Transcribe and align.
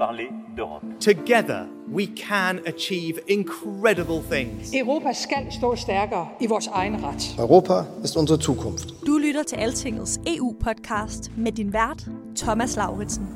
parler 0.00 0.30
d'Europe. 0.56 0.84
Together, 1.00 1.66
we 1.92 2.06
can 2.06 2.60
achieve 2.66 3.20
incredible 3.28 4.22
things. 4.30 4.74
Europa 4.74 5.12
skal 5.12 5.52
stå 5.52 5.76
stærkere 5.76 6.28
i 6.40 6.46
vores 6.46 6.66
egen 6.66 7.04
ret. 7.04 7.36
Europa 7.38 7.84
ist 8.04 8.16
unsere 8.16 8.40
Zukunft. 8.40 9.06
Du 9.06 9.18
lytter 9.18 9.42
til 9.42 9.56
Altingets 9.56 10.20
EU-podcast 10.26 11.30
med 11.36 11.52
din 11.52 11.72
vært, 11.72 12.08
Thomas 12.36 12.76
Lauritsen. 12.76 13.28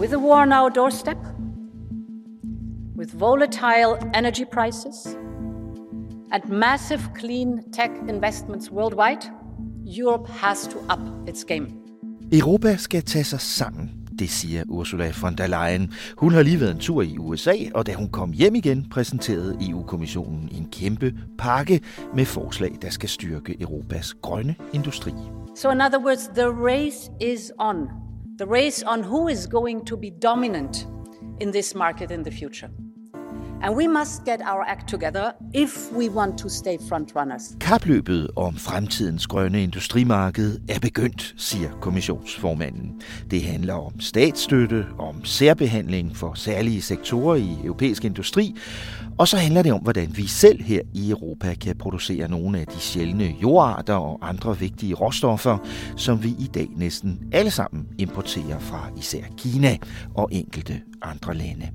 With 0.00 0.10
the 0.10 0.18
war 0.18 0.42
on 0.42 0.52
our 0.52 0.68
doorstep, 0.68 1.29
with 3.00 3.18
volatile 3.18 3.96
energy 4.14 4.44
prices 4.44 5.16
and 6.32 6.48
massive 6.48 7.00
clean 7.14 7.62
tech 7.72 7.90
investments 8.08 8.70
worldwide, 8.70 9.24
Europe 9.84 10.28
has 10.28 10.66
to 10.66 10.78
up 10.90 11.28
its 11.28 11.44
game. 11.44 11.66
Europa 12.32 12.76
skal 12.76 13.02
tage 13.02 13.24
sig 13.24 13.40
sammen, 13.40 13.90
det 14.18 14.30
siger 14.30 14.64
Ursula 14.68 15.12
von 15.22 15.34
der 15.34 15.46
Leyen. 15.46 15.92
Hun 16.18 16.32
har 16.32 16.42
lige 16.42 16.60
været 16.60 16.70
en 16.70 16.78
tur 16.78 17.02
i 17.02 17.18
USA, 17.18 17.54
og 17.74 17.86
da 17.86 17.94
hun 17.94 18.08
kom 18.08 18.32
hjem 18.32 18.54
igen, 18.54 18.86
præsenterede 18.90 19.56
EU-kommissionen 19.70 20.48
en 20.52 20.68
kæmpe 20.72 21.14
pakke 21.38 21.80
med 22.14 22.24
forslag, 22.24 22.78
der 22.82 22.90
skal 22.90 23.08
styrke 23.08 23.60
Europas 23.60 24.14
grønne 24.14 24.54
industri. 24.72 25.12
So, 25.56 25.70
in 25.70 25.80
other 25.80 26.04
words, 26.04 26.28
the 26.28 26.48
race 26.48 27.10
is 27.20 27.52
on. 27.58 27.76
The 28.38 28.52
race 28.52 28.84
on 28.86 29.04
who 29.04 29.28
is 29.28 29.46
going 29.46 29.86
to 29.86 29.96
be 29.96 30.10
dominant 30.22 30.88
in 31.40 31.52
this 31.52 31.74
market 31.74 32.10
in 32.10 32.24
the 32.24 32.32
future. 32.32 32.68
And 33.62 33.76
we 33.76 33.88
must 33.88 34.24
get 34.24 34.40
our 34.40 34.64
act 34.66 34.88
together 34.88 35.32
if 35.54 35.92
we 35.92 36.08
want 36.08 36.38
to 36.38 36.48
stay 36.48 36.76
frontrunners. 36.88 37.42
Kapløbet 37.60 38.30
om 38.36 38.56
fremtidens 38.56 39.26
grønne 39.26 39.62
industrimarked 39.62 40.58
er 40.68 40.78
begyndt, 40.78 41.34
siger 41.36 41.70
kommissionsformanden. 41.80 43.02
Det 43.30 43.42
handler 43.42 43.74
om 43.74 44.00
statsstøtte, 44.00 44.86
om 44.98 45.24
særbehandling 45.24 46.16
for 46.16 46.34
særlige 46.34 46.82
sektorer 46.82 47.36
i 47.36 47.58
europæisk 47.64 48.04
industri, 48.04 48.56
og 49.18 49.28
så 49.28 49.36
handler 49.36 49.62
det 49.62 49.72
om, 49.72 49.80
hvordan 49.80 50.16
vi 50.16 50.26
selv 50.26 50.62
her 50.62 50.80
i 50.94 51.10
Europa 51.10 51.54
kan 51.54 51.76
producere 51.76 52.28
nogle 52.28 52.58
af 52.60 52.66
de 52.66 52.80
sjældne 52.80 53.34
jordarter 53.42 53.94
og 53.94 54.28
andre 54.28 54.58
vigtige 54.58 54.94
råstoffer, 54.94 55.58
som 55.96 56.22
vi 56.22 56.28
i 56.28 56.50
dag 56.54 56.68
næsten 56.76 57.18
alle 57.32 57.50
sammen 57.50 57.86
importerer 57.98 58.58
fra 58.58 58.90
især 58.98 59.22
Kina 59.36 59.76
og 60.14 60.28
enkelte 60.32 60.80
andre 61.02 61.34
lande. 61.34 61.70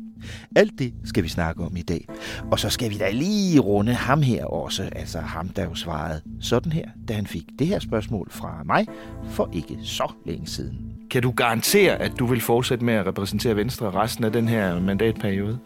Alt 0.56 0.72
det 0.80 0.94
skal 1.04 1.24
vi 1.24 1.30
snakke 1.30 1.64
om 1.64 1.78
i 1.78 1.82
dag. 1.82 2.08
Og 2.52 2.60
så 2.60 2.70
skal 2.70 2.90
vi 2.90 2.98
da 2.98 3.12
lige 3.12 3.60
runde 3.60 3.94
ham 3.94 4.22
her 4.22 4.46
også, 4.46 4.90
altså 4.96 5.20
ham, 5.20 5.50
der 5.50 5.64
jo 5.64 5.76
svarede 5.76 6.22
sådan 6.42 6.72
her, 6.72 6.86
da 7.08 7.14
han 7.14 7.28
fik 7.28 7.46
det 7.60 7.68
her 7.68 7.80
spørgsmål 7.80 8.28
fra 8.32 8.62
mig 8.66 8.86
for 9.30 9.50
ikke 9.54 9.78
så 9.84 10.12
længe 10.26 10.48
siden. 10.48 10.78
Kan 11.12 11.22
du 11.22 11.32
garantere, 11.32 12.02
at 12.02 12.12
du 12.20 12.26
vil 12.26 12.42
fortsætte 12.42 12.86
med 12.86 12.94
at 12.94 13.08
repræsentere 13.08 13.56
Venstre 13.56 13.92
resten 13.92 14.24
af 14.24 14.32
den 14.32 14.48
her 14.48 14.80
mandatperiode? 14.80 15.60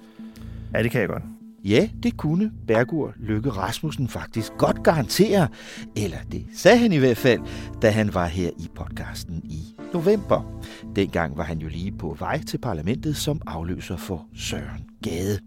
Ja, 0.73 0.83
det 0.83 0.91
kan 0.91 1.01
jeg 1.01 1.09
godt. 1.09 1.23
Ja, 1.63 1.89
det 2.03 2.17
kunne 2.17 2.51
Bergur 2.67 3.13
Lykke 3.17 3.49
Rasmussen 3.49 4.07
faktisk 4.07 4.51
godt 4.57 4.83
garantere, 4.83 5.47
eller 5.95 6.17
det 6.31 6.45
sagde 6.55 6.77
han 6.77 6.93
i 6.93 6.97
hvert 6.97 7.17
fald, 7.17 7.39
da 7.81 7.89
han 7.89 8.13
var 8.13 8.25
her 8.25 8.49
i 8.49 8.67
podcasten 8.75 9.41
i 9.43 9.78
november. 9.93 10.61
Dengang 10.95 11.37
var 11.37 11.43
han 11.43 11.59
jo 11.59 11.67
lige 11.67 11.91
på 11.91 12.15
vej 12.19 12.43
til 12.43 12.57
parlamentet 12.57 13.17
som 13.17 13.41
afløser 13.47 13.97
for 13.97 14.25
Søren 14.35 14.85
Gade. 15.03 15.39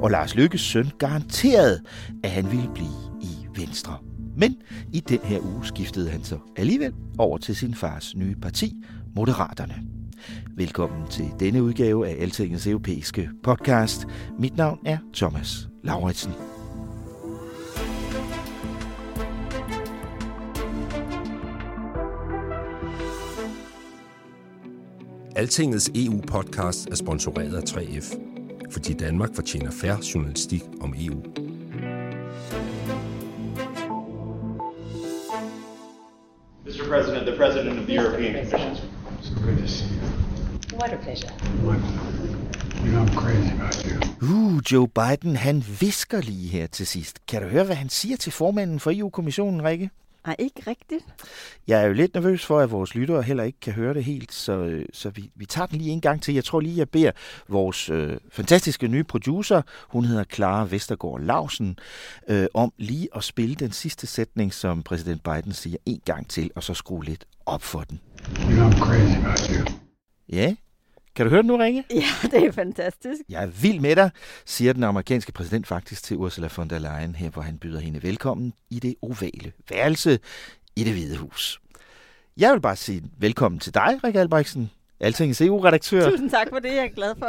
Og 0.00 0.10
Lars 0.10 0.34
Lykkes 0.34 0.60
søn 0.60 0.90
garanterede, 0.98 1.80
at 2.24 2.30
han 2.30 2.50
ville 2.50 2.70
blive 2.74 3.20
i 3.22 3.60
Venstre. 3.60 3.96
Men 4.36 4.56
i 4.92 5.00
den 5.00 5.18
her 5.24 5.40
uge 5.40 5.66
skiftede 5.66 6.10
han 6.10 6.24
så 6.24 6.38
alligevel 6.56 6.94
over 7.18 7.38
til 7.38 7.56
sin 7.56 7.74
fars 7.74 8.16
nye 8.16 8.36
parti, 8.36 8.74
Moderaterne. 9.16 9.74
Velkommen 10.56 11.08
til 11.08 11.30
denne 11.40 11.62
udgave 11.62 12.08
af 12.08 12.16
Altingets 12.22 12.66
europæiske 12.66 13.30
podcast. 13.42 14.06
Mit 14.38 14.56
navn 14.56 14.78
er 14.86 14.98
Thomas 15.14 15.68
Lauritsen. 15.84 16.59
Altingets 25.40 25.90
EU-podcast 25.94 26.88
er 26.90 26.94
sponsoreret 26.94 27.54
af 27.54 27.62
3F, 27.62 28.18
fordi 28.70 28.92
Danmark 28.92 29.34
fortjener 29.34 29.70
færre 29.70 29.98
journalistik 30.14 30.62
om 30.80 30.94
EU. 30.98 31.14
Mr. 36.66 36.88
President, 36.88 37.26
the 37.26 37.36
President 37.36 37.78
of 37.78 37.86
the 37.86 37.94
European 37.94 38.50
Commission. 38.50 38.90
So 39.22 39.34
good 39.44 39.58
to 39.58 39.68
see 39.68 39.86
you. 39.86 40.78
What 40.78 40.92
a 40.92 40.96
pleasure. 40.96 41.32
You 42.84 42.90
know 42.92 43.04
I'm 43.04 43.14
crazy 43.14 43.52
about 43.54 43.84
you. 43.86 43.96
Uh, 44.22 44.72
Joe 44.72 44.88
Biden, 44.88 45.36
han 45.36 45.64
visker 45.80 46.20
lige 46.20 46.48
her 46.48 46.66
til 46.66 46.86
sidst. 46.86 47.26
Kan 47.26 47.42
du 47.42 47.48
høre, 47.48 47.64
hvad 47.64 47.76
han 47.76 47.88
siger 47.88 48.16
til 48.16 48.32
formanden 48.32 48.80
for 48.80 48.90
EU-kommissionen, 48.94 49.64
Rikke? 49.64 49.90
Nej, 50.26 50.36
ikke 50.38 50.62
rigtigt. 50.66 51.04
Jeg 51.66 51.82
er 51.82 51.86
jo 51.86 51.92
lidt 51.92 52.14
nervøs 52.14 52.46
for, 52.46 52.60
at 52.60 52.70
vores 52.70 52.94
lyttere 52.94 53.22
heller 53.22 53.44
ikke 53.44 53.60
kan 53.60 53.72
høre 53.72 53.94
det 53.94 54.04
helt, 54.04 54.32
så, 54.32 54.84
så 54.92 55.10
vi, 55.10 55.30
vi 55.34 55.46
tager 55.46 55.66
den 55.66 55.78
lige 55.78 55.90
en 55.90 56.00
gang 56.00 56.22
til. 56.22 56.34
Jeg 56.34 56.44
tror 56.44 56.60
lige, 56.60 56.78
jeg 56.78 56.88
beder 56.88 57.12
vores 57.48 57.90
øh, 57.90 58.16
fantastiske 58.30 58.88
nye 58.88 59.04
producer, 59.04 59.62
hun 59.88 60.04
hedder 60.04 60.24
Clara 60.24 60.66
Vestergaard 60.70 61.20
Lausen, 61.20 61.78
øh, 62.28 62.46
om 62.54 62.72
lige 62.78 63.08
at 63.16 63.24
spille 63.24 63.54
den 63.54 63.72
sidste 63.72 64.06
sætning, 64.06 64.54
som 64.54 64.82
præsident 64.82 65.22
Biden 65.22 65.52
siger 65.52 65.76
en 65.86 66.00
gang 66.04 66.28
til, 66.28 66.50
og 66.54 66.62
så 66.62 66.74
skrue 66.74 67.04
lidt 67.04 67.24
op 67.46 67.62
for 67.62 67.80
den. 67.80 68.00
You 68.40 68.50
know 68.50 68.70
I'm 68.70 68.78
crazy 68.78 69.16
about 69.16 69.68
you. 69.68 69.74
Ja, 70.32 70.54
kan 71.16 71.26
du 71.26 71.30
høre 71.30 71.42
den 71.42 71.46
nu, 71.46 71.56
Ringe? 71.56 71.84
Ja, 71.90 72.04
det 72.30 72.46
er 72.46 72.52
fantastisk. 72.52 73.20
Jeg 73.28 73.42
er 73.42 73.46
vild 73.46 73.80
med 73.80 73.96
dig, 73.96 74.10
siger 74.44 74.72
den 74.72 74.84
amerikanske 74.84 75.32
præsident 75.32 75.66
faktisk 75.66 76.04
til 76.04 76.16
Ursula 76.16 76.48
von 76.56 76.70
der 76.70 76.78
Leyen, 76.78 77.14
her 77.14 77.30
hvor 77.30 77.42
han 77.42 77.58
byder 77.58 77.80
hende 77.80 78.02
velkommen 78.02 78.52
i 78.70 78.78
det 78.78 78.94
ovale 79.02 79.52
værelse 79.70 80.18
i 80.76 80.84
det 80.84 80.92
hvide 80.92 81.16
hus. 81.16 81.60
Jeg 82.36 82.52
vil 82.52 82.60
bare 82.60 82.76
sige 82.76 83.02
velkommen 83.18 83.58
til 83.58 83.74
dig, 83.74 84.00
Rikke 84.04 84.20
Albrechtsen, 84.20 84.70
Altingets 85.00 85.40
EU-redaktør. 85.40 86.10
Tusind 86.10 86.30
tak 86.30 86.48
for 86.48 86.58
det. 86.58 86.68
Jeg 86.68 86.84
er 86.84 86.94
glad 86.94 87.14
for, 87.18 87.26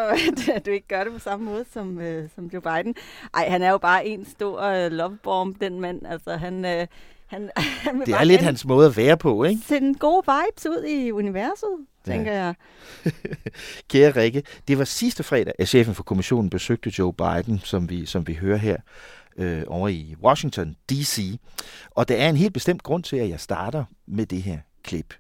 at 0.56 0.66
du 0.66 0.72
ikke 0.72 0.88
gør 0.88 1.03
det 1.03 1.14
på 1.14 1.20
samme 1.20 1.46
måde 1.46 1.66
som, 1.74 2.00
øh, 2.00 2.30
som 2.36 2.46
Joe 2.46 2.62
Biden. 2.62 2.96
Ej, 3.34 3.50
han 3.50 3.62
er 3.62 3.70
jo 3.70 3.78
bare 3.78 4.06
en 4.06 4.25
stor 4.25 4.62
øh, 4.62 4.91
lovebomb, 4.91 5.62
den 5.62 5.81
mand. 5.81 6.06
Altså, 6.06 6.36
han... 6.36 6.66
Øh, 6.66 6.88
han, 7.31 7.50
han 7.86 8.02
det 8.02 8.14
er 8.14 8.24
lidt 8.24 8.42
hans 8.42 8.66
måde 8.66 8.88
at 8.88 8.97
være 8.97 9.18
på, 9.18 9.44
ikke? 9.44 9.62
Sende 9.68 10.00
gode 10.00 10.24
vibes 10.25 10.66
ud 10.66 10.84
i 10.84 11.12
universet, 11.12 11.69
tænker 12.06 12.31
ja. 12.31 12.44
jeg. 12.44 12.56
Kære 13.90 14.12
Rikke, 14.22 14.44
det 14.68 14.78
var 14.78 14.84
sidste 14.84 15.24
fredag, 15.24 15.53
at 15.59 15.68
chefen 15.68 15.96
for 15.96 16.03
kommissionen 16.03 16.50
besøgte 16.50 16.94
Joe 17.00 17.14
Biden, 17.14 17.59
som 17.59 17.90
vi, 17.90 18.06
som 18.06 18.28
vi 18.28 18.34
hører 18.34 18.58
her 18.58 18.78
øh, 19.38 19.64
over 19.67 19.88
i 19.88 20.16
Washington 20.23 20.76
D.C. 20.90 21.40
Og 21.91 22.08
der 22.08 22.16
er 22.16 22.29
en 22.29 22.38
helt 22.38 22.53
bestemt 22.53 22.84
grund 22.84 23.03
til, 23.03 23.17
at 23.17 23.29
jeg 23.29 23.40
starter 23.40 23.85
med 24.08 24.26
det 24.26 24.44
her 24.44 24.59
klip. 24.84 25.14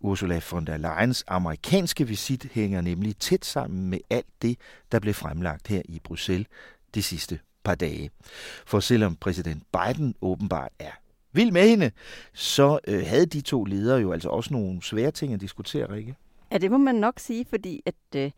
Ursula 0.00 0.40
von 0.50 0.64
der 0.64 0.76
Leyens 0.76 1.24
amerikanske 1.26 2.08
visit 2.08 2.48
hænger 2.52 2.80
nemlig 2.80 3.16
tæt 3.16 3.44
sammen 3.44 3.90
med 3.90 3.98
alt 4.10 4.26
det, 4.42 4.56
der 4.92 4.98
blev 4.98 5.14
fremlagt 5.14 5.68
her 5.68 5.82
i 5.84 6.00
Bruxelles 6.04 6.46
de 6.94 7.02
sidste 7.02 7.38
par 7.64 7.74
dage. 7.74 8.10
For 8.66 8.80
selvom 8.80 9.16
præsident 9.16 9.62
Biden 9.72 10.14
åbenbart 10.22 10.72
er 10.78 10.90
vild 11.34 11.52
med 11.52 11.68
hende, 11.68 11.90
så 12.32 12.78
øh, 12.88 13.06
havde 13.06 13.26
de 13.26 13.40
to 13.40 13.64
ledere 13.64 14.00
jo 14.00 14.12
altså 14.12 14.28
også 14.28 14.52
nogle 14.52 14.82
svære 14.82 15.10
ting 15.10 15.34
at 15.34 15.40
diskutere, 15.40 15.98
ikke? 15.98 16.14
Ja, 16.52 16.58
det 16.58 16.70
må 16.70 16.78
man 16.78 16.94
nok 16.94 17.18
sige, 17.18 17.46
fordi 17.50 17.82
at 17.86 17.94
øh, 18.16 18.30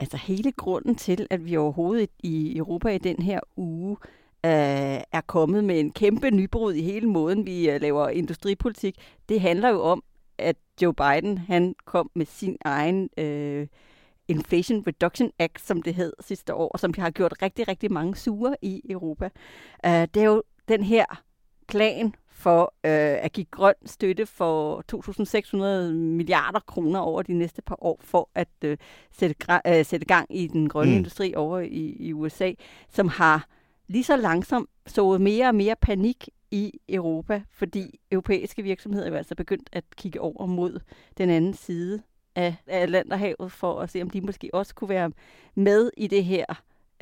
altså 0.00 0.16
hele 0.16 0.52
grunden 0.52 0.94
til, 0.94 1.26
at 1.30 1.44
vi 1.44 1.56
overhovedet 1.56 2.10
i 2.22 2.56
Europa 2.56 2.88
i 2.88 2.98
den 2.98 3.22
her 3.22 3.40
uge 3.56 3.96
øh, 4.44 5.00
er 5.12 5.20
kommet 5.26 5.64
med 5.64 5.80
en 5.80 5.92
kæmpe 5.92 6.30
nybrud 6.30 6.74
i 6.74 6.82
hele 6.82 7.08
måden, 7.08 7.46
vi 7.46 7.70
øh, 7.70 7.80
laver 7.80 8.08
industripolitik, 8.08 8.96
det 9.28 9.40
handler 9.40 9.68
jo 9.68 9.82
om, 9.82 10.02
at 10.38 10.56
Joe 10.82 10.94
Biden 10.94 11.38
han 11.38 11.74
kom 11.84 12.10
med 12.14 12.26
sin 12.26 12.56
egen 12.64 13.10
øh, 13.18 13.66
Inflation 14.28 14.84
Reduction 14.86 15.30
Act, 15.38 15.60
som 15.60 15.82
det 15.82 15.94
hed 15.94 16.12
sidste 16.20 16.54
år, 16.54 16.68
og 16.68 16.80
som 16.80 16.94
har 16.98 17.10
gjort 17.10 17.34
rigtig, 17.42 17.68
rigtig 17.68 17.92
mange 17.92 18.16
sure 18.16 18.56
i 18.62 18.82
Europa. 18.90 19.24
Uh, 19.86 19.90
det 19.90 20.16
er 20.16 20.24
jo 20.24 20.42
den 20.68 20.82
her 20.82 21.04
plan 21.68 22.14
for 22.34 22.74
øh, 22.84 23.24
at 23.24 23.32
give 23.32 23.46
grøn 23.50 23.74
støtte 23.86 24.26
for 24.26 24.84
2.600 25.88 25.92
milliarder 25.92 26.60
kroner 26.60 27.00
over 27.00 27.22
de 27.22 27.32
næste 27.32 27.62
par 27.62 27.84
år 27.84 28.00
for 28.02 28.28
at 28.34 28.48
øh, 28.64 28.76
sætte, 29.12 29.36
øh, 29.66 29.84
sætte 29.84 30.06
gang 30.06 30.36
i 30.36 30.46
den 30.46 30.68
grønne 30.68 30.92
mm. 30.92 30.96
industri 30.96 31.34
over 31.36 31.58
i, 31.58 31.96
i 31.98 32.12
USA, 32.12 32.52
som 32.88 33.08
har 33.08 33.48
lige 33.86 34.04
så 34.04 34.16
langsomt 34.16 34.70
sået 34.86 35.20
mere 35.20 35.48
og 35.48 35.54
mere 35.54 35.76
panik 35.80 36.28
i 36.50 36.80
Europa, 36.88 37.42
fordi 37.50 38.00
europæiske 38.10 38.62
virksomheder 38.62 39.10
er 39.10 39.16
altså 39.16 39.34
begyndt 39.34 39.68
at 39.72 39.84
kigge 39.96 40.20
over 40.20 40.46
mod 40.46 40.80
den 41.18 41.30
anden 41.30 41.54
side 41.54 42.02
af 42.34 42.54
Atlanterhavet 42.66 43.52
for 43.52 43.80
at 43.80 43.90
se, 43.90 44.02
om 44.02 44.10
de 44.10 44.20
måske 44.20 44.50
også 44.52 44.74
kunne 44.74 44.88
være 44.88 45.10
med 45.54 45.90
i 45.96 46.06
det 46.06 46.24
her 46.24 46.44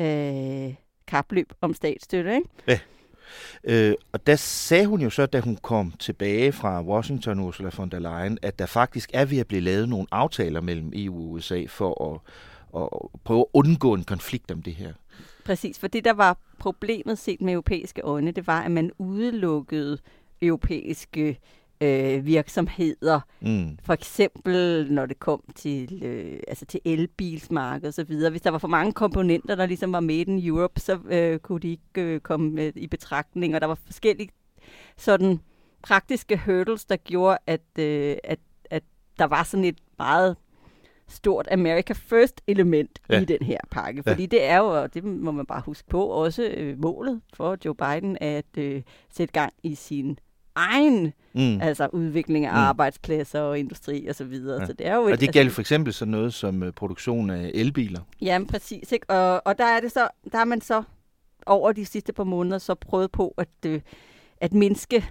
øh, 0.00 0.74
kapløb 1.06 1.52
om 1.60 1.74
statsstøtte. 1.74 2.34
Ikke? 2.34 2.48
Ja. 2.68 2.78
Øh, 3.64 3.94
og 4.12 4.26
der 4.26 4.36
sagde 4.36 4.86
hun 4.86 5.00
jo 5.00 5.10
så, 5.10 5.26
da 5.26 5.40
hun 5.40 5.56
kom 5.56 5.92
tilbage 5.98 6.52
fra 6.52 6.82
Washington, 6.82 7.40
Ursula 7.40 7.70
von 7.76 7.90
der 7.90 7.98
Leyen, 7.98 8.38
at 8.42 8.58
der 8.58 8.66
faktisk 8.66 9.10
er 9.14 9.24
ved 9.24 9.38
at 9.38 9.46
blive 9.46 9.60
lavet 9.60 9.88
nogle 9.88 10.06
aftaler 10.10 10.60
mellem 10.60 10.92
EU 10.94 11.24
og 11.24 11.30
USA 11.30 11.64
for 11.68 12.12
at, 12.12 12.20
at 12.82 12.88
prøve 13.24 13.40
at 13.40 13.46
undgå 13.52 13.94
en 13.94 14.04
konflikt 14.04 14.50
om 14.50 14.62
det 14.62 14.74
her. 14.74 14.92
Præcis, 15.44 15.78
for 15.78 15.86
det 15.86 16.04
der 16.04 16.12
var 16.12 16.38
problemet 16.58 17.18
set 17.18 17.40
med 17.40 17.52
europæiske 17.52 18.00
øjne, 18.00 18.30
det 18.30 18.46
var, 18.46 18.62
at 18.62 18.70
man 18.70 18.90
udelukkede 18.98 19.98
europæiske 20.42 21.38
øh, 21.82 22.26
virksomheder. 22.26 23.20
Mm. 23.40 23.78
For 23.82 23.92
eksempel, 23.92 24.86
når 24.92 25.06
det 25.06 25.18
kom 25.18 25.42
til, 25.54 26.02
øh, 26.04 26.40
altså 26.48 26.64
til 26.64 26.80
elbilsmarkedet 26.84 27.88
og 27.88 27.94
så 27.94 28.04
videre. 28.04 28.30
Hvis 28.30 28.42
der 28.42 28.50
var 28.50 28.58
for 28.58 28.68
mange 28.68 28.92
komponenter, 28.92 29.54
der 29.54 29.66
ligesom 29.66 29.92
var 29.92 30.00
made 30.00 30.20
in 30.20 30.46
Europe, 30.46 30.80
så 30.80 30.98
øh, 31.10 31.38
kunne 31.38 31.60
de 31.60 31.70
ikke 31.70 32.02
øh, 32.02 32.20
komme 32.20 32.50
med 32.50 32.72
i 32.76 32.86
betragtning. 32.86 33.54
Og 33.54 33.60
der 33.60 33.66
var 33.66 33.78
forskellige 33.86 34.28
sådan 34.96 35.40
praktiske 35.82 36.40
hurdles, 36.46 36.84
der 36.84 36.96
gjorde, 36.96 37.38
at, 37.46 37.78
øh, 37.78 38.16
at, 38.24 38.38
at 38.70 38.82
der 39.18 39.24
var 39.24 39.42
sådan 39.42 39.64
et 39.64 39.78
meget 39.98 40.36
stort 41.08 41.48
America 41.50 41.92
First 41.92 42.40
element 42.46 42.98
ja. 43.10 43.20
i 43.20 43.24
den 43.24 43.42
her 43.42 43.58
pakke. 43.70 44.02
Fordi 44.02 44.22
ja. 44.22 44.26
det 44.26 44.44
er 44.44 44.58
jo, 44.58 44.82
og 44.82 44.94
det 44.94 45.04
må 45.04 45.30
man 45.30 45.46
bare 45.46 45.62
huske 45.66 45.88
på, 45.88 46.06
også 46.06 46.42
øh, 46.42 46.82
målet 46.82 47.20
for 47.34 47.58
Joe 47.64 47.74
Biden 47.74 48.18
at 48.20 48.58
øh, 48.58 48.82
sætte 49.10 49.32
gang 49.32 49.52
i 49.62 49.74
sin 49.74 50.18
egen 50.54 51.12
mm. 51.34 51.60
altså 51.60 51.88
udvikling 51.92 52.46
af 52.46 52.52
mm. 52.52 52.58
arbejdspladser 52.58 53.40
og 53.40 53.58
industri 53.58 54.06
og 54.06 54.14
så 54.14 54.24
videre. 54.24 54.60
Ja. 54.60 54.66
Så 54.66 54.72
det 54.72 54.86
er 54.86 54.94
jo 54.94 55.02
og 55.02 55.20
det 55.20 55.32
gælder 55.32 55.40
altså, 55.40 55.54
for 55.54 55.60
eksempel 55.60 55.92
sådan 55.92 56.12
noget 56.12 56.34
som 56.34 56.62
uh, 56.62 56.70
produktion 56.70 57.30
af 57.30 57.50
elbiler. 57.54 58.00
Jamen 58.20 58.48
præcis, 58.48 58.92
ikke? 58.92 59.10
Og, 59.10 59.42
og 59.44 59.58
der 59.58 59.64
er 59.64 59.80
det 59.80 59.92
så, 59.92 60.08
der 60.32 60.38
er 60.38 60.44
man 60.44 60.60
så 60.60 60.82
over 61.46 61.72
de 61.72 61.86
sidste 61.86 62.12
par 62.12 62.24
måneder 62.24 62.58
så 62.58 62.74
prøvet 62.74 63.12
på 63.12 63.34
at, 63.38 63.48
øh, 63.66 63.80
at 64.40 64.52
mindske 64.52 65.04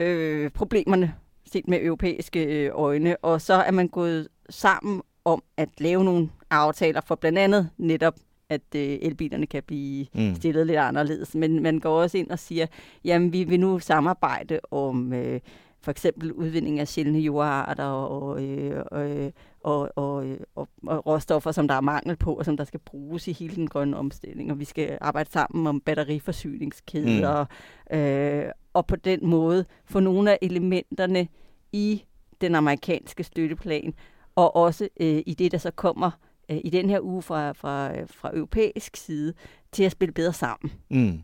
øh, 0.00 0.50
problemerne 0.50 1.14
set 1.52 1.68
med 1.68 1.82
europæiske 1.82 2.44
øh, 2.44 2.70
øjne, 2.74 3.16
og 3.16 3.40
så 3.40 3.54
er 3.54 3.70
man 3.70 3.88
gået 3.88 4.28
sammen 4.50 5.02
om 5.24 5.42
at 5.56 5.68
lave 5.78 6.04
nogle 6.04 6.28
aftaler 6.50 7.00
for 7.00 7.14
blandt 7.14 7.38
andet 7.38 7.70
netop 7.78 8.14
at 8.50 8.74
øh, 8.74 8.98
elbilerne 9.02 9.46
kan 9.46 9.62
blive 9.62 10.06
mm. 10.14 10.34
stillet 10.34 10.66
lidt 10.66 10.78
anderledes. 10.78 11.34
Men 11.34 11.62
man 11.62 11.80
går 11.80 12.00
også 12.02 12.18
ind 12.18 12.30
og 12.30 12.38
siger, 12.38 12.66
jamen 13.04 13.32
vi 13.32 13.44
vil 13.44 13.60
nu 13.60 13.78
samarbejde 13.78 14.60
om 14.70 15.12
øh, 15.12 15.40
for 15.80 15.90
eksempel 15.90 16.32
udvinding 16.32 16.80
af 16.80 16.88
sjældne 16.88 17.18
jordarter 17.18 17.84
og, 17.84 18.42
øh, 18.44 18.84
øh, 18.92 19.30
og, 19.60 19.90
og, 19.96 20.26
og, 20.54 20.68
og 20.86 21.06
råstoffer, 21.06 21.52
som 21.52 21.68
der 21.68 21.74
er 21.74 21.80
mangel 21.80 22.16
på, 22.16 22.34
og 22.34 22.44
som 22.44 22.56
der 22.56 22.64
skal 22.64 22.80
bruges 22.80 23.28
i 23.28 23.32
hele 23.32 23.56
den 23.56 23.68
grønne 23.68 23.96
omstilling. 23.96 24.50
Og 24.50 24.58
vi 24.58 24.64
skal 24.64 24.98
arbejde 25.00 25.30
sammen 25.30 25.66
om 25.66 25.80
batteriforsyningskæder, 25.80 27.46
mm. 27.90 27.96
øh, 27.98 28.50
og 28.72 28.86
på 28.86 28.96
den 28.96 29.26
måde 29.26 29.64
få 29.84 30.00
nogle 30.00 30.30
af 30.30 30.38
elementerne 30.42 31.28
i 31.72 32.04
den 32.40 32.54
amerikanske 32.54 33.24
støtteplan, 33.24 33.94
og 34.36 34.56
også 34.56 34.88
øh, 35.00 35.22
i 35.26 35.34
det, 35.38 35.52
der 35.52 35.58
så 35.58 35.70
kommer 35.70 36.10
øh, 36.48 36.58
i 36.64 36.70
den 36.70 36.90
her 36.90 37.00
uge 37.00 37.22
fra, 37.22 37.52
fra, 37.52 38.04
fra 38.04 38.30
europæisk 38.34 38.96
side 38.96 39.32
til 39.72 39.84
at 39.84 39.92
spille 39.92 40.12
bedre 40.12 40.32
sammen. 40.32 40.72
Mm. 40.90 41.22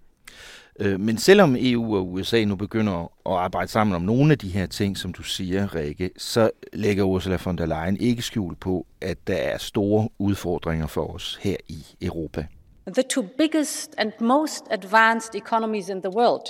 Øh, 0.80 1.00
men 1.00 1.18
selvom 1.18 1.56
EU 1.58 1.96
og 1.96 2.12
USA 2.12 2.44
nu 2.44 2.56
begynder 2.56 3.02
at 3.02 3.32
arbejde 3.32 3.68
sammen 3.68 3.96
om 3.96 4.02
nogle 4.02 4.32
af 4.32 4.38
de 4.38 4.48
her 4.48 4.66
ting, 4.66 4.98
som 4.98 5.12
du 5.12 5.22
siger, 5.22 5.74
Rikke, 5.74 6.10
så 6.16 6.50
lægger 6.72 7.04
Ursula 7.04 7.38
von 7.44 7.58
der 7.58 7.66
Leyen 7.66 7.96
ikke 7.96 8.22
skjul 8.22 8.54
på, 8.54 8.86
at 9.00 9.26
der 9.26 9.36
er 9.36 9.58
store 9.58 10.08
udfordringer 10.18 10.86
for 10.86 11.14
os 11.14 11.38
her 11.42 11.56
i 11.68 11.86
Europa. 12.02 12.46
The 12.86 13.02
two 13.02 13.24
biggest 13.38 13.94
and 13.98 14.12
most 14.20 14.64
advanced 14.70 15.34
economies 15.34 15.88
in 15.88 16.02
the 16.02 16.10
world 16.16 16.46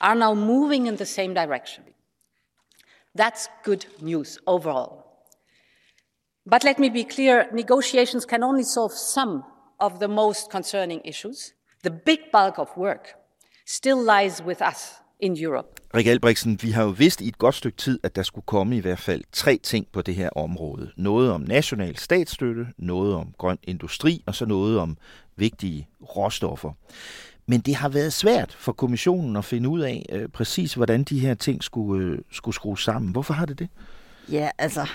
are 0.00 0.14
now 0.14 0.34
moving 0.34 0.88
in 0.88 0.96
the 0.96 1.04
same 1.04 1.34
direction. 1.34 1.84
That's 3.18 3.48
good 3.64 3.86
news 4.00 4.38
overall. 4.46 5.01
But 6.50 6.64
let 6.64 6.78
me 6.78 6.90
be 6.90 7.04
clear 7.04 7.44
negotiations 7.52 8.24
can 8.24 8.42
only 8.42 8.64
solve 8.64 8.92
some 8.92 9.42
of 9.78 9.92
the 10.00 10.08
most 10.08 10.50
concerning 10.50 11.00
issues. 11.04 11.54
The 11.84 11.90
big 11.90 12.18
bulk 12.32 12.58
of 12.58 12.68
work 12.76 13.08
still 13.66 13.98
lies 14.04 14.42
with 14.42 14.60
us 14.70 15.02
in 15.20 15.36
Europe. 15.44 15.68
Rik 15.94 16.06
Albrechtsen, 16.06 16.58
vi 16.62 16.70
har 16.70 16.82
jo 16.82 16.88
vidst 16.88 17.20
i 17.20 17.28
et 17.28 17.38
godt 17.38 17.54
stykke 17.54 17.76
tid, 17.76 17.98
at 18.02 18.16
der 18.16 18.22
skulle 18.22 18.44
komme 18.46 18.76
i 18.76 18.80
hvert 18.80 18.98
fald 18.98 19.22
tre 19.32 19.58
ting 19.62 19.86
på 19.92 20.02
det 20.02 20.14
her 20.14 20.30
område. 20.30 20.90
Noget 20.96 21.30
om 21.30 21.40
national 21.40 21.96
statsstøtte, 21.96 22.66
noget 22.78 23.14
om 23.14 23.34
grøn 23.38 23.58
industri, 23.62 24.22
og 24.26 24.34
så 24.34 24.46
noget 24.46 24.78
om 24.78 24.96
vigtige 25.36 25.88
råstoffer. 26.16 26.72
Men 27.46 27.60
det 27.60 27.74
har 27.74 27.88
været 27.88 28.12
svært 28.12 28.52
for 28.52 28.72
kommissionen 28.72 29.36
at 29.36 29.44
finde 29.44 29.68
ud 29.68 29.80
af 29.80 30.06
øh, 30.12 30.28
præcis, 30.28 30.74
hvordan 30.74 31.04
de 31.04 31.18
her 31.18 31.34
ting 31.34 31.64
skulle, 31.64 32.06
øh, 32.06 32.18
skulle 32.30 32.54
skrues 32.54 32.84
sammen. 32.84 33.12
Hvorfor 33.12 33.34
har 33.34 33.46
det 33.46 33.58
det? 33.58 33.68
Ja, 34.28 34.50
altså, 34.58 34.86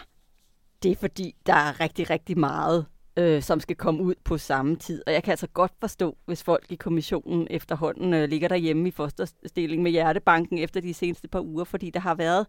det 0.83 0.91
er 0.91 0.95
fordi, 0.95 1.35
der 1.45 1.53
er 1.53 1.79
rigtig, 1.79 2.09
rigtig 2.09 2.39
meget, 2.39 2.85
øh, 3.17 3.41
som 3.41 3.59
skal 3.59 3.75
komme 3.75 4.03
ud 4.03 4.15
på 4.23 4.37
samme 4.37 4.75
tid. 4.75 5.03
Og 5.07 5.13
jeg 5.13 5.23
kan 5.23 5.31
altså 5.31 5.47
godt 5.47 5.71
forstå, 5.79 6.17
hvis 6.25 6.43
folk 6.43 6.65
i 6.69 6.75
kommissionen 6.75 7.47
efterhånden 7.49 8.13
øh, 8.13 8.29
ligger 8.29 8.47
derhjemme 8.47 8.87
i 8.87 8.91
fosterstilling 8.91 9.83
med 9.83 9.91
hjertebanken 9.91 10.57
efter 10.57 10.81
de 10.81 10.93
seneste 10.93 11.27
par 11.27 11.41
uger, 11.41 11.63
fordi 11.63 11.89
der 11.89 11.99
har 11.99 12.15
været 12.15 12.47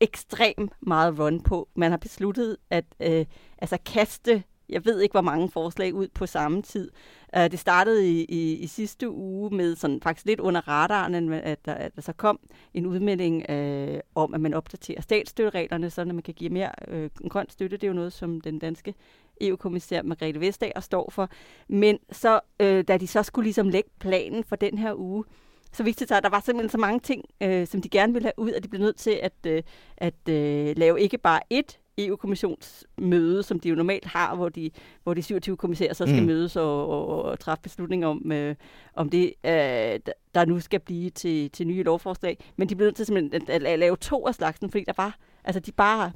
ekstremt 0.00 0.72
meget 0.80 1.18
run 1.18 1.40
på. 1.40 1.68
Man 1.74 1.90
har 1.90 1.98
besluttet 1.98 2.56
at 2.70 2.84
øh, 3.00 3.26
altså 3.58 3.78
kaste 3.86 4.42
jeg 4.68 4.84
ved 4.84 5.00
ikke, 5.00 5.12
hvor 5.12 5.20
mange 5.20 5.50
forslag 5.50 5.94
ud 5.94 6.08
på 6.08 6.26
samme 6.26 6.62
tid. 6.62 6.90
Uh, 7.36 7.42
det 7.42 7.58
startede 7.58 8.08
i, 8.08 8.24
i, 8.24 8.56
i 8.56 8.66
sidste 8.66 9.10
uge 9.10 9.56
med 9.56 9.76
sådan 9.76 10.00
faktisk 10.02 10.26
lidt 10.26 10.40
under 10.40 10.68
radaren, 10.68 11.32
at 11.32 11.64
der, 11.64 11.74
at 11.74 11.96
der 11.96 12.02
så 12.02 12.12
kom 12.12 12.40
en 12.74 12.86
udmelding 12.86 13.44
uh, 13.50 13.98
om, 14.14 14.34
at 14.34 14.40
man 14.40 14.54
opdaterer 14.54 15.00
statsstøttereglerne, 15.00 15.90
så 15.90 16.04
man 16.04 16.22
kan 16.22 16.34
give 16.34 16.50
mere 16.50 16.70
uh, 16.92 17.28
grøn 17.30 17.50
støtte. 17.50 17.76
Det 17.76 17.84
er 17.84 17.88
jo 17.88 17.94
noget, 17.94 18.12
som 18.12 18.40
den 18.40 18.58
danske 18.58 18.94
EU-kommissær 19.40 20.02
Margrethe 20.02 20.40
Vestager 20.40 20.80
står 20.80 21.10
for. 21.10 21.30
Men 21.68 21.98
så, 22.12 22.40
uh, 22.62 22.80
da 22.88 22.96
de 22.96 23.06
så 23.06 23.22
skulle 23.22 23.46
ligesom 23.46 23.68
lægge 23.68 23.90
planen 24.00 24.44
for 24.44 24.56
den 24.56 24.78
her 24.78 24.94
uge, 24.94 25.24
så 25.72 25.82
viste 25.82 26.00
det 26.00 26.08
sig, 26.08 26.16
at 26.16 26.22
der 26.22 26.30
var 26.30 26.40
simpelthen 26.40 26.70
så 26.70 26.78
mange 26.78 27.00
ting, 27.00 27.24
øh, 27.40 27.66
som 27.66 27.82
de 27.82 27.88
gerne 27.88 28.12
ville 28.12 28.26
have 28.26 28.38
ud, 28.38 28.52
at 28.52 28.62
de 28.62 28.68
blev 28.68 28.80
nødt 28.80 28.96
til 28.96 29.20
at, 29.22 29.32
øh, 29.46 29.62
at 29.96 30.28
øh, 30.28 30.76
lave 30.76 31.00
ikke 31.00 31.18
bare 31.18 31.40
et 31.50 31.78
EU-kommissionsmøde, 31.98 33.42
som 33.42 33.60
de 33.60 33.68
jo 33.68 33.74
normalt 33.74 34.04
har, 34.04 34.34
hvor 34.34 34.48
de, 34.48 34.70
hvor 35.02 35.14
de 35.14 35.22
27 35.22 35.56
kommissærer 35.56 35.94
så 35.94 36.06
skal 36.06 36.20
mm. 36.20 36.26
mødes 36.26 36.56
og, 36.56 36.88
og, 36.88 37.22
og 37.22 37.40
træffe 37.40 37.62
beslutninger 37.62 38.08
om, 38.08 38.32
øh, 38.32 38.54
om 38.94 39.10
det, 39.10 39.34
øh, 39.44 40.00
der 40.34 40.44
nu 40.44 40.60
skal 40.60 40.80
blive 40.80 41.10
til, 41.10 41.50
til 41.50 41.66
nye 41.66 41.82
lovforslag. 41.82 42.38
Men 42.56 42.68
de 42.68 42.76
blev 42.76 42.86
nødt 42.86 42.96
til 42.96 43.06
simpelthen 43.06 43.42
at, 43.42 43.50
at, 43.50 43.62
at 43.62 43.78
lave 43.78 43.96
to 43.96 44.26
af 44.26 44.34
slagsen, 44.34 44.70
fordi 44.70 44.84
der 44.84 44.92
var, 44.96 45.18
altså 45.44 45.60
de 45.60 45.72
bare 45.72 46.12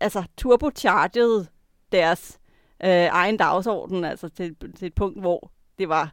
altså 0.00 0.22
turbochargede 0.36 1.46
deres 1.92 2.38
øh, 2.84 2.90
egen 2.90 3.36
dagsorden, 3.36 4.04
altså 4.04 4.28
til, 4.28 4.56
til 4.76 4.86
et 4.86 4.94
punkt, 4.94 5.20
hvor 5.20 5.50
det 5.78 5.88
var 5.88 6.12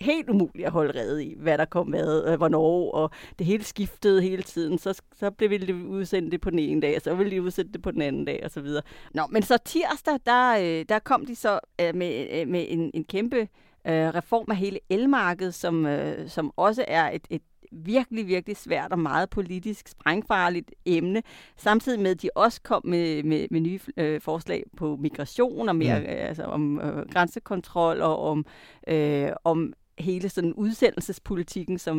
helt 0.00 0.30
umuligt 0.30 0.66
at 0.66 0.72
holde 0.72 1.00
rede 1.00 1.24
i, 1.24 1.34
hvad 1.38 1.58
der 1.58 1.64
kom 1.64 1.88
med, 1.88 2.28
øh, 2.28 2.36
hvornår, 2.36 2.90
og 2.90 3.10
det 3.38 3.46
hele 3.46 3.64
skiftede 3.64 4.22
hele 4.22 4.42
tiden. 4.42 4.78
Så, 4.78 5.02
så 5.16 5.30
blev 5.30 5.50
vi 5.50 5.72
udsendt 5.72 6.32
det 6.32 6.40
på 6.40 6.50
den 6.50 6.58
ene 6.58 6.80
dag, 6.80 6.96
og 6.96 7.02
så 7.02 7.14
ville 7.14 7.30
de 7.30 7.42
udsende 7.42 7.72
det 7.72 7.82
på 7.82 7.90
den 7.90 8.02
anden 8.02 8.24
dag, 8.24 8.40
og 8.44 8.50
så 8.50 8.60
videre. 8.60 8.82
Nå, 9.14 9.22
men 9.30 9.42
så 9.42 9.58
tirsdag, 9.64 10.18
der, 10.26 10.56
øh, 10.58 10.84
der 10.88 10.98
kom 10.98 11.26
de 11.26 11.36
så 11.36 11.60
øh, 11.80 11.94
med, 11.94 12.26
øh, 12.32 12.48
med 12.48 12.66
en, 12.68 12.90
en 12.94 13.04
kæmpe 13.04 13.48
øh, 13.86 14.08
reform 14.14 14.46
af 14.50 14.56
hele 14.56 14.78
elmarkedet, 14.90 15.54
som, 15.54 15.86
øh, 15.86 16.28
som 16.28 16.52
også 16.56 16.84
er 16.88 17.10
et, 17.10 17.26
et 17.30 17.42
virkelig, 17.72 18.26
virkelig 18.26 18.56
svært 18.56 18.92
og 18.92 18.98
meget 18.98 19.30
politisk 19.30 19.88
sprængfarligt 19.88 20.74
emne, 20.86 21.22
samtidig 21.56 22.00
med, 22.00 22.10
at 22.10 22.22
de 22.22 22.30
også 22.34 22.60
kom 22.62 22.82
med, 22.84 23.22
med, 23.22 23.46
med 23.50 23.60
nye 23.60 23.80
øh, 23.96 24.20
forslag 24.20 24.64
på 24.76 24.96
migration 24.96 25.68
og 25.68 25.76
mere, 25.76 25.98
mm. 25.98 26.04
øh, 26.04 26.28
altså 26.28 26.42
om 26.42 26.80
øh, 26.80 27.08
grænsekontrol 27.10 28.00
og 28.00 28.18
om, 28.18 28.46
øh, 28.88 29.28
om 29.44 29.72
hele 29.98 30.28
sådan 30.28 30.52
udsendelsespolitikken, 30.52 31.78
som 31.78 31.96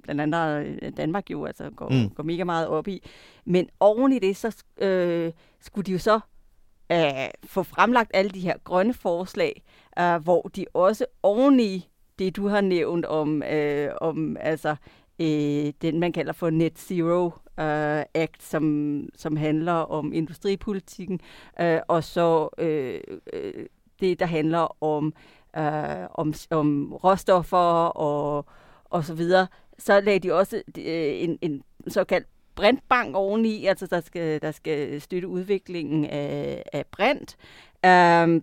blandt 0.00 0.20
andet 0.20 0.78
øh, 0.82 0.92
Danmark 0.96 1.30
jo 1.30 1.44
altså 1.44 1.70
går, 1.76 1.88
mm. 1.88 2.10
går 2.10 2.22
mega 2.22 2.44
meget 2.44 2.68
op 2.68 2.88
i. 2.88 3.02
Men 3.44 3.68
oven 3.80 4.12
i 4.12 4.18
det, 4.18 4.36
så 4.36 4.64
øh, 4.78 5.32
skulle 5.60 5.86
de 5.86 5.92
jo 5.92 5.98
så 5.98 6.20
øh, 6.92 7.28
få 7.44 7.62
fremlagt 7.62 8.10
alle 8.14 8.30
de 8.30 8.40
her 8.40 8.56
grønne 8.64 8.94
forslag, 8.94 9.62
øh, 9.98 10.16
hvor 10.16 10.42
de 10.42 10.66
også 10.74 11.06
oveni 11.22 11.88
det, 12.18 12.36
du 12.36 12.48
har 12.48 12.60
nævnt 12.60 13.06
om, 13.06 13.42
øh, 13.42 13.90
om 14.00 14.36
altså, 14.40 14.76
øh, 15.20 15.72
den, 15.82 16.00
man 16.00 16.12
kalder 16.12 16.32
for 16.32 16.50
Net 16.50 16.78
Zero 16.78 17.26
øh, 17.60 18.04
Act, 18.14 18.42
som, 18.42 19.08
som 19.16 19.36
handler 19.36 19.72
om 19.72 20.12
industripolitikken, 20.12 21.20
øh, 21.60 21.80
og 21.88 22.04
så 22.04 22.48
øh, 22.58 23.00
øh, 23.32 23.66
det, 24.00 24.20
der 24.20 24.26
handler 24.26 24.82
om, 24.82 25.14
øh, 25.56 26.06
om, 26.14 26.34
om 26.50 26.92
råstoffer 26.92 27.86
og, 27.86 28.46
og 28.84 29.04
så 29.04 29.14
videre. 29.14 29.46
Så 29.78 30.00
lagde 30.00 30.18
de 30.18 30.32
også 30.32 30.56
øh, 30.56 31.22
en, 31.22 31.38
en 31.42 31.62
såkaldt 31.88 32.26
brintbank 32.54 33.16
oveni, 33.16 33.66
altså 33.66 33.86
der 33.86 34.00
skal, 34.00 34.42
der 34.42 34.50
skal 34.50 35.00
støtte 35.00 35.28
udviklingen 35.28 36.04
af, 36.04 36.62
af 36.72 36.86
brint, 36.86 37.36
øh, 37.84 38.42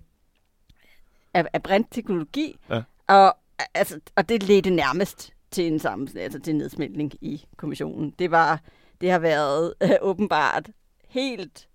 af, 1.33 1.45
af 1.53 1.63
brintteknologi, 1.63 2.57
ja. 2.69 2.81
og, 3.07 3.37
altså, 3.73 3.99
og 4.15 4.29
det 4.29 4.43
ledte 4.43 4.69
nærmest 4.69 5.33
til 5.51 5.67
en 5.67 5.79
sammen, 5.79 6.09
altså 6.17 6.39
til 6.39 6.51
en 6.51 6.57
nedsmeltning 6.57 7.13
i 7.21 7.45
kommissionen. 7.57 8.13
Det 8.19 8.31
var, 8.31 8.61
det 9.01 9.11
har 9.11 9.19
været 9.19 9.73
øh, 9.83 9.89
åbenbart 10.01 10.69
helt 11.07 11.67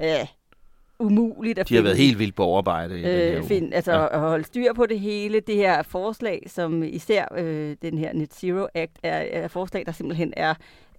øh, 0.00 0.26
umuligt 1.00 1.58
at 1.58 1.68
De 1.68 1.74
har 1.74 1.82
været 1.82 1.96
helt 1.96 2.18
vildt 2.18 2.34
på 2.34 2.44
overarbejde 2.44 3.00
i 3.00 3.04
øh, 3.04 3.10
den 3.10 3.42
her 3.42 3.42
find, 3.42 3.74
Altså 3.74 3.92
ja. 3.92 4.14
at 4.14 4.20
holde 4.20 4.44
styr 4.44 4.72
på 4.72 4.86
det 4.86 5.00
hele. 5.00 5.40
Det 5.40 5.56
her 5.56 5.82
forslag, 5.82 6.42
som 6.46 6.82
især 6.82 7.26
øh, 7.36 7.76
den 7.82 7.98
her 7.98 8.12
Net 8.12 8.34
Zero 8.34 8.66
Act, 8.74 8.98
er, 9.02 9.42
er 9.42 9.48
forslag, 9.48 9.86
der 9.86 9.92
simpelthen 9.92 10.32
er 10.36 10.54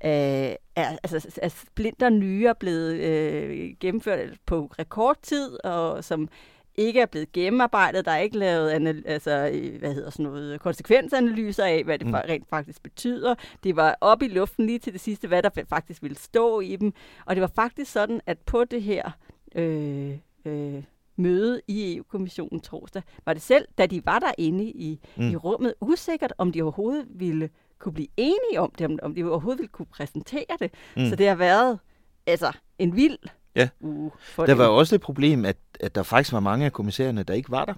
øh, 0.06 0.56
er, 0.76 0.98
altså, 1.04 1.40
er 1.42 1.50
splinter 1.50 2.10
nye 2.10 2.50
og 2.50 2.58
blevet 2.58 2.94
øh, 2.94 3.74
gennemført 3.80 4.30
på 4.46 4.72
rekordtid, 4.80 5.66
og 5.66 6.04
som 6.04 6.30
ikke 6.76 7.02
er 7.02 7.06
blevet 7.06 7.32
gennemarbejdet. 7.32 8.06
Der 8.06 8.12
er 8.12 8.18
ikke 8.18 8.38
lavet 8.38 9.04
altså, 9.06 9.52
øh, 9.54 9.80
hvad 9.80 9.94
hedder 9.94 10.10
sådan 10.10 10.24
noget, 10.24 10.60
konsekvensanalyser 10.60 11.66
af, 11.66 11.84
hvad 11.84 12.00
det 12.00 12.08
mm. 12.08 12.14
rent 12.14 12.50
faktisk 12.50 12.84
betyder. 12.84 13.36
Det 13.64 13.76
var 13.76 13.98
op 14.02 14.22
i 14.22 14.28
luften 14.28 14.66
lige 14.66 14.80
til 14.80 14.94
det 14.94 15.02
sidste, 15.02 15.28
hvad 15.28 15.44
der 15.44 15.50
faktisk 15.70 16.04
ville 16.04 16.18
stå 16.18 16.60
i 16.60 16.76
dem. 16.76 16.94
Og 17.26 17.36
det 17.36 17.42
var 17.42 17.52
faktisk 17.56 17.92
sådan, 17.92 18.22
at 18.26 18.38
på 18.38 18.64
det 18.64 18.84
her 18.84 19.12
øh, 19.56 20.18
øh, 20.46 20.84
møde 21.16 21.62
i 21.68 21.96
EU-kommissionen 21.96 22.62
torsdag, 22.62 23.02
var 23.26 23.34
det 23.34 23.42
selv, 23.42 23.68
da 23.78 23.86
de 23.86 24.06
var 24.06 24.20
derinde 24.20 24.64
i, 24.66 25.00
mm. 25.18 25.30
i 25.30 25.36
rummet, 25.36 25.74
usikkert, 25.82 26.34
om 26.38 26.52
de 26.52 26.62
overhovedet 26.62 27.06
ville 27.10 27.50
kunne 27.80 27.94
blive 27.94 28.08
enige 28.18 28.60
om 28.60 28.74
det, 28.78 29.02
om, 29.02 29.16
de 29.16 29.24
overhovedet 29.24 29.60
ville 29.60 29.72
kunne 29.72 29.86
præsentere 29.86 30.58
det. 30.60 30.74
Mm. 30.98 31.10
Så 31.10 31.16
det 31.16 31.28
har 31.28 31.36
været 31.36 31.80
altså 32.28 32.52
en 32.80 32.96
vild 32.96 33.18
Ja. 33.56 33.70
Uh, 33.80 34.12
der 34.38 34.46
dem. 34.46 34.58
var 34.58 34.68
også 34.68 34.96
et 34.96 35.02
problem, 35.02 35.46
at, 35.46 35.58
at 35.80 35.96
der 35.96 36.04
faktisk 36.04 36.34
var 36.34 36.40
mange 36.40 36.66
af 36.66 36.74
kommissærerne, 36.74 37.24
der 37.24 37.34
ikke 37.34 37.52
var 37.52 37.66
der. 37.66 37.74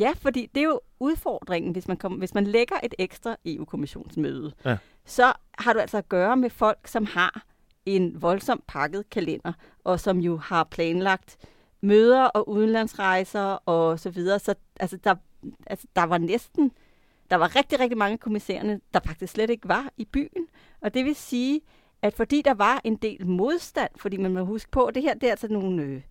Ja, 0.00 0.12
fordi 0.16 0.50
det 0.54 0.60
er 0.60 0.64
jo 0.64 0.80
udfordringen, 1.00 1.72
hvis 1.72 1.88
man, 1.88 1.96
kom, 1.96 2.12
hvis 2.12 2.34
man 2.34 2.44
lægger 2.44 2.76
et 2.82 2.94
ekstra 2.98 3.36
EU-kommissionsmøde. 3.44 4.52
Ja. 4.64 4.76
Så 5.04 5.32
har 5.58 5.72
du 5.72 5.78
altså 5.78 5.98
at 5.98 6.08
gøre 6.08 6.36
med 6.36 6.50
folk, 6.50 6.78
som 6.86 7.04
har 7.06 7.44
en 7.86 8.22
voldsomt 8.22 8.66
pakket 8.66 9.10
kalender, 9.10 9.52
og 9.84 10.00
som 10.00 10.18
jo 10.18 10.36
har 10.36 10.64
planlagt 10.64 11.36
møder 11.80 12.24
og 12.24 12.48
udenlandsrejser 12.48 13.58
og 13.66 14.00
så 14.00 14.10
videre. 14.10 14.38
Så 14.38 14.54
altså, 14.80 14.96
der, 14.96 15.14
altså, 15.66 15.86
der 15.96 16.02
var 16.02 16.18
næsten, 16.18 16.72
der 17.30 17.36
var 17.36 17.56
rigtig, 17.56 17.80
rigtig 17.80 17.98
mange 17.98 18.18
kommissærerne, 18.18 18.80
der 18.94 19.00
faktisk 19.06 19.32
slet 19.32 19.50
ikke 19.50 19.68
var 19.68 19.90
i 19.96 20.04
byen. 20.04 20.46
Og 20.80 20.94
det 20.94 21.04
vil 21.04 21.14
sige, 21.14 21.60
at 22.02 22.14
fordi 22.14 22.42
der 22.42 22.54
var 22.54 22.80
en 22.84 22.96
del 22.96 23.26
modstand, 23.26 23.90
fordi 23.96 24.16
man 24.16 24.32
må 24.32 24.44
huske 24.44 24.70
på, 24.70 24.84
at 24.84 24.94
det 24.94 25.02
her 25.02 25.14
det 25.14 25.26
er 25.26 25.30
altså 25.30 25.48
nogle, 25.48 25.82
øh, 25.82 26.02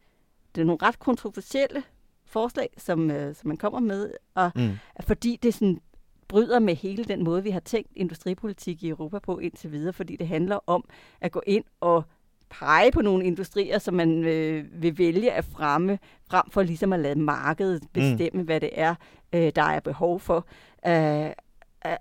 det 0.55 0.62
er 0.62 0.65
nogle 0.65 0.79
ret 0.82 1.00
kontroversielle 1.00 1.84
forslag, 2.25 2.70
som, 2.77 3.12
øh, 3.12 3.36
som 3.36 3.48
man 3.48 3.58
kommer 3.58 3.79
med, 3.79 4.12
og 4.36 4.51
mm. 4.55 4.72
fordi 5.01 5.39
det 5.44 5.53
sådan 5.53 5.82
bryder 6.27 6.60
med 6.60 6.75
hele 6.75 7.03
den 7.03 7.24
måde, 7.24 7.44
vi 7.44 7.50
har 7.50 7.60
tænkt 7.60 7.91
industripolitik 7.96 8.84
i 8.84 8.89
Europa 8.89 9.20
på 9.20 9.39
indtil 9.39 9.72
videre, 9.72 9.94
fordi 9.94 10.15
det 10.15 10.27
handler 10.27 10.60
om 10.67 10.86
at 11.22 11.32
gå 11.32 11.41
ind 11.48 11.63
og 11.79 12.03
pege 12.50 12.91
på 12.91 13.01
nogle 13.01 13.25
industrier, 13.25 13.79
som 13.79 13.94
man 13.94 14.24
øh, 14.24 14.65
vil 14.82 14.98
vælge 14.98 15.32
at 15.32 15.46
fremme, 15.46 16.00
frem 16.29 16.44
for 16.51 16.63
ligesom 16.63 16.94
at 16.94 17.00
lade 17.00 17.20
markedet 17.20 17.84
mm. 17.84 17.89
bestemme, 17.94 18.41
mm. 18.41 18.46
hvad 18.46 18.60
det 18.60 18.70
er, 18.74 18.96
øh, 19.34 19.51
der 19.55 19.63
er 19.63 19.79
behov 19.79 20.20
for. 20.20 20.48
Øh, 20.88 21.25
øh, 21.25 21.32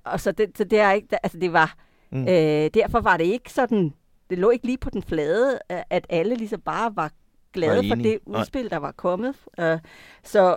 og 0.04 0.20
så 0.20 0.32
det, 0.32 0.58
så 0.58 0.64
det 0.64 0.78
er 0.78 0.92
ikke, 0.92 1.24
altså 1.24 1.38
det 1.38 1.52
var, 1.52 1.76
Mm. 2.14 2.28
Øh, 2.28 2.70
derfor 2.74 3.00
var 3.00 3.16
det 3.16 3.24
ikke 3.24 3.52
sådan, 3.52 3.94
det 4.30 4.38
lå 4.38 4.50
ikke 4.50 4.66
lige 4.66 4.78
på 4.78 4.90
den 4.90 5.02
flade, 5.02 5.58
at 5.68 6.06
alle 6.08 6.34
ligesom 6.34 6.60
bare 6.60 6.96
var 6.96 7.10
glade 7.52 7.76
var 7.76 7.96
for 7.96 8.02
det 8.02 8.18
udspil, 8.26 8.62
Nej. 8.62 8.68
der 8.68 8.76
var 8.76 8.92
kommet. 8.92 9.34
Uh, 9.58 9.78
så, 10.24 10.56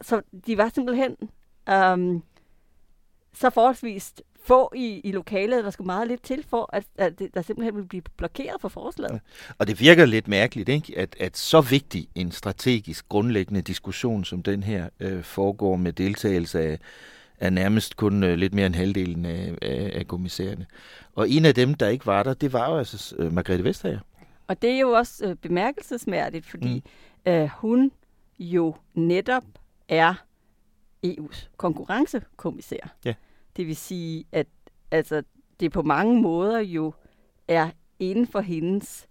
så 0.00 0.22
de 0.46 0.58
var 0.58 0.68
simpelthen 0.68 1.16
um, 1.70 2.22
så 3.36 3.50
forholdsvis 3.50 4.14
få 4.44 4.72
i, 4.76 5.00
i 5.04 5.12
lokalet, 5.12 5.64
der 5.64 5.70
skulle 5.70 5.86
meget 5.86 6.08
lidt 6.08 6.22
til 6.22 6.44
for, 6.48 6.70
at, 6.72 6.84
at 6.98 7.18
det, 7.18 7.34
der 7.34 7.42
simpelthen 7.42 7.74
ville 7.74 7.88
blive 7.88 8.02
blokeret 8.16 8.60
for 8.60 8.68
forslaget. 8.68 9.12
Ja. 9.12 9.18
Og 9.58 9.66
det 9.66 9.80
virker 9.80 10.06
lidt 10.06 10.28
mærkeligt, 10.28 10.68
ikke? 10.68 10.98
At, 10.98 11.16
at 11.20 11.36
så 11.36 11.60
vigtig 11.60 12.08
en 12.14 12.32
strategisk 12.32 13.08
grundlæggende 13.08 13.62
diskussion 13.62 14.24
som 14.24 14.42
den 14.42 14.62
her 14.62 14.88
øh, 15.00 15.22
foregår 15.22 15.76
med 15.76 15.92
deltagelse 15.92 16.60
af 16.60 16.78
er 17.38 17.50
nærmest 17.50 17.96
kun 17.96 18.22
øh, 18.22 18.34
lidt 18.34 18.54
mere 18.54 18.66
end 18.66 18.74
halvdelen 18.74 19.24
af, 19.24 19.54
af, 19.62 19.92
af 19.94 20.06
kommissærerne. 20.06 20.66
Og 21.14 21.30
en 21.30 21.44
af 21.44 21.54
dem, 21.54 21.74
der 21.74 21.88
ikke 21.88 22.06
var 22.06 22.22
der, 22.22 22.34
det 22.34 22.52
var 22.52 22.70
jo 22.70 22.78
altså 22.78 23.16
øh, 23.18 23.32
Margrethe 23.32 23.64
Vestager. 23.64 23.98
Og 24.46 24.62
det 24.62 24.70
er 24.70 24.78
jo 24.78 24.90
også 24.90 25.26
øh, 25.26 25.34
bemærkelsesmærdigt, 25.34 26.46
fordi 26.46 26.84
mm. 27.26 27.32
øh, 27.32 27.48
hun 27.48 27.92
jo 28.38 28.74
netop 28.94 29.44
er 29.88 30.14
EU's 31.06 31.48
konkurrencekommissær. 31.56 32.94
Ja. 33.04 33.14
Det 33.56 33.66
vil 33.66 33.76
sige, 33.76 34.24
at 34.32 34.46
altså, 34.90 35.22
det 35.60 35.72
på 35.72 35.82
mange 35.82 36.22
måder 36.22 36.58
jo 36.60 36.92
er 37.48 37.70
inden 37.98 38.26
for 38.26 38.40
hendes 38.40 39.06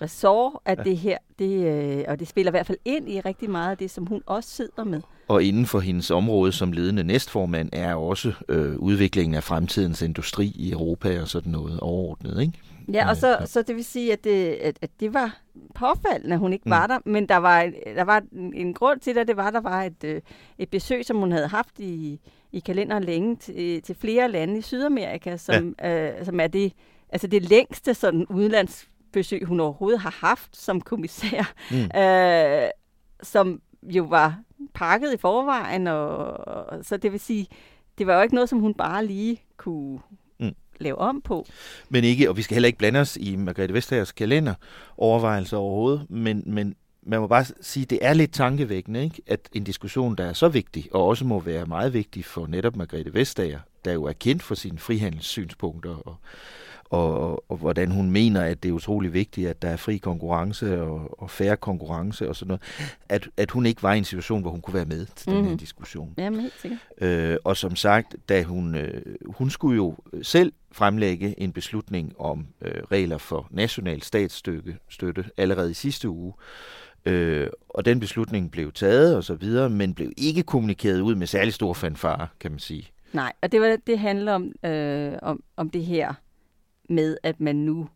ressort, 0.00 0.52
at 0.64 0.78
ja. 0.78 0.82
det 0.82 0.96
her, 0.96 1.18
det, 1.38 1.66
øh, 1.66 2.04
og 2.08 2.20
det 2.20 2.28
spiller 2.28 2.50
i 2.50 2.52
hvert 2.52 2.66
fald 2.66 2.78
ind 2.84 3.08
i 3.08 3.20
rigtig 3.20 3.50
meget 3.50 3.70
af 3.70 3.78
det, 3.78 3.90
som 3.90 4.06
hun 4.06 4.22
også 4.26 4.50
sidder 4.50 4.84
med. 4.84 5.00
Og 5.28 5.42
inden 5.42 5.66
for 5.66 5.80
hendes 5.80 6.10
område 6.10 6.52
som 6.52 6.72
ledende 6.72 7.04
næstformand 7.04 7.68
er 7.72 7.94
også 7.94 8.32
øh, 8.48 8.76
udviklingen 8.76 9.34
af 9.34 9.42
fremtidens 9.42 10.02
industri 10.02 10.52
i 10.54 10.72
Europa 10.72 11.20
og 11.20 11.28
sådan 11.28 11.52
noget 11.52 11.80
overordnet, 11.80 12.40
ikke? 12.40 12.52
Ja, 12.92 13.08
og 13.08 13.16
så, 13.16 13.28
ja. 13.28 13.46
så 13.46 13.62
det 13.62 13.76
vil 13.76 13.84
sige, 13.84 14.12
at 14.12 14.24
det, 14.24 14.46
at, 14.46 14.78
at 14.82 14.90
det 15.00 15.14
var 15.14 15.38
påfaldende, 15.74 16.34
at 16.34 16.38
hun 16.38 16.52
ikke 16.52 16.62
mm. 16.66 16.70
var 16.70 16.86
der, 16.86 16.98
men 17.04 17.28
der 17.28 17.36
var, 17.36 17.70
der 17.94 18.04
var 18.04 18.22
en, 18.32 18.54
en 18.54 18.74
grund 18.74 19.00
til 19.00 19.14
det, 19.14 19.28
det 19.28 19.36
var, 19.36 19.50
der 19.50 19.60
var 19.60 19.82
et, 19.82 20.04
øh, 20.04 20.20
et 20.58 20.68
besøg, 20.68 21.04
som 21.04 21.16
hun 21.16 21.32
havde 21.32 21.48
haft 21.48 21.78
i, 21.78 22.20
i 22.52 22.60
kalenderen 22.60 23.04
længe 23.04 23.36
til, 23.36 23.82
til 23.82 23.94
flere 23.94 24.30
lande 24.30 24.58
i 24.58 24.62
Sydamerika, 24.62 25.36
som, 25.36 25.74
ja. 25.80 26.18
øh, 26.18 26.24
som 26.24 26.40
er 26.40 26.46
det, 26.46 26.72
altså 27.08 27.26
det 27.26 27.42
længste 27.42 27.94
sådan 27.94 28.26
udenlands 28.26 28.88
besøg, 29.12 29.44
hun 29.44 29.60
overhovedet 29.60 30.00
har 30.00 30.16
haft 30.20 30.56
som 30.56 30.80
kommissær, 30.80 31.52
mm. 31.70 31.90
øh, 32.00 32.68
som 33.22 33.60
jo 33.82 34.04
var 34.04 34.40
pakket 34.74 35.14
i 35.14 35.16
forvejen, 35.16 35.86
og, 35.86 36.26
og 36.46 36.84
så 36.84 36.96
det 36.96 37.12
vil 37.12 37.20
sige, 37.20 37.46
det 37.98 38.06
var 38.06 38.14
jo 38.14 38.22
ikke 38.22 38.34
noget, 38.34 38.48
som 38.48 38.58
hun 38.58 38.74
bare 38.74 39.06
lige 39.06 39.42
kunne 39.56 39.98
mm. 40.40 40.54
lave 40.78 40.98
om 40.98 41.20
på. 41.20 41.46
Men 41.88 42.04
ikke, 42.04 42.28
og 42.28 42.36
vi 42.36 42.42
skal 42.42 42.54
heller 42.54 42.66
ikke 42.66 42.78
blande 42.78 43.00
os 43.00 43.16
i 43.16 43.36
Margrethe 43.36 43.74
Vestagers 43.74 44.12
kalender 44.12 44.54
overvejelser 44.96 45.56
overhovedet, 45.56 46.06
men, 46.10 46.42
men 46.46 46.74
man 47.08 47.20
må 47.20 47.26
bare 47.26 47.44
sige, 47.60 47.86
det 47.86 47.98
er 48.02 48.12
lidt 48.12 48.32
tankevækkende, 48.32 49.02
ikke? 49.04 49.22
at 49.26 49.40
en 49.52 49.64
diskussion, 49.64 50.16
der 50.16 50.24
er 50.24 50.32
så 50.32 50.48
vigtig, 50.48 50.88
og 50.92 51.06
også 51.06 51.24
må 51.24 51.40
være 51.40 51.66
meget 51.66 51.94
vigtig 51.94 52.24
for 52.24 52.46
netop 52.46 52.76
Margrethe 52.76 53.14
Vestager, 53.14 53.60
der 53.84 53.92
jo 53.92 54.04
er 54.04 54.12
kendt 54.12 54.42
for 54.42 54.54
sine 54.54 54.78
frihandelssynspunkter 54.78 55.94
og 55.94 56.16
og, 56.90 57.44
og 57.50 57.56
hvordan 57.56 57.90
hun 57.90 58.10
mener, 58.10 58.42
at 58.42 58.62
det 58.62 58.68
er 58.68 58.72
utrolig 58.72 59.12
vigtigt, 59.12 59.48
at 59.48 59.62
der 59.62 59.68
er 59.68 59.76
fri 59.76 59.96
konkurrence 59.96 60.82
og, 60.82 61.22
og 61.22 61.30
færre 61.30 61.56
konkurrence 61.56 62.28
og 62.28 62.36
sådan 62.36 62.48
noget, 62.48 62.62
at, 63.08 63.28
at 63.36 63.50
hun 63.50 63.66
ikke 63.66 63.82
var 63.82 63.92
i 63.94 63.98
en 63.98 64.04
situation, 64.04 64.42
hvor 64.42 64.50
hun 64.50 64.60
kunne 64.60 64.74
være 64.74 64.84
med 64.84 65.06
til 65.16 65.30
mm. 65.30 65.36
den 65.36 65.44
her 65.44 65.50
mhm. 65.50 65.58
diskussion. 65.58 66.14
Jamen, 66.18 66.40
helt 66.40 66.60
sikkert. 66.60 66.80
Øh, 67.00 67.36
og 67.44 67.56
som 67.56 67.76
sagt, 67.76 68.16
da 68.28 68.42
hun, 68.42 68.74
øh, 68.74 69.02
hun 69.26 69.50
skulle 69.50 69.76
jo 69.76 69.96
selv 70.22 70.52
fremlægge 70.72 71.40
en 71.40 71.52
beslutning 71.52 72.14
om 72.18 72.46
øh, 72.62 72.82
regler 72.92 73.18
for 73.18 73.48
national 73.50 74.02
statsstøtte 74.02 74.76
støtte, 74.88 75.24
allerede 75.36 75.70
i 75.70 75.74
sidste 75.74 76.08
uge, 76.08 76.32
Øh, 77.06 77.48
og 77.68 77.84
den 77.84 78.00
beslutning 78.00 78.50
blev 78.50 78.72
taget 78.72 79.16
og 79.16 79.24
så 79.24 79.34
videre, 79.34 79.70
men 79.70 79.94
blev 79.94 80.12
ikke 80.16 80.42
kommunikeret 80.42 81.00
ud 81.00 81.14
med 81.14 81.26
særlig 81.26 81.54
stor 81.54 81.74
fanfare, 81.74 82.28
kan 82.40 82.50
man 82.50 82.60
sige. 82.60 82.88
Nej, 83.12 83.32
og 83.42 83.52
det, 83.52 83.60
var, 83.60 83.76
det 83.86 83.98
handler 83.98 84.32
om, 84.32 84.52
øh, 84.64 85.12
om, 85.22 85.42
om 85.56 85.70
det 85.70 85.84
her 85.84 86.14
med, 86.88 87.16
at 87.22 87.40
man 87.40 87.56
nu 87.56 87.88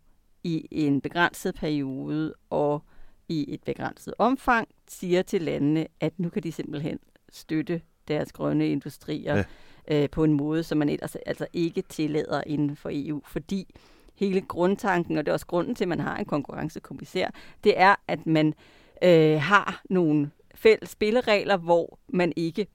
i 0.44 0.68
en 0.70 1.00
begrænset 1.00 1.54
periode 1.54 2.34
og 2.50 2.82
i 3.28 3.54
et 3.54 3.62
begrænset 3.62 4.14
omfang 4.18 4.68
siger 4.88 5.22
til 5.22 5.42
landene, 5.42 5.86
at 6.00 6.12
nu 6.18 6.28
kan 6.28 6.42
de 6.42 6.52
simpelthen 6.52 6.98
støtte 7.32 7.80
deres 8.08 8.32
grønne 8.32 8.68
industrier 8.68 9.44
ja. 9.88 10.02
øh, 10.02 10.10
på 10.10 10.24
en 10.24 10.32
måde, 10.32 10.62
som 10.62 10.78
man 10.78 10.88
ellers 10.88 11.16
altså 11.16 11.46
ikke 11.52 11.82
tillader 11.88 12.42
inden 12.46 12.76
for 12.76 12.90
EU, 12.92 13.22
fordi 13.24 13.74
hele 14.14 14.40
grundtanken, 14.40 15.18
og 15.18 15.26
det 15.26 15.30
er 15.30 15.34
også 15.34 15.46
grunden 15.46 15.74
til, 15.74 15.84
at 15.84 15.88
man 15.88 16.00
har 16.00 16.16
en 16.16 16.24
konkurrencekommissær, 16.24 17.30
det 17.64 17.80
er, 17.80 17.94
at 18.08 18.26
man 18.26 18.46
øh, 18.46 18.54
har 19.40 19.82
nogle 19.90 20.30
fælles 20.54 20.90
spilleregler, 20.90 21.56
hvor 21.56 21.98
man 22.08 22.32
ikke 22.36 22.66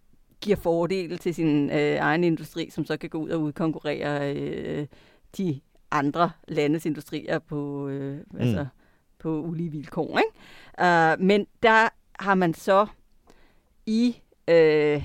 giver 0.41 0.57
fordele 0.57 1.17
til 1.17 1.36
sin 1.36 1.69
øh, 1.69 1.98
egen 2.00 2.24
industri, 2.24 2.69
som 2.69 2.86
så 2.86 2.98
kan 2.98 3.10
gå 3.10 3.17
ud 3.17 3.29
og 3.29 3.41
udkonkurrere 3.41 4.36
øh, 4.36 4.88
de 5.38 5.62
andre 5.91 6.31
landes 6.48 6.86
industrier 6.86 7.39
på, 7.39 7.88
øh, 7.88 8.17
mm. 8.17 8.39
altså, 8.39 8.65
på 9.19 9.41
ulige 9.41 9.72
vilkår. 9.72 10.17
Ikke? 10.17 10.31
Uh, 10.81 11.25
men 11.25 11.48
der 11.63 11.89
har 12.19 12.36
man 12.36 12.53
så 12.53 12.88
i, 13.86 14.17
øh, 14.48 15.03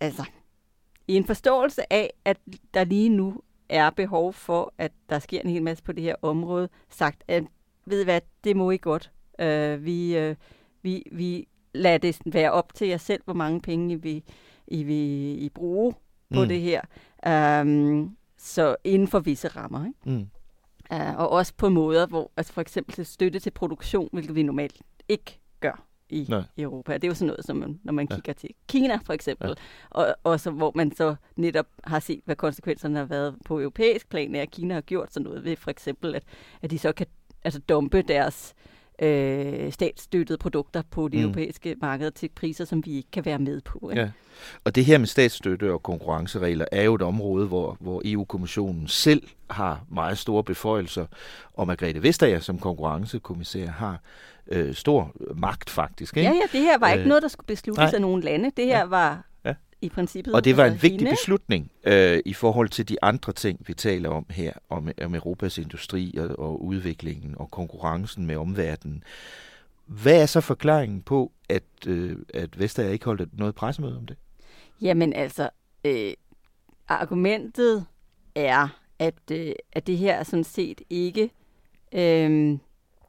altså, 0.00 0.24
i 1.08 1.16
en 1.16 1.24
forståelse 1.24 1.92
af, 1.92 2.10
at 2.24 2.36
der 2.74 2.84
lige 2.84 3.08
nu 3.08 3.40
er 3.68 3.90
behov 3.90 4.32
for, 4.32 4.74
at 4.78 4.92
der 5.08 5.18
sker 5.18 5.40
en 5.40 5.50
hel 5.50 5.62
masse 5.62 5.84
på 5.84 5.92
det 5.92 6.02
her 6.02 6.14
område, 6.22 6.68
sagt, 6.88 7.24
at 7.28 7.44
ved 7.86 8.00
I 8.00 8.04
hvad, 8.04 8.20
det 8.44 8.56
må 8.56 8.70
I 8.70 8.76
godt. 8.76 9.10
Uh, 9.42 9.84
vi, 9.84 10.28
uh, 10.28 10.36
vi, 10.82 11.02
vi 11.12 11.48
lader 11.74 11.98
det 11.98 12.18
være 12.26 12.52
op 12.52 12.74
til 12.74 12.88
jer 12.88 12.96
selv, 12.96 13.22
hvor 13.24 13.34
mange 13.34 13.60
penge 13.60 13.92
I 13.92 13.96
vil, 13.96 14.22
I 14.66 14.82
vil 14.82 15.42
I 15.42 15.48
bruge 15.48 15.94
på 16.34 16.42
mm. 16.42 16.48
det 16.48 16.60
her. 16.60 16.80
Um, 17.62 18.16
så 18.38 18.76
inden 18.84 19.08
for 19.08 19.20
visse 19.20 19.48
rammer. 19.48 19.86
Ikke? 19.86 19.98
Mm. 20.18 20.28
Uh, 20.92 21.18
og 21.18 21.30
også 21.30 21.52
på 21.56 21.68
måder, 21.68 22.06
hvor 22.06 22.30
altså 22.36 22.52
for 22.52 22.60
eksempel 22.60 22.94
til 22.94 23.06
støtte 23.06 23.38
til 23.38 23.50
produktion, 23.50 24.08
hvilket 24.12 24.34
vi 24.34 24.42
normalt 24.42 24.82
ikke 25.08 25.40
gør 25.60 25.86
i, 26.08 26.28
i 26.56 26.62
Europa. 26.62 26.94
Det 26.94 27.04
er 27.04 27.08
jo 27.08 27.14
sådan 27.14 27.26
noget, 27.26 27.44
som 27.44 27.56
man, 27.56 27.80
når 27.82 27.92
man 27.92 28.06
ja. 28.10 28.14
kigger 28.14 28.32
til 28.32 28.50
Kina 28.68 28.98
for 29.04 29.12
eksempel, 29.12 29.48
ja. 29.48 29.54
og 29.90 30.16
også 30.24 30.50
hvor 30.50 30.72
man 30.74 30.94
så 30.96 31.14
netop 31.36 31.66
har 31.84 32.00
set, 32.00 32.20
hvad 32.24 32.36
konsekvenserne 32.36 32.98
har 32.98 33.04
været 33.04 33.36
på 33.44 33.60
europæisk 33.60 34.08
plan, 34.08 34.34
at 34.34 34.50
Kina 34.50 34.74
har 34.74 34.80
gjort 34.80 35.12
sådan 35.12 35.24
noget 35.24 35.44
ved 35.44 35.56
for 35.56 35.70
eksempel, 35.70 36.14
at, 36.14 36.24
at 36.62 36.70
de 36.70 36.78
så 36.78 36.92
kan 36.92 37.06
altså 37.44 37.60
dumpe 37.60 38.02
deres 38.02 38.54
øh, 39.02 39.72
statsstøttede 39.72 40.38
produkter 40.38 40.82
på 40.90 41.08
det 41.08 41.18
mm. 41.18 41.24
europæiske 41.24 41.76
marked 41.80 42.10
til 42.10 42.30
priser, 42.34 42.64
som 42.64 42.86
vi 42.86 42.96
ikke 42.96 43.10
kan 43.12 43.24
være 43.24 43.38
med 43.38 43.60
på. 43.60 43.90
Ikke? 43.90 44.02
Ja. 44.02 44.10
Og 44.64 44.74
det 44.74 44.84
her 44.84 44.98
med 44.98 45.06
statsstøtte 45.06 45.72
og 45.72 45.82
konkurrenceregler 45.82 46.64
er 46.72 46.82
jo 46.82 46.94
et 46.94 47.02
område, 47.02 47.46
hvor, 47.46 47.76
hvor 47.80 48.02
EU-kommissionen 48.04 48.88
selv 48.88 49.22
har 49.50 49.84
meget 49.88 50.18
store 50.18 50.44
beføjelser, 50.44 51.06
og 51.54 51.66
Margrethe 51.66 52.02
Vestager 52.02 52.40
som 52.40 52.58
konkurrencekommissær 52.58 53.66
har 53.66 54.00
øh, 54.46 54.74
stor 54.74 55.12
magt 55.34 55.70
faktisk. 55.70 56.16
Ikke? 56.16 56.30
Ja, 56.30 56.34
ja, 56.34 56.58
det 56.58 56.60
her 56.60 56.78
var 56.78 56.90
ikke 56.90 57.02
øh, 57.02 57.08
noget, 57.08 57.22
der 57.22 57.28
skulle 57.28 57.46
besluttes 57.46 57.82
nej. 57.82 57.94
af 57.94 58.00
nogle 58.00 58.22
lande. 58.22 58.50
Det 58.56 58.64
her 58.64 58.78
ja. 58.78 58.84
var. 58.84 59.24
I 59.82 59.88
princippet... 59.88 60.34
Og 60.34 60.44
det 60.44 60.56
var 60.56 60.66
en 60.66 60.72
vigtig 60.72 60.92
hende. 60.92 61.10
beslutning 61.10 61.70
øh, 61.84 62.20
i 62.24 62.32
forhold 62.32 62.68
til 62.68 62.88
de 62.88 62.96
andre 63.02 63.32
ting, 63.32 63.60
vi 63.66 63.74
taler 63.74 64.08
om 64.08 64.26
her, 64.30 64.52
om, 64.68 64.88
om 65.04 65.14
Europas 65.14 65.58
industri 65.58 66.14
og, 66.18 66.38
og 66.38 66.64
udviklingen 66.64 67.34
og 67.38 67.50
konkurrencen 67.50 68.26
med 68.26 68.36
omverdenen. 68.36 69.04
Hvad 69.86 70.22
er 70.22 70.26
så 70.26 70.40
forklaringen 70.40 71.02
på, 71.02 71.32
at, 71.48 71.62
øh, 71.86 72.16
at 72.34 72.58
Vestager 72.58 72.90
ikke 72.90 73.04
holdt 73.04 73.38
noget 73.38 73.54
pressemøde 73.54 73.96
om 73.96 74.06
det? 74.06 74.16
Jamen 74.80 75.12
altså, 75.12 75.50
øh, 75.84 76.12
argumentet 76.88 77.86
er, 78.34 78.68
at, 78.98 79.14
øh, 79.32 79.52
at 79.72 79.86
det 79.86 79.98
her 79.98 80.14
er 80.14 80.22
sådan 80.22 80.44
set 80.44 80.80
ikke 80.90 81.30
øh, 81.92 82.58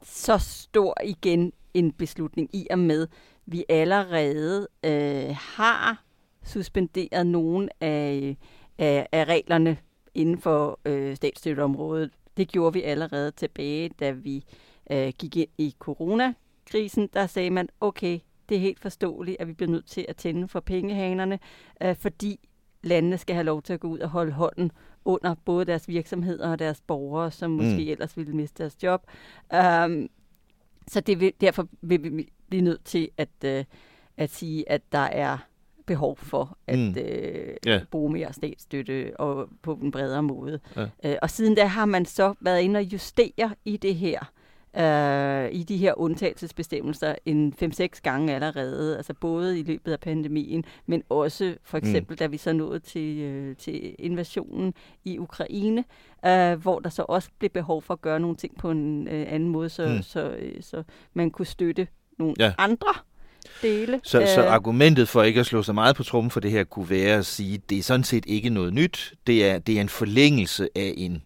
så 0.02 0.38
stor 0.38 0.96
igen 1.04 1.52
en 1.74 1.92
beslutning 1.92 2.50
i 2.52 2.66
og 2.70 2.78
med, 2.78 3.06
vi 3.46 3.64
allerede 3.68 4.68
øh, 4.84 5.36
har 5.38 6.03
suspenderet 6.44 7.26
nogle 7.26 7.68
af, 7.80 8.36
af, 8.78 9.08
af 9.12 9.24
reglerne 9.24 9.76
inden 10.14 10.38
for 10.38 10.80
øh, 10.84 11.16
statsstøtteområdet. 11.16 12.10
Det 12.36 12.48
gjorde 12.48 12.72
vi 12.72 12.82
allerede 12.82 13.30
tilbage, 13.30 13.88
da 14.00 14.10
vi 14.10 14.44
øh, 14.90 15.12
gik 15.18 15.36
ind 15.36 15.50
i 15.58 15.74
coronakrisen. 15.78 17.08
Der 17.12 17.26
sagde 17.26 17.50
man, 17.50 17.68
okay, 17.80 18.18
det 18.48 18.54
er 18.56 18.60
helt 18.60 18.80
forståeligt, 18.80 19.36
at 19.40 19.48
vi 19.48 19.52
bliver 19.52 19.70
nødt 19.70 19.86
til 19.86 20.06
at 20.08 20.16
tænde 20.16 20.48
for 20.48 20.60
pengehanerne, 20.60 21.38
øh, 21.82 21.96
fordi 21.96 22.48
landene 22.82 23.18
skal 23.18 23.34
have 23.34 23.44
lov 23.44 23.62
til 23.62 23.72
at 23.72 23.80
gå 23.80 23.88
ud 23.88 23.98
og 23.98 24.08
holde 24.08 24.32
hånden 24.32 24.72
under 25.04 25.34
både 25.44 25.64
deres 25.64 25.88
virksomheder 25.88 26.50
og 26.50 26.58
deres 26.58 26.80
borgere, 26.80 27.30
som 27.30 27.50
mm. 27.50 27.56
måske 27.56 27.90
ellers 27.90 28.16
ville 28.16 28.36
miste 28.36 28.62
deres 28.62 28.82
job. 28.82 29.06
Um, 29.54 30.08
så 30.88 31.00
det 31.00 31.20
vil, 31.20 31.32
derfor 31.40 31.68
vil 31.80 32.02
vi 32.02 32.28
blive 32.48 32.62
nødt 32.62 32.84
til 32.84 33.08
at, 33.16 33.28
uh, 33.44 33.64
at 34.16 34.30
sige, 34.30 34.70
at 34.70 34.82
der 34.92 34.98
er 34.98 35.38
behov 35.86 36.16
for 36.16 36.58
at 36.66 36.78
mm. 36.78 36.88
uh, 36.88 36.94
yeah. 37.66 37.82
bruge 37.90 38.12
mere 38.12 38.32
statsstøtte 38.32 39.12
og 39.18 39.48
på 39.62 39.78
en 39.82 39.90
bredere 39.90 40.22
måde. 40.22 40.60
Yeah. 40.78 40.88
Uh, 41.04 41.12
og 41.22 41.30
siden 41.30 41.54
da 41.54 41.64
har 41.64 41.84
man 41.84 42.04
så 42.04 42.34
været 42.40 42.60
inde 42.60 42.78
og 42.78 42.84
justere 42.84 43.54
i 43.64 43.76
det 43.76 43.94
her 43.94 44.32
øh, 44.76 45.52
i 45.52 45.62
de 45.62 45.76
her 45.76 45.94
undtagelsesbestemmelser 45.96 47.14
en 47.26 47.54
5-6 47.62 47.86
gange 48.02 48.34
allerede, 48.34 48.96
altså 48.96 49.14
både 49.14 49.60
i 49.60 49.62
løbet 49.62 49.92
af 49.92 50.00
pandemien, 50.00 50.64
men 50.86 51.02
også 51.08 51.56
for 51.62 51.78
mm. 51.78 51.88
eksempel, 51.88 52.12
mm. 52.12 52.16
da 52.16 52.26
vi 52.26 52.36
så 52.36 52.52
nåede 52.52 52.78
til, 52.78 53.18
øh, 53.18 53.56
til 53.56 53.94
invasionen 53.98 54.74
i 55.04 55.18
Ukraine, 55.18 55.84
øh, 56.26 56.62
hvor 56.62 56.80
der 56.80 56.90
så 56.90 57.04
også 57.08 57.28
blev 57.38 57.50
behov 57.50 57.82
for 57.82 57.94
at 57.94 58.00
gøre 58.00 58.20
nogle 58.20 58.36
ting 58.36 58.58
på 58.58 58.70
en 58.70 59.08
øh, 59.08 59.26
anden 59.28 59.48
måde, 59.48 59.68
så, 59.68 59.86
mm. 59.86 60.02
så, 60.02 60.30
øh, 60.30 60.62
så 60.62 60.82
man 61.14 61.30
kunne 61.30 61.46
støtte 61.46 61.86
nogle 62.18 62.34
ja. 62.38 62.52
andre 62.58 62.94
dele. 63.62 64.00
Så, 64.04 64.20
øh, 64.20 64.28
så 64.28 64.42
argumentet 64.42 65.08
for 65.08 65.22
ikke 65.22 65.40
at 65.40 65.46
slå 65.46 65.62
så 65.62 65.72
meget 65.72 65.96
på 65.96 66.02
trummen 66.02 66.30
for 66.30 66.40
det 66.40 66.50
her 66.50 66.64
kunne 66.64 66.90
være 66.90 67.18
at 67.18 67.26
sige, 67.26 67.54
at 67.54 67.70
det 67.70 67.78
er 67.78 67.82
sådan 67.82 68.04
set 68.04 68.24
ikke 68.26 68.50
noget 68.50 68.74
nyt. 68.74 69.14
Det 69.26 69.44
er, 69.46 69.58
det 69.58 69.76
er 69.76 69.80
en 69.80 69.88
forlængelse 69.88 70.68
af 70.76 70.94
en 70.96 71.22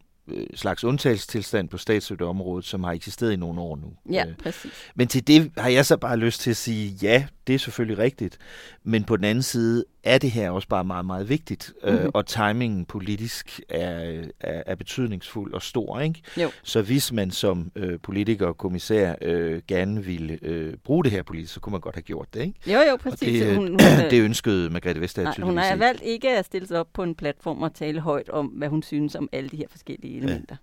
slags 0.54 0.84
undtagelsestilstand 0.84 1.68
på 1.68 1.78
statsstøtteområdet, 1.78 2.64
som 2.64 2.84
har 2.84 2.92
eksisteret 2.92 3.32
i 3.32 3.36
nogle 3.36 3.60
år 3.60 3.76
nu. 3.76 4.12
Ja, 4.12 4.26
øh, 4.26 4.34
præcis. 4.36 4.72
Men 4.94 5.08
til 5.08 5.26
det 5.26 5.52
har 5.56 5.68
jeg 5.68 5.86
så 5.86 5.96
bare 5.96 6.16
lyst 6.16 6.40
til 6.40 6.50
at 6.50 6.56
sige, 6.56 6.98
ja, 7.02 7.26
det 7.46 7.54
er 7.54 7.58
selvfølgelig 7.58 7.98
rigtigt, 7.98 8.38
men 8.84 9.04
på 9.04 9.16
den 9.16 9.24
anden 9.24 9.42
side 9.42 9.84
er 10.04 10.18
det 10.18 10.30
her 10.30 10.50
også 10.50 10.68
bare 10.68 10.84
meget, 10.84 11.06
meget 11.06 11.28
vigtigt, 11.28 11.72
mm-hmm. 11.84 11.98
øh, 11.98 12.10
og 12.14 12.26
timingen 12.26 12.84
politisk 12.84 13.60
er, 13.68 14.22
er, 14.40 14.62
er 14.66 14.74
betydningsfuld 14.74 15.54
og 15.54 15.62
stor. 15.62 16.00
Ikke? 16.00 16.22
Jo. 16.36 16.50
Så 16.62 16.82
hvis 16.82 17.12
man 17.12 17.30
som 17.30 17.72
øh, 17.76 17.98
politiker 18.02 18.46
og 18.46 18.58
kommissær 18.58 19.14
øh, 19.22 19.62
gerne 19.68 20.04
ville 20.04 20.38
øh, 20.42 20.74
bruge 20.84 21.04
det 21.04 21.12
her 21.12 21.22
politisk, 21.22 21.54
så 21.54 21.60
kunne 21.60 21.70
man 21.70 21.80
godt 21.80 21.94
have 21.94 22.02
gjort 22.02 22.34
det. 22.34 22.40
Ikke? 22.40 22.72
Jo, 22.72 22.78
jo, 22.90 22.96
præcis. 22.96 23.42
Og 23.42 23.46
det, 23.46 23.56
hun, 23.56 23.66
hun, 23.66 23.78
det 24.10 24.22
ønskede 24.22 24.70
Margrethe 24.70 25.00
Vestager 25.00 25.32
tydeligvis 25.32 25.48
Hun 25.48 25.58
har 25.58 25.76
valgt 25.76 26.02
ikke 26.02 26.38
at 26.38 26.44
stille 26.44 26.68
sig 26.68 26.80
op 26.80 26.88
på 26.92 27.02
en 27.02 27.14
platform 27.14 27.62
og 27.62 27.74
tale 27.74 28.00
højt 28.00 28.28
om, 28.28 28.46
hvad 28.46 28.68
hun 28.68 28.82
synes 28.82 29.14
om 29.14 29.28
alle 29.32 29.50
de 29.50 29.56
her 29.56 29.66
forskellige 29.70 30.17
elementer. 30.18 30.57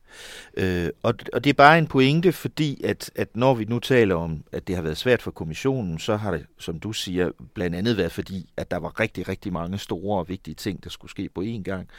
Ja. 0.58 0.86
Øh, 0.86 0.90
og, 1.04 1.14
og 1.34 1.44
det 1.44 1.50
er 1.50 1.54
bare 1.54 1.78
en 1.78 1.88
pointe, 1.88 2.32
fordi 2.32 2.84
at, 2.84 3.12
at 3.16 3.36
når 3.36 3.54
vi 3.54 3.66
nu 3.66 3.80
taler 3.80 4.16
om, 4.16 4.44
at 4.52 4.68
det 4.68 4.76
har 4.76 4.84
været 4.84 4.98
svært 4.98 5.22
for 5.22 5.32
kommissionen, 5.32 6.00
så 6.00 6.16
har 6.16 6.32
det, 6.32 6.46
som 6.60 6.80
du 6.80 6.94
siger, 6.94 7.32
blandt 7.54 7.76
andet 7.76 7.98
været 7.98 8.12
fordi, 8.12 8.50
at 8.58 8.72
der 8.72 8.78
var 8.78 9.00
rigtig, 9.00 9.28
rigtig 9.28 9.54
mange 9.54 9.78
store 9.78 10.20
og 10.20 10.30
vigtige 10.30 10.56
ting, 10.56 10.84
der 10.84 10.90
skulle 10.90 11.12
ske 11.12 11.30
på 11.30 11.42
én 11.42 11.62
gang. 11.62 11.90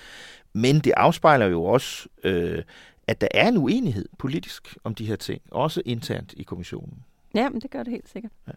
Men 0.53 0.81
det 0.81 0.93
afspejler 0.97 1.47
jo 1.47 1.65
også, 1.65 2.09
øh, 2.25 2.63
at 3.07 3.21
der 3.21 3.29
er 3.35 3.49
en 3.49 3.57
uenighed 3.57 4.09
politisk 4.19 4.77
om 4.85 4.95
de 4.95 5.07
her 5.07 5.17
ting, 5.17 5.43
også 5.51 5.83
internt 5.85 6.35
i 6.37 6.43
kommissionen. 6.43 7.05
Ja, 7.35 7.49
men 7.49 7.61
det 7.61 7.71
gør 7.71 7.83
det 7.83 7.93
helt 7.93 8.09
sikkert. 8.09 8.33
Ja. 8.47 8.53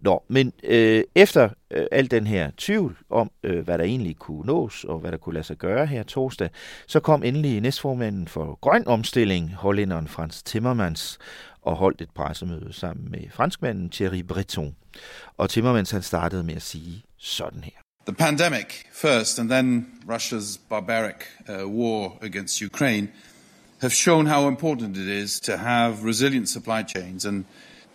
Nå, 0.00 0.22
men 0.28 0.52
øh, 0.64 1.04
efter 1.14 1.48
øh, 1.70 1.86
al 1.92 2.10
den 2.10 2.26
her 2.26 2.50
tvivl 2.56 2.98
om, 3.10 3.30
øh, 3.42 3.64
hvad 3.64 3.78
der 3.78 3.84
egentlig 3.84 4.16
kunne 4.16 4.46
nås, 4.46 4.84
og 4.84 4.98
hvad 4.98 5.12
der 5.12 5.18
kunne 5.18 5.34
lade 5.34 5.44
sig 5.44 5.56
gøre 5.56 5.86
her 5.86 6.02
torsdag, 6.02 6.50
så 6.86 7.00
kom 7.00 7.22
endelig 7.22 7.60
næstformanden 7.60 8.28
for 8.28 8.58
Grøn 8.60 8.86
Omstilling, 8.86 9.54
hollænderen 9.54 10.08
Frans 10.08 10.42
Timmermans, 10.42 11.18
og 11.62 11.76
holdt 11.76 12.00
et 12.00 12.10
pressemøde 12.14 12.72
sammen 12.72 13.10
med 13.10 13.20
franskmanden 13.30 13.90
Thierry 13.90 14.20
Breton. 14.20 14.76
Og 15.36 15.50
Timmermans 15.50 15.90
han 15.90 16.02
startede 16.02 16.44
med 16.44 16.56
at 16.56 16.62
sige 16.62 17.02
sådan 17.18 17.64
her. 17.64 17.72
The 18.06 18.14
pandemic 18.14 18.84
first, 18.92 19.38
and 19.38 19.50
then 19.50 19.86
Russia's 20.08 20.60
barbaric 20.68 21.24
uh, 21.48 21.68
war 21.68 22.18
against 22.22 22.62
Ukraine, 22.62 23.08
have 23.80 23.92
shown 23.92 24.26
how 24.26 24.48
important 24.48 24.96
it 24.96 25.08
is 25.08 25.40
to 25.40 25.56
have 25.56 26.04
resilient 26.04 26.48
supply 26.48 26.82
chains 26.82 27.24
and 27.24 27.44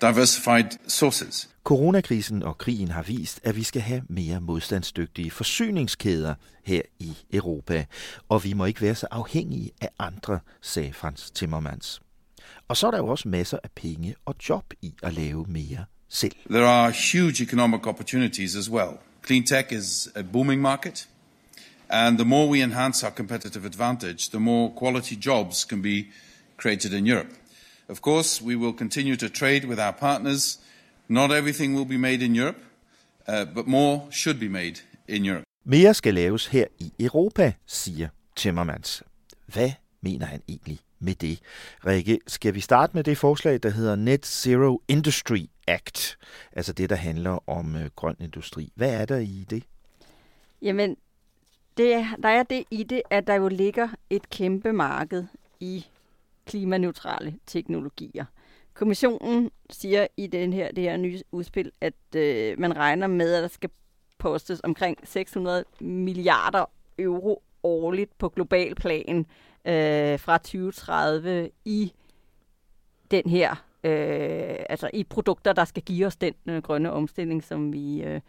diversified 0.02 0.78
sources. 0.88 1.50
Coronakrisen 1.64 2.44
og 2.44 2.58
krigen 2.58 2.88
har 2.88 3.02
vist, 3.02 3.40
at 3.44 3.56
vi 3.56 3.64
skal 3.64 3.82
have 3.82 4.02
mere 4.10 4.42
modstandsdygtige 4.42 5.32
forsyningskæder 5.32 6.36
her 6.64 6.82
i 7.00 7.18
Europa, 7.34 7.86
og 8.30 8.44
vi 8.44 8.54
må 8.54 8.66
ikke 8.66 8.82
være 8.82 8.96
så 8.96 9.08
afhængige 9.12 9.72
af 9.82 9.90
andre, 10.00 10.40
sagde 10.62 10.94
Frans 10.94 11.32
Timmermans. 11.32 12.02
Og 12.68 12.78
så 12.78 12.88
er 12.88 12.92
der 12.92 12.98
jo 12.98 13.08
også 13.08 13.28
masser 13.28 13.58
af 13.64 13.70
penge 13.76 14.16
og 14.26 14.36
job 14.50 14.74
i 14.82 14.94
at 15.04 15.14
lave 15.14 15.46
mere 15.48 15.86
selv. 16.10 16.36
There 16.50 16.68
are 16.68 16.94
huge 17.14 17.44
economic 17.44 17.88
opportunities 17.88 18.56
as 18.56 18.70
well. 18.70 18.92
Clean 19.26 19.44
tech 19.44 19.74
is 19.74 20.10
a 20.16 20.22
booming 20.22 20.62
market. 20.62 21.08
And 21.90 22.18
the 22.18 22.26
more 22.26 22.50
we 22.50 22.64
enhance 22.64 23.06
our 23.06 23.14
competitive 23.14 23.66
advantage, 23.66 24.30
the 24.30 24.40
more 24.40 24.72
quality 24.78 25.16
jobs 25.26 25.66
can 25.70 25.82
be 25.82 26.04
created 26.58 26.94
in 26.94 27.08
Europe. 27.08 27.30
Of 27.92 28.02
course, 28.02 28.42
we 28.42 28.56
will 28.56 28.74
continue 28.74 29.18
to 29.18 29.28
trade 29.28 29.66
with 29.68 29.80
our 29.80 29.92
partners. 29.92 30.60
Not 31.08 31.32
everything 31.32 31.76
will 31.76 31.86
be 31.86 31.98
made 31.98 32.26
in 32.26 32.36
Europe, 32.36 32.60
uh, 33.28 33.46
but 33.56 33.68
more 33.68 34.02
should 34.12 34.40
be 34.40 34.50
made 34.50 34.76
in 35.08 35.26
Europe. 35.26 35.44
Mere 35.64 35.94
skal 35.94 36.14
laves 36.14 36.48
her 36.48 36.66
i 36.80 36.92
Europa, 37.00 37.54
siger 37.66 38.08
Timmermans. 38.36 39.04
Hvad 39.46 39.72
mener 40.02 40.26
han 40.26 40.42
egentlig 40.48 40.80
med 41.00 41.16
det? 41.16 41.40
Rikke, 41.86 42.20
skal 42.28 42.54
vi 42.54 42.60
starte 42.60 42.94
med 42.94 43.04
det 43.04 43.18
forslag, 43.18 43.60
der 43.64 43.70
hedder 43.70 43.96
Net 43.96 44.26
Zero 44.26 44.82
Industry 44.88 45.46
Act, 45.68 46.18
altså 46.52 46.74
det, 46.74 46.90
der 46.90 46.96
handler 46.96 47.50
om 47.50 47.76
øh, 47.76 47.90
grøn 47.96 48.16
industri. 48.20 48.72
Hvad 48.76 49.02
er 49.02 49.06
der 49.06 49.18
i 49.18 49.46
det? 49.50 49.64
Jamen, 50.62 50.98
det, 51.78 52.06
der 52.24 52.30
er 52.30 52.44
det 52.44 52.64
i 52.72 52.84
det, 52.84 53.02
at 53.10 53.28
der 53.28 53.36
jo 53.36 53.48
ligger 53.48 53.88
et 54.10 54.30
kæmpe 54.30 54.74
marked 54.74 55.26
i 55.60 55.86
klimaneutrale 56.46 57.36
teknologier. 57.46 58.26
Kommissionen 58.74 59.52
siger 59.70 60.08
i 60.18 60.28
den 60.28 60.54
her, 60.54 60.72
det 60.72 60.84
her 60.84 60.98
nye 60.98 61.22
udspil, 61.32 61.72
at 61.82 62.16
øh, 62.16 62.60
man 62.60 62.78
regner 62.78 63.08
med, 63.08 63.34
at 63.34 63.42
der 63.42 63.48
skal 63.48 63.70
postes 64.18 64.62
omkring 64.64 64.98
600 65.04 65.66
milliarder 65.80 66.66
euro 67.00 67.44
årligt 67.64 68.18
på 68.18 68.30
global 68.30 68.76
plan 68.76 69.26
øh, 69.66 70.20
fra 70.20 70.38
2030 70.38 71.50
i 71.66 71.94
den 73.12 73.30
her, 73.30 73.52
øh, 73.84 74.56
altså 74.70 74.90
i 74.94 75.04
produkter, 75.04 75.54
der 75.54 75.66
skal 75.66 75.84
give 75.84 76.08
os 76.08 76.16
den 76.16 76.34
øh, 76.48 76.62
grønne 76.62 76.92
omstilling, 76.92 77.44
som 77.44 77.74
vi, 77.74 78.04
øh, 78.04 78.22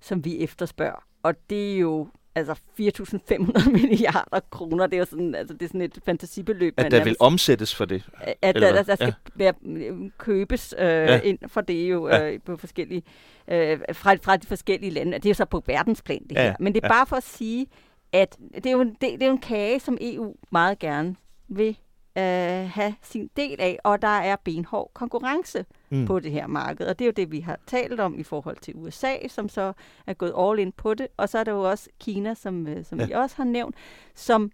som 0.00 0.24
vi 0.24 0.38
efterspørger. 0.38 1.04
Og 1.22 1.34
det 1.50 1.74
er 1.74 1.78
jo 1.78 2.08
altså 2.34 2.52
4.500 2.52 3.70
milliarder 3.78 4.40
kroner. 4.50 4.86
Det 4.86 4.94
er 4.94 4.98
jo 4.98 5.04
sådan, 5.04 5.34
altså 5.34 5.54
det 5.54 5.62
er 5.62 5.66
sådan 5.66 5.80
et 5.80 5.98
fantasibeløb. 6.04 6.74
At 6.76 6.90
der 6.90 7.04
vil 7.04 7.16
omsættes 7.20 7.74
for 7.74 7.84
det? 7.84 8.08
At 8.42 8.54
der, 8.54 8.60
der, 8.60 8.82
der 8.82 8.94
skal 8.94 9.06
ja. 9.06 9.12
være, 9.34 9.54
øh, 9.66 10.10
købes 10.18 10.74
øh, 10.78 10.86
ja. 10.86 11.20
ind 11.20 11.38
for 11.46 11.60
det 11.60 11.90
jo 11.90 12.08
ja. 12.08 12.30
øh, 12.30 12.40
på 12.44 12.56
forskellige, 12.56 13.02
øh, 13.48 13.78
fra, 13.92 14.14
fra 14.22 14.36
de 14.36 14.46
forskellige 14.46 14.90
lande. 14.90 15.12
Det 15.12 15.26
er 15.26 15.30
jo 15.30 15.34
så 15.34 15.44
på 15.44 15.62
verdensplan 15.66 16.22
det 16.22 16.36
ja. 16.36 16.42
her. 16.42 16.54
Men 16.60 16.74
det 16.74 16.84
er 16.84 16.86
ja. 16.86 16.92
bare 16.92 17.06
for 17.06 17.16
at 17.16 17.22
sige, 17.22 17.66
at 18.12 18.36
det 18.54 18.66
er, 18.66 18.70
jo 18.70 18.80
en, 18.80 18.88
det, 18.88 19.00
det 19.00 19.22
er 19.22 19.26
jo 19.26 19.32
en 19.32 19.40
kage, 19.40 19.80
som 19.80 19.98
EU 20.00 20.34
meget 20.52 20.78
gerne 20.78 21.16
vil 21.48 21.76
øh, 22.18 22.70
have 22.70 22.94
sin 23.02 23.30
del 23.36 23.60
af, 23.60 23.78
og 23.84 24.02
der 24.02 24.08
er 24.08 24.36
benhård 24.44 24.90
konkurrence 24.94 25.66
mm. 25.90 26.06
på 26.06 26.20
det 26.20 26.32
her 26.32 26.46
marked. 26.46 26.86
Og 26.86 26.98
det 26.98 27.04
er 27.04 27.06
jo 27.06 27.12
det, 27.12 27.30
vi 27.30 27.40
har 27.40 27.58
talt 27.66 28.00
om 28.00 28.18
i 28.18 28.22
forhold 28.22 28.56
til 28.56 28.74
USA, 28.76 29.28
som 29.28 29.48
så 29.48 29.72
er 30.06 30.14
gået 30.14 30.34
all 30.38 30.58
in 30.58 30.72
på 30.72 30.94
det. 30.94 31.06
Og 31.16 31.28
så 31.28 31.38
er 31.38 31.44
der 31.44 31.52
jo 31.52 31.70
også 31.70 31.88
Kina, 32.00 32.34
som, 32.34 32.66
øh, 32.66 32.84
som 32.84 33.00
ja. 33.00 33.06
vi 33.06 33.12
også 33.12 33.36
har 33.36 33.44
nævnt, 33.44 33.76
som 34.14 34.50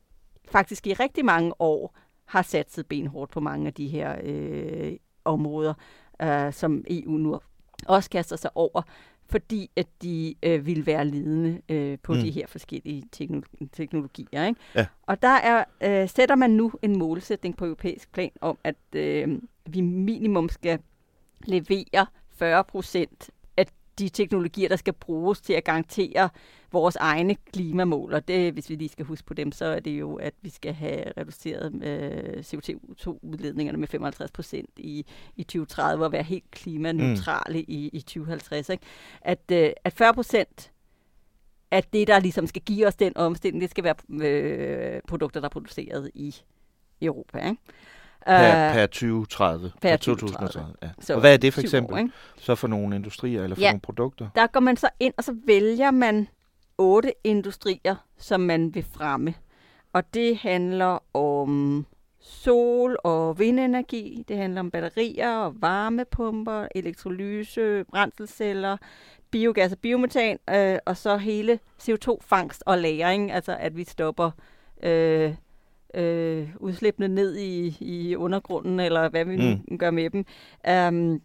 faktisk 0.50 0.87
i 0.87 0.94
rigtig 0.94 1.24
mange 1.24 1.61
år 1.61 1.96
har 2.24 2.42
satset 2.42 2.87
benhårdt 2.87 3.31
på 3.31 3.40
mange 3.40 3.66
af 3.66 3.74
de 3.74 3.88
her 3.88 4.16
øh, 4.22 4.92
områder, 5.24 5.74
øh, 6.22 6.53
som 6.53 6.85
EU 6.90 7.11
nu 7.11 7.40
også 7.88 8.11
kaster 8.11 8.37
sig 8.37 8.50
over 8.55 8.83
fordi 9.35 9.70
at 9.77 9.87
de 10.03 10.35
øh, 10.42 10.66
vil 10.66 10.87
være 10.87 11.05
ledende 11.05 11.61
øh, 11.68 11.99
på 12.03 12.12
mm. 12.14 12.20
de 12.20 12.31
her 12.31 12.47
forskellige 12.47 13.05
teknologi- 13.12 13.68
teknologier. 13.73 14.47
Ikke? 14.47 14.61
Ja. 14.75 14.87
Og 15.03 15.23
der 15.23 15.29
er, 15.29 15.64
øh, 15.83 16.09
sætter 16.09 16.35
man 16.35 16.51
nu 16.51 16.73
en 16.83 16.99
målsætning 16.99 17.57
på 17.57 17.64
europæisk 17.64 18.12
plan 18.12 18.31
om, 18.40 18.59
at 18.64 18.77
øh, 18.97 19.38
vi 19.66 19.81
minimum 19.81 20.49
skal 20.49 20.79
levere 21.47 22.07
40 22.37 22.64
procent 22.64 23.31
de 23.98 24.09
teknologier, 24.09 24.68
der 24.68 24.76
skal 24.76 24.92
bruges 24.92 25.40
til 25.40 25.52
at 25.52 25.64
garantere 25.64 26.28
vores 26.72 26.96
egne 26.96 27.37
klimamål. 27.52 28.14
Og 28.14 28.28
det, 28.28 28.52
hvis 28.52 28.70
vi 28.70 28.74
lige 28.74 28.88
skal 28.88 29.04
huske 29.04 29.26
på 29.26 29.35
dem, 29.35 29.52
så 29.52 29.64
er 29.64 29.80
det 29.80 29.90
jo, 29.90 30.14
at 30.14 30.35
vi 30.42 30.50
skal 30.50 30.74
have 30.74 31.04
reduceret 31.16 31.85
øh, 31.85 32.38
CO2-udledningerne 32.38 33.78
med 33.78 33.88
55 33.88 34.30
procent 34.30 34.70
i, 34.76 35.07
i 35.37 35.42
2030 35.42 36.04
og 36.04 36.12
være 36.12 36.22
helt 36.22 36.50
klimaneutrale 36.50 37.59
mm. 37.59 37.64
i, 37.68 37.90
i 37.92 38.00
2050. 38.00 38.68
Ikke? 38.68 38.85
At, 39.20 39.50
øh, 39.52 39.70
at 39.85 39.92
40 39.92 40.14
procent 40.14 40.70
at 41.70 41.92
det, 41.92 42.09
der 42.09 42.18
ligesom 42.18 42.46
skal 42.46 42.62
give 42.62 42.87
os 42.87 42.94
den 42.94 43.16
omstilling, 43.16 43.62
det 43.62 43.70
skal 43.70 43.85
være 43.85 43.94
øh, 44.26 45.00
produkter, 45.09 45.40
der 45.40 45.48
er 45.48 45.50
produceret 45.50 46.11
i 46.14 46.35
Europa. 47.02 47.38
Ikke? 47.48 47.62
Per, 48.27 48.73
per 48.73 48.87
2030. 48.87 49.73
Per, 49.81 49.91
per 49.91 49.97
2030. 49.97 50.75
Ja. 50.83 50.89
Så 51.01 51.15
og 51.15 51.21
hvad 51.21 51.33
er 51.33 51.37
det 51.37 51.55
for 51.55 51.61
eksempel? 51.61 52.05
År, 52.05 52.09
så 52.39 52.55
for 52.55 52.69
nogle 52.69 52.97
industrier 52.97 53.43
eller 53.43 53.57
for 53.57 53.61
ja, 53.61 53.71
nogle 53.71 53.81
produkter? 53.81 54.29
Der 54.35 54.47
går 54.47 54.61
man 54.61 54.77
så 54.77 54.89
ind, 55.01 55.15
og 55.17 55.25
så 55.25 55.37
vælger 55.47 55.91
man 55.91 56.29
otte 56.79 57.13
industrier, 57.25 57.97
som 58.19 58.41
man 58.41 58.75
vil 58.75 58.85
fremme. 58.93 59.35
Og 59.93 60.15
det 60.15 60.37
handler 60.37 61.17
om 61.17 61.87
sol- 62.21 62.97
og 63.05 63.39
vindenergi, 63.39 64.25
det 64.29 64.37
handler 64.37 64.61
om 64.61 64.71
batterier 64.71 65.37
og 65.37 65.55
varmepumper, 65.63 66.67
elektrolyse, 66.75 67.85
brændselsceller, 67.85 68.77
biogas 69.31 69.73
og 69.73 69.79
biometan, 69.79 70.39
øh, 70.51 70.79
og 70.87 70.97
så 70.97 71.17
hele 71.17 71.59
CO2-fangst 71.83 72.63
og 72.67 72.79
lagring, 72.79 73.33
altså 73.33 73.57
at 73.61 73.77
vi 73.77 73.85
stopper 73.85 74.31
øh, 74.83 75.35
øh, 75.94 76.48
udslippende 76.57 77.09
ned 77.09 77.37
i, 77.37 77.76
i 77.80 78.16
undergrunden, 78.16 78.80
eller 78.80 79.09
hvad 79.09 79.24
vi 79.24 79.37
nu 79.37 79.59
mm. 79.68 79.78
gør 79.78 79.90
med 79.90 80.11
dem. 80.11 80.24
Um, 80.88 81.22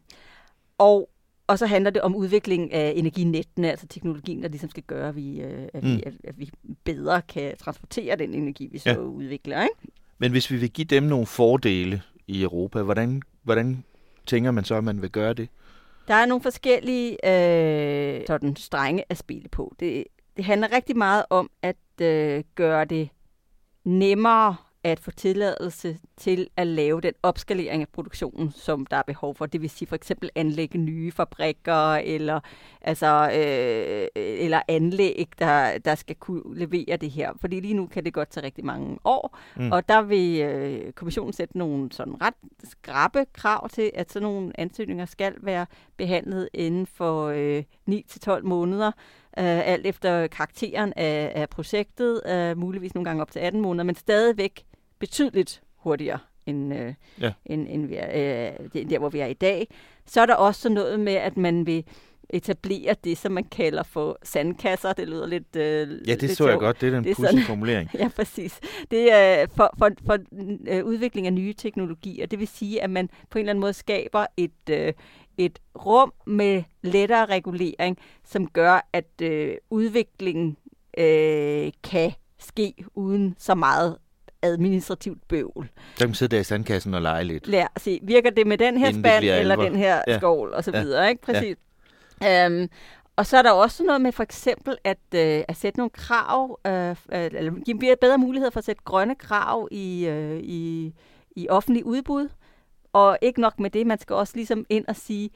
og, 0.78 1.10
og 1.48 1.60
så 1.60 1.66
handler 1.66 1.92
det 1.92 2.02
om 2.02 2.16
udvikling 2.16 2.74
af 2.74 2.94
energinettene, 2.96 3.70
altså 3.70 3.88
teknologien, 3.88 4.44
der 4.44 4.50
ligesom 4.50 4.70
skal 4.70 4.84
gøre, 4.84 5.10
at 5.10 5.16
vi, 5.16 5.42
øh, 5.42 5.68
at, 5.74 5.84
mm. 5.84 5.96
vi, 5.96 6.04
at, 6.06 6.14
at 6.24 6.40
vi 6.40 6.50
bedre 6.84 7.22
kan 7.22 7.58
transportere 7.58 8.16
den 8.16 8.34
energi, 8.34 8.68
vi 8.72 8.78
så 8.78 8.90
ja. 8.90 8.98
udvikler. 8.98 9.62
Ikke? 9.62 9.76
Men 10.18 10.32
hvis 10.32 10.52
vi 10.52 10.58
vil 10.58 10.72
give 10.72 10.86
dem 10.86 11.04
nogle 11.04 11.26
fordele 11.26 12.02
i 12.28 12.44
Europa, 12.44 12.82
hvordan, 12.82 13.22
hvordan 13.44 13.84
tænker 14.26 14.52
man 14.52 14.64
så, 14.64 14.76
at 14.76 14.84
man 14.84 15.02
vil 15.02 15.10
gøre 15.10 15.34
det? 15.34 15.50
Der 16.08 16.16
er 16.16 16.26
nogle 16.26 16.44
forskellige 16.44 17.12
øh, 17.12 18.22
sådan 18.28 18.56
strenge 18.56 19.04
at 19.10 19.18
spille 19.18 19.50
på. 19.50 19.76
Det, 19.80 20.04
det 20.38 20.46
handler 20.46 20.72
rigtig 20.76 20.98
meget 20.98 21.26
om 21.30 21.50
at 21.62 21.76
øh, 22.02 22.44
gøre 22.56 22.86
det 22.86 23.10
nemmere 23.90 24.56
at 24.84 25.00
få 25.00 25.12
tilladelse 25.12 25.98
til 26.18 26.48
at 26.58 26.68
lave 26.68 27.02
den 27.02 27.14
opskalering 27.24 27.82
af 27.82 27.88
produktionen, 27.88 28.52
som 28.52 28.86
der 28.86 28.98
er 28.98 29.02
behov 29.02 29.36
for. 29.36 29.46
Det 29.46 29.62
vil 29.62 29.70
sige 29.70 29.88
for 29.88 29.96
eksempel 29.96 30.30
anlægge 30.36 30.78
nye 30.78 31.12
fabrikker 31.12 31.94
eller, 31.96 32.40
altså, 32.82 33.32
øh, 33.34 34.08
eller 34.16 34.62
anlæg, 34.68 35.28
der, 35.40 35.78
der 35.78 35.96
skal 35.96 36.16
kunne 36.16 36.42
levere 36.56 36.98
det 36.98 37.12
her. 37.12 37.32
Fordi 37.42 37.60
lige 37.60 37.74
nu 37.74 37.88
kan 37.88 38.06
det 38.06 38.14
godt 38.14 38.30
tage 38.30 38.46
rigtig 38.46 38.66
mange 38.66 39.00
år, 39.04 39.38
mm. 39.56 39.72
og 39.72 39.90
der 39.90 40.02
vil 40.02 40.42
øh, 40.42 40.92
kommissionen 40.92 41.34
sætte 41.34 41.58
nogle 41.58 41.92
sådan 41.92 42.22
ret 42.22 42.34
skrappe 42.64 43.26
krav 43.34 43.70
til, 43.70 43.92
at 43.96 44.12
sådan 44.12 44.24
nogle 44.24 44.60
ansøgninger 44.60 45.06
skal 45.06 45.36
være 45.42 45.66
behandlet 45.98 46.50
inden 46.54 46.88
for 46.88 47.26
øh, 47.28 47.64
9-12 47.90 48.42
måneder 48.44 48.92
øh, 49.38 49.68
alt 49.68 49.88
efter 49.88 50.28
karakteren 50.28 50.94
af, 50.96 51.32
af 51.36 51.50
projektet, 51.50 52.22
øh, 52.28 52.58
muligvis 52.58 52.96
nogle 52.96 53.06
gange 53.06 53.22
op 53.22 53.32
til 53.32 53.40
18 53.40 53.62
måneder, 53.62 53.84
men 53.84 53.96
stadigvæk 53.96 54.66
betydeligt 55.00 55.62
hurtigere 55.76 56.20
end, 56.46 56.74
øh, 56.74 56.94
ja. 57.22 57.34
end, 57.46 57.68
end 57.70 57.86
vi 57.86 57.96
er, 57.96 58.10
øh, 58.76 58.90
der, 58.90 59.00
hvor 59.00 59.10
vi 59.10 59.20
er 59.20 59.26
i 59.26 59.34
dag. 59.34 59.68
Så 60.06 60.22
er 60.22 60.26
der 60.26 60.36
også 60.36 60.70
noget 60.70 61.00
med, 61.00 61.14
at 61.14 61.38
man 61.38 61.66
vil 61.66 61.86
etablere 62.30 62.96
det, 63.04 63.18
som 63.18 63.32
man 63.32 63.44
kalder 63.44 63.84
for 63.84 64.18
sandkasser. 64.24 64.94
Det 64.94 65.08
lyder 65.08 65.28
lidt 65.28 65.56
øh, 65.56 65.62
Ja, 66.08 66.14
det 66.14 66.22
lidt 66.22 66.38
så 66.38 66.50
jeg 66.50 66.60
godt. 66.60 66.82
Det 66.82 66.88
er 66.88 66.92
den 66.92 67.04
det 67.04 67.20
er 67.20 67.44
formulering. 67.48 67.90
ja, 68.00 68.10
præcis. 68.16 68.60
Det 68.92 69.14
er 69.14 69.46
for, 69.56 69.74
for, 69.78 69.90
for 70.06 70.18
øh, 70.68 70.86
udvikling 70.86 71.28
af 71.28 71.34
nye 71.34 71.54
teknologier. 71.54 72.26
Det 72.26 72.40
vil 72.40 72.48
sige, 72.48 72.84
at 72.84 72.90
man 72.90 73.10
på 73.30 73.38
en 73.38 73.40
eller 73.40 73.52
anden 73.52 73.62
måde 73.62 73.74
skaber 73.74 74.26
et, 74.38 74.70
øh, 74.70 74.94
et 75.38 75.60
rum 75.86 76.14
med 76.26 76.64
lettere 76.84 77.26
regulering, 77.26 77.98
som 78.26 78.48
gør, 78.48 78.90
at 78.94 79.22
øh, 79.22 79.54
udviklingen 79.70 80.58
øh, 80.98 81.72
kan 81.84 82.12
ske 82.40 82.74
uden 82.96 83.36
så 83.40 83.56
meget 83.56 83.98
administrativt 84.42 85.28
bøvl. 85.28 85.70
Så 85.96 85.98
kan 85.98 86.08
man 86.08 86.16
sidde 86.16 86.36
der 86.36 86.42
i 86.42 86.44
sandkassen 86.44 86.94
og 86.94 87.02
lege 87.02 87.24
lidt. 87.24 87.48
Lær 87.48 87.68
se, 87.78 88.00
virker 88.02 88.30
det 88.30 88.48
med 88.48 88.58
den 88.58 88.78
her 88.78 88.92
spand 88.92 89.26
eller 89.26 89.56
den 89.56 89.76
her 89.76 90.02
ja. 90.08 90.18
skål 90.18 90.54
og 90.54 90.64
så 90.64 90.72
ja. 90.74 90.82
videre, 90.82 91.10
ikke? 91.10 91.22
Præcis. 91.22 91.44
Ja. 91.44 91.54
Øhm, 92.28 92.70
og 93.16 93.26
så 93.26 93.38
er 93.38 93.42
der 93.42 93.52
også 93.52 93.84
noget 93.84 94.02
med 94.02 94.12
for 94.12 94.24
eksempel 94.24 94.78
at, 94.84 94.98
øh, 95.16 95.44
at 95.48 95.56
sætte 95.56 95.80
nogle 95.80 95.90
krav, 95.90 96.60
øh, 96.68 96.90
øh 96.90 96.96
eller 97.12 97.64
give 97.64 97.96
bedre 98.02 98.18
muligheder 98.18 98.52
for 98.52 98.58
at 98.58 98.66
sætte 98.66 98.82
grønne 98.86 99.16
krav 99.16 99.68
i, 99.72 100.08
øh, 100.08 100.40
i, 100.40 100.94
i 101.36 101.50
offentlig 101.50 101.86
udbud. 101.86 102.30
Og 102.94 103.18
ikke 103.22 103.42
nok 103.42 103.60
med 103.60 103.70
det, 103.70 103.88
man 103.88 104.00
skal 104.00 104.16
også 104.16 104.36
ligesom 104.36 104.66
ind 104.70 104.86
og 104.88 104.96
sige, 104.96 105.30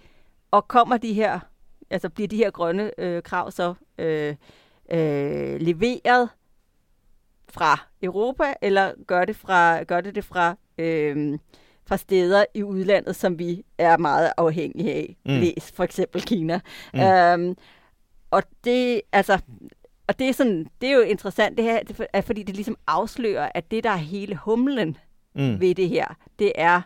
og 0.51 0.67
kommer 0.67 0.97
de 0.97 1.13
her, 1.13 1.39
altså 1.89 2.09
bliver 2.09 2.27
de 2.27 2.37
her 2.37 2.51
grønne 2.51 2.91
øh, 2.97 3.23
krav 3.23 3.51
så 3.51 3.73
øh, 3.97 4.35
øh, 4.91 5.61
leveret 5.61 6.29
fra 7.49 7.79
Europa, 8.01 8.53
eller 8.61 8.93
gør 9.07 9.25
det, 9.25 9.35
fra, 9.35 9.83
gør 9.83 10.01
det 10.01 10.15
det 10.15 10.25
fra, 10.25 10.55
øh, 10.77 11.39
fra 11.85 11.97
steder 11.97 12.45
i 12.53 12.63
udlandet, 12.63 13.15
som 13.15 13.39
vi 13.39 13.63
er 13.77 13.97
meget 13.97 14.31
afhængige 14.37 14.93
af. 14.93 15.17
Mm. 15.25 15.31
Læs 15.31 15.71
for 15.75 15.83
eksempel 15.83 16.21
Kina. 16.21 16.59
Mm. 16.93 16.99
Øhm, 16.99 17.57
og 18.31 18.43
det, 18.63 19.01
altså, 19.11 19.39
og 20.07 20.19
det 20.19 20.29
er, 20.29 20.33
sådan, 20.33 20.67
det 20.81 20.89
er 20.89 20.93
jo 20.93 21.01
interessant, 21.01 21.57
det 21.57 21.65
her, 21.65 21.83
det 21.83 22.25
fordi 22.25 22.43
det 22.43 22.55
ligesom 22.55 22.77
afslører, 22.87 23.49
at 23.55 23.71
det, 23.71 23.83
der 23.83 23.89
er 23.89 23.95
hele 23.95 24.35
humlen 24.35 24.97
mm. 25.35 25.59
ved 25.61 25.75
det 25.75 25.89
her, 25.89 26.05
det 26.39 26.51
er 26.55 26.81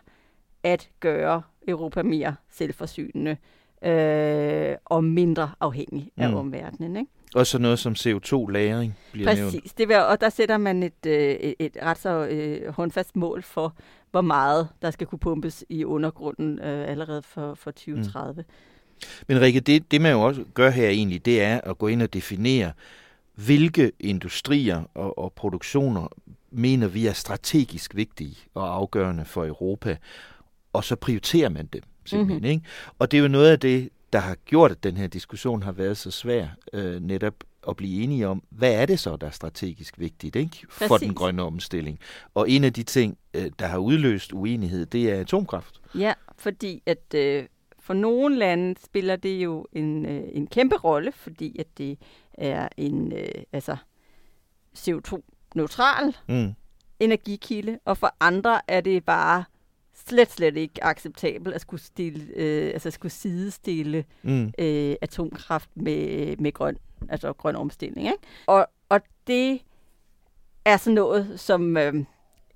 at 0.62 0.90
gøre 1.00 1.42
Europa 1.68 2.02
mere 2.02 2.34
selvforsynende 2.50 3.36
øh, 3.82 4.76
og 4.84 5.04
mindre 5.04 5.50
afhængig 5.60 6.10
af 6.16 6.28
mm. 6.28 6.34
omverdenen. 6.36 6.96
Ikke? 6.96 7.10
Og 7.34 7.46
så 7.46 7.58
noget 7.58 7.78
som 7.78 7.92
CO2-lagring 7.92 8.98
bliver 9.12 9.26
Præcis, 9.26 9.40
nævnt. 9.40 9.54
Præcis, 9.54 9.72
det 9.72 9.96
og 9.96 10.20
der 10.20 10.28
sætter 10.28 10.56
man 10.56 10.82
et, 10.82 11.06
øh, 11.06 11.14
et, 11.14 11.54
et 11.58 11.76
ret 11.82 11.98
så 11.98 12.26
øh, 12.26 12.72
håndfast 12.72 13.16
mål 13.16 13.42
for, 13.42 13.74
hvor 14.10 14.20
meget 14.20 14.68
der 14.82 14.90
skal 14.90 15.06
kunne 15.06 15.18
pumpes 15.18 15.64
i 15.68 15.84
undergrunden 15.84 16.58
øh, 16.58 16.90
allerede 16.90 17.22
for, 17.22 17.54
for 17.54 17.70
2030. 17.70 18.34
Mm. 18.42 18.44
Men 19.28 19.40
Rikke, 19.40 19.60
det, 19.60 19.90
det 19.90 20.00
man 20.00 20.12
jo 20.12 20.20
også 20.20 20.44
gør 20.54 20.70
her 20.70 20.88
egentlig, 20.88 21.24
det 21.24 21.42
er 21.42 21.60
at 21.60 21.78
gå 21.78 21.86
ind 21.86 22.02
og 22.02 22.14
definere, 22.14 22.72
hvilke 23.34 23.92
industrier 24.00 24.82
og, 24.94 25.18
og 25.18 25.32
produktioner 25.32 26.08
mener 26.50 26.86
vi 26.86 27.06
er 27.06 27.12
strategisk 27.12 27.96
vigtige 27.96 28.36
og 28.54 28.74
afgørende 28.74 29.24
for 29.24 29.46
Europa, 29.46 29.96
og 30.72 30.84
så 30.84 30.96
prioriterer 30.96 31.48
man 31.48 31.66
dem 31.66 31.82
simpelthen. 32.04 32.36
Mm-hmm. 32.36 32.50
Ikke? 32.50 32.64
Og 32.98 33.10
det 33.10 33.18
er 33.18 33.22
jo 33.22 33.28
noget 33.28 33.50
af 33.50 33.60
det, 33.60 33.88
der 34.12 34.18
har 34.18 34.34
gjort, 34.34 34.70
at 34.70 34.84
den 34.84 34.96
her 34.96 35.06
diskussion 35.06 35.62
har 35.62 35.72
været 35.72 35.96
så 35.96 36.10
svær, 36.10 36.46
øh, 36.72 37.00
netop 37.00 37.34
at 37.68 37.76
blive 37.76 38.02
enige 38.02 38.28
om, 38.28 38.42
hvad 38.50 38.74
er 38.74 38.86
det 38.86 39.00
så, 39.00 39.16
der 39.16 39.26
er 39.26 39.30
strategisk 39.30 39.98
vigtigt 39.98 40.36
ikke? 40.36 40.66
for 40.70 40.88
Præcis. 40.88 41.06
den 41.06 41.14
grønne 41.14 41.42
omstilling. 41.42 41.98
Og 42.34 42.50
en 42.50 42.64
af 42.64 42.72
de 42.72 42.82
ting, 42.82 43.18
øh, 43.34 43.50
der 43.58 43.66
har 43.66 43.78
udløst 43.78 44.32
uenighed, 44.32 44.86
det 44.86 45.10
er 45.10 45.20
atomkraft. 45.20 45.80
Ja, 45.94 46.12
fordi 46.38 46.82
at 46.86 47.14
øh, 47.14 47.46
for 47.80 47.94
nogle 47.94 48.36
lande 48.36 48.74
spiller 48.84 49.16
det 49.16 49.36
jo 49.44 49.66
en, 49.72 50.06
øh, 50.06 50.22
en 50.32 50.46
kæmpe 50.46 50.76
rolle, 50.76 51.12
fordi 51.12 51.56
at 51.58 51.66
det 51.78 51.98
er 52.34 52.68
en 52.76 53.12
øh, 53.12 53.28
altså 53.52 53.76
CO2-neutral 54.78 56.16
mm. 56.28 56.54
energikilde, 57.00 57.78
og 57.84 57.98
for 57.98 58.14
andre 58.20 58.60
er 58.68 58.80
det 58.80 59.04
bare 59.04 59.44
slet, 60.06 60.30
slet 60.30 60.56
ikke 60.56 60.84
acceptabelt 60.84 61.54
at 61.54 61.60
skulle, 61.60 61.82
stille, 61.82 62.26
øh, 62.36 62.66
altså 62.66 62.90
skulle 62.90 63.12
sidestille 63.12 64.04
mm. 64.22 64.52
øh, 64.58 64.96
atomkraft 65.00 65.70
med, 65.74 66.36
med 66.36 66.52
grøn, 66.52 66.76
altså 67.08 67.32
grøn 67.32 67.56
omstilling. 67.56 68.06
Ikke? 68.06 68.18
Og, 68.46 68.66
og 68.88 69.00
det 69.26 69.60
er 70.64 70.76
sådan 70.76 70.94
noget, 70.94 71.40
som... 71.40 71.76
Øh, 71.76 71.94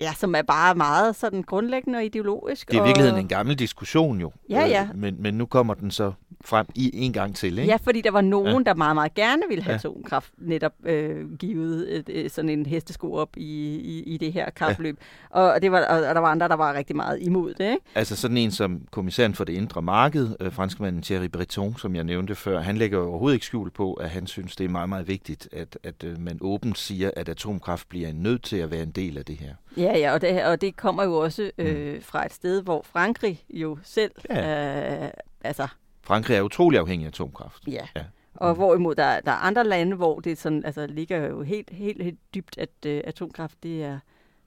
Ja, 0.03 0.13
som 0.17 0.35
er 0.35 0.43
bare 0.43 0.75
meget 0.75 1.17
sådan 1.17 1.43
grundlæggende 1.43 1.97
og 1.97 2.05
ideologisk. 2.05 2.71
Det 2.71 2.79
er 2.79 2.83
i 2.83 2.87
virkeligheden 2.87 3.15
og... 3.15 3.21
en 3.21 3.29
gammel 3.29 3.59
diskussion 3.59 4.21
jo. 4.21 4.33
Ja, 4.51 4.67
ja. 4.67 4.89
Øh, 4.93 5.01
men, 5.01 5.17
men 5.19 5.35
nu 5.35 5.47
kommer 5.47 5.75
den 5.75 5.91
så 5.91 6.13
frem 6.45 6.67
i 6.75 6.91
en 6.95 7.13
gang 7.13 7.37
til, 7.37 7.59
ikke? 7.59 7.71
Ja, 7.71 7.77
fordi 7.77 8.01
der 8.01 8.11
var 8.11 8.21
nogen, 8.21 8.57
ja. 8.57 8.71
der 8.71 8.75
meget, 8.75 8.97
meget 8.97 9.15
gerne 9.15 9.43
ville 9.49 9.65
have 9.65 9.73
ja. 9.73 9.79
atomkraft 9.79 10.33
netop 10.39 10.73
øh, 10.85 11.33
givet 11.39 11.97
et, 11.97 12.09
et, 12.09 12.33
sådan 12.33 12.49
en 12.49 12.67
hestesko 12.67 13.13
op 13.15 13.37
i, 13.37 13.77
i, 13.77 14.03
i 14.03 14.17
det 14.17 14.33
her 14.33 14.51
kapløb. 14.51 14.99
Ja. 15.35 15.41
Og, 15.41 15.63
det 15.63 15.73
var, 15.73 15.81
og, 15.81 15.97
og 15.97 16.15
der 16.15 16.21
var 16.21 16.29
andre, 16.29 16.49
der 16.49 16.55
var 16.55 16.75
rigtig 16.75 16.97
meget 16.97 17.23
imod 17.23 17.55
det, 17.55 17.65
ikke? 17.65 17.85
Altså 17.95 18.17
sådan 18.17 18.37
en 18.37 18.51
som 18.51 18.83
kommissæren 18.91 19.35
for 19.35 19.45
det 19.45 19.53
indre 19.53 19.83
marked, 19.83 20.37
øh, 20.41 20.53
franskmanden 20.53 21.03
Thierry 21.03 21.29
Breton, 21.29 21.77
som 21.79 21.97
jeg 21.97 22.05
nævnte 22.05 22.35
før, 22.35 22.61
han 22.61 22.77
lægger 22.77 22.99
overhovedet 22.99 23.35
ikke 23.35 23.47
skjul 23.47 23.71
på, 23.71 23.93
at 23.93 24.11
han 24.11 24.27
synes, 24.27 24.57
det 24.57 24.65
er 24.65 24.69
meget, 24.69 24.89
meget 24.89 25.09
vigtigt, 25.09 25.49
at, 25.53 25.79
at 25.83 26.05
øh, 26.05 26.21
man 26.21 26.39
åbent 26.41 26.79
siger, 26.79 27.11
at 27.17 27.29
atomkraft 27.29 27.89
bliver 27.89 28.13
nødt 28.13 28.43
til 28.43 28.57
at 28.57 28.71
være 28.71 28.83
en 28.83 28.91
del 28.91 29.19
af 29.19 29.25
det 29.25 29.37
her. 29.37 29.55
Ja, 29.77 29.92
ja, 29.99 30.13
og 30.13 30.21
det, 30.21 30.45
og 30.45 30.61
det 30.61 30.77
kommer 30.77 31.05
jo 31.05 31.15
også 31.15 31.51
øh, 31.59 31.95
mm. 31.95 32.03
fra 32.03 32.27
et 32.27 32.33
sted, 32.33 32.63
hvor 32.63 32.83
Frankrig 32.83 33.45
jo 33.51 33.79
selv 33.83 34.13
ja. 34.31 35.05
øh, 35.05 35.11
altså, 35.45 35.69
Frankrig 36.03 36.37
er 36.37 36.43
utrolig 36.43 36.79
afhængig 36.79 37.07
af 37.07 37.11
atomkraft. 37.11 37.63
Ja. 37.69 37.87
ja. 37.97 38.05
Og 38.35 38.55
hvorimod 38.55 38.95
der, 38.95 39.21
der 39.21 39.33
er 39.33 39.37
andre 39.37 39.65
lande, 39.65 39.97
hvor 39.97 40.21
det 40.21 40.39
sådan, 40.39 40.65
altså, 40.65 40.87
ligger 40.87 41.27
jo 41.27 41.43
helt, 41.43 41.71
helt, 41.71 42.03
helt 42.03 42.19
dybt, 42.35 42.59
at 42.59 42.71
øh, 42.87 43.01
atomkraft 43.05 43.63
det 43.63 43.85
er, 43.85 43.99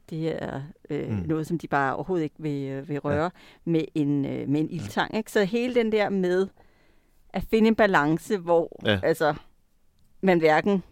det 0.10 0.44
er 0.44 0.62
øh, 0.90 1.10
mm. 1.10 1.16
noget, 1.16 1.48
som 1.48 1.58
de 1.58 1.68
bare 1.68 1.96
overhovedet 1.96 2.24
ikke 2.24 2.36
vil, 2.40 2.70
øh, 2.70 2.90
vil 2.90 3.00
røre 3.00 3.24
ja. 3.24 3.30
med 3.66 3.86
en, 3.96 4.26
øh, 4.26 4.50
med 4.50 4.62
en 4.62 4.70
ildtang. 4.70 5.18
Ikke? 5.18 5.32
Så 5.32 5.44
hele 5.44 5.76
den 5.76 5.92
der 5.92 6.10
med 6.10 6.48
at 7.34 7.44
finde 7.50 7.68
en 7.68 7.76
balance, 7.76 8.38
hvor 8.38 8.82
ja. 8.86 9.00
altså, 9.04 9.34
man 10.22 10.40
hverken 10.40 10.84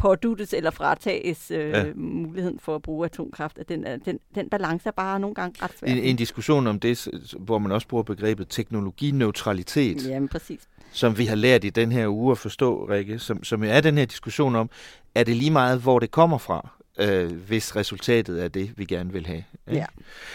påduttes 0.00 0.54
eller 0.54 0.70
fratages 0.70 1.50
øh, 1.50 1.70
ja. 1.70 1.84
muligheden 1.94 2.58
for 2.58 2.74
at 2.74 2.82
bruge 2.82 3.04
atomkraft. 3.04 3.58
At 3.58 3.68
den, 3.68 3.86
den, 4.04 4.18
den 4.34 4.50
balance 4.50 4.88
er 4.88 4.92
bare 4.92 5.20
nogle 5.20 5.34
gange 5.34 5.62
ret 5.62 5.78
svær. 5.78 5.88
En, 5.88 5.98
en 5.98 6.16
diskussion 6.16 6.66
om 6.66 6.80
det, 6.80 7.08
hvor 7.38 7.58
man 7.58 7.72
også 7.72 7.88
bruger 7.88 8.02
begrebet 8.02 8.46
teknologineutralitet. 8.48 10.08
Jamen, 10.08 10.28
præcis. 10.28 10.60
Som 10.92 11.18
vi 11.18 11.24
har 11.24 11.36
lært 11.36 11.64
i 11.64 11.70
den 11.70 11.92
her 11.92 12.08
uge 12.08 12.32
at 12.32 12.38
forstå, 12.38 12.84
Rikke, 12.84 13.18
som, 13.18 13.44
som 13.44 13.64
er 13.64 13.80
den 13.80 13.98
her 13.98 14.04
diskussion 14.04 14.56
om, 14.56 14.70
er 15.14 15.24
det 15.24 15.36
lige 15.36 15.50
meget, 15.50 15.80
hvor 15.80 15.98
det 15.98 16.10
kommer 16.10 16.38
fra, 16.38 16.70
øh, 16.98 17.32
hvis 17.32 17.76
resultatet 17.76 18.44
er 18.44 18.48
det, 18.48 18.72
vi 18.76 18.84
gerne 18.84 19.12
vil 19.12 19.26
have. 19.26 19.44
Ikke? 19.68 19.86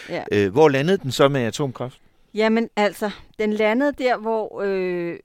Ja. 0.08 0.22
ja. 0.32 0.44
Øh, 0.46 0.52
hvor 0.52 0.68
landede 0.68 0.98
den 0.98 1.12
så 1.12 1.28
med 1.28 1.40
atomkraft? 1.40 2.00
Jamen 2.34 2.68
altså, 2.76 3.10
den 3.38 3.52
landede 3.52 3.92
der, 3.92 4.16
hvor 4.16 4.62
øh, 4.64 5.18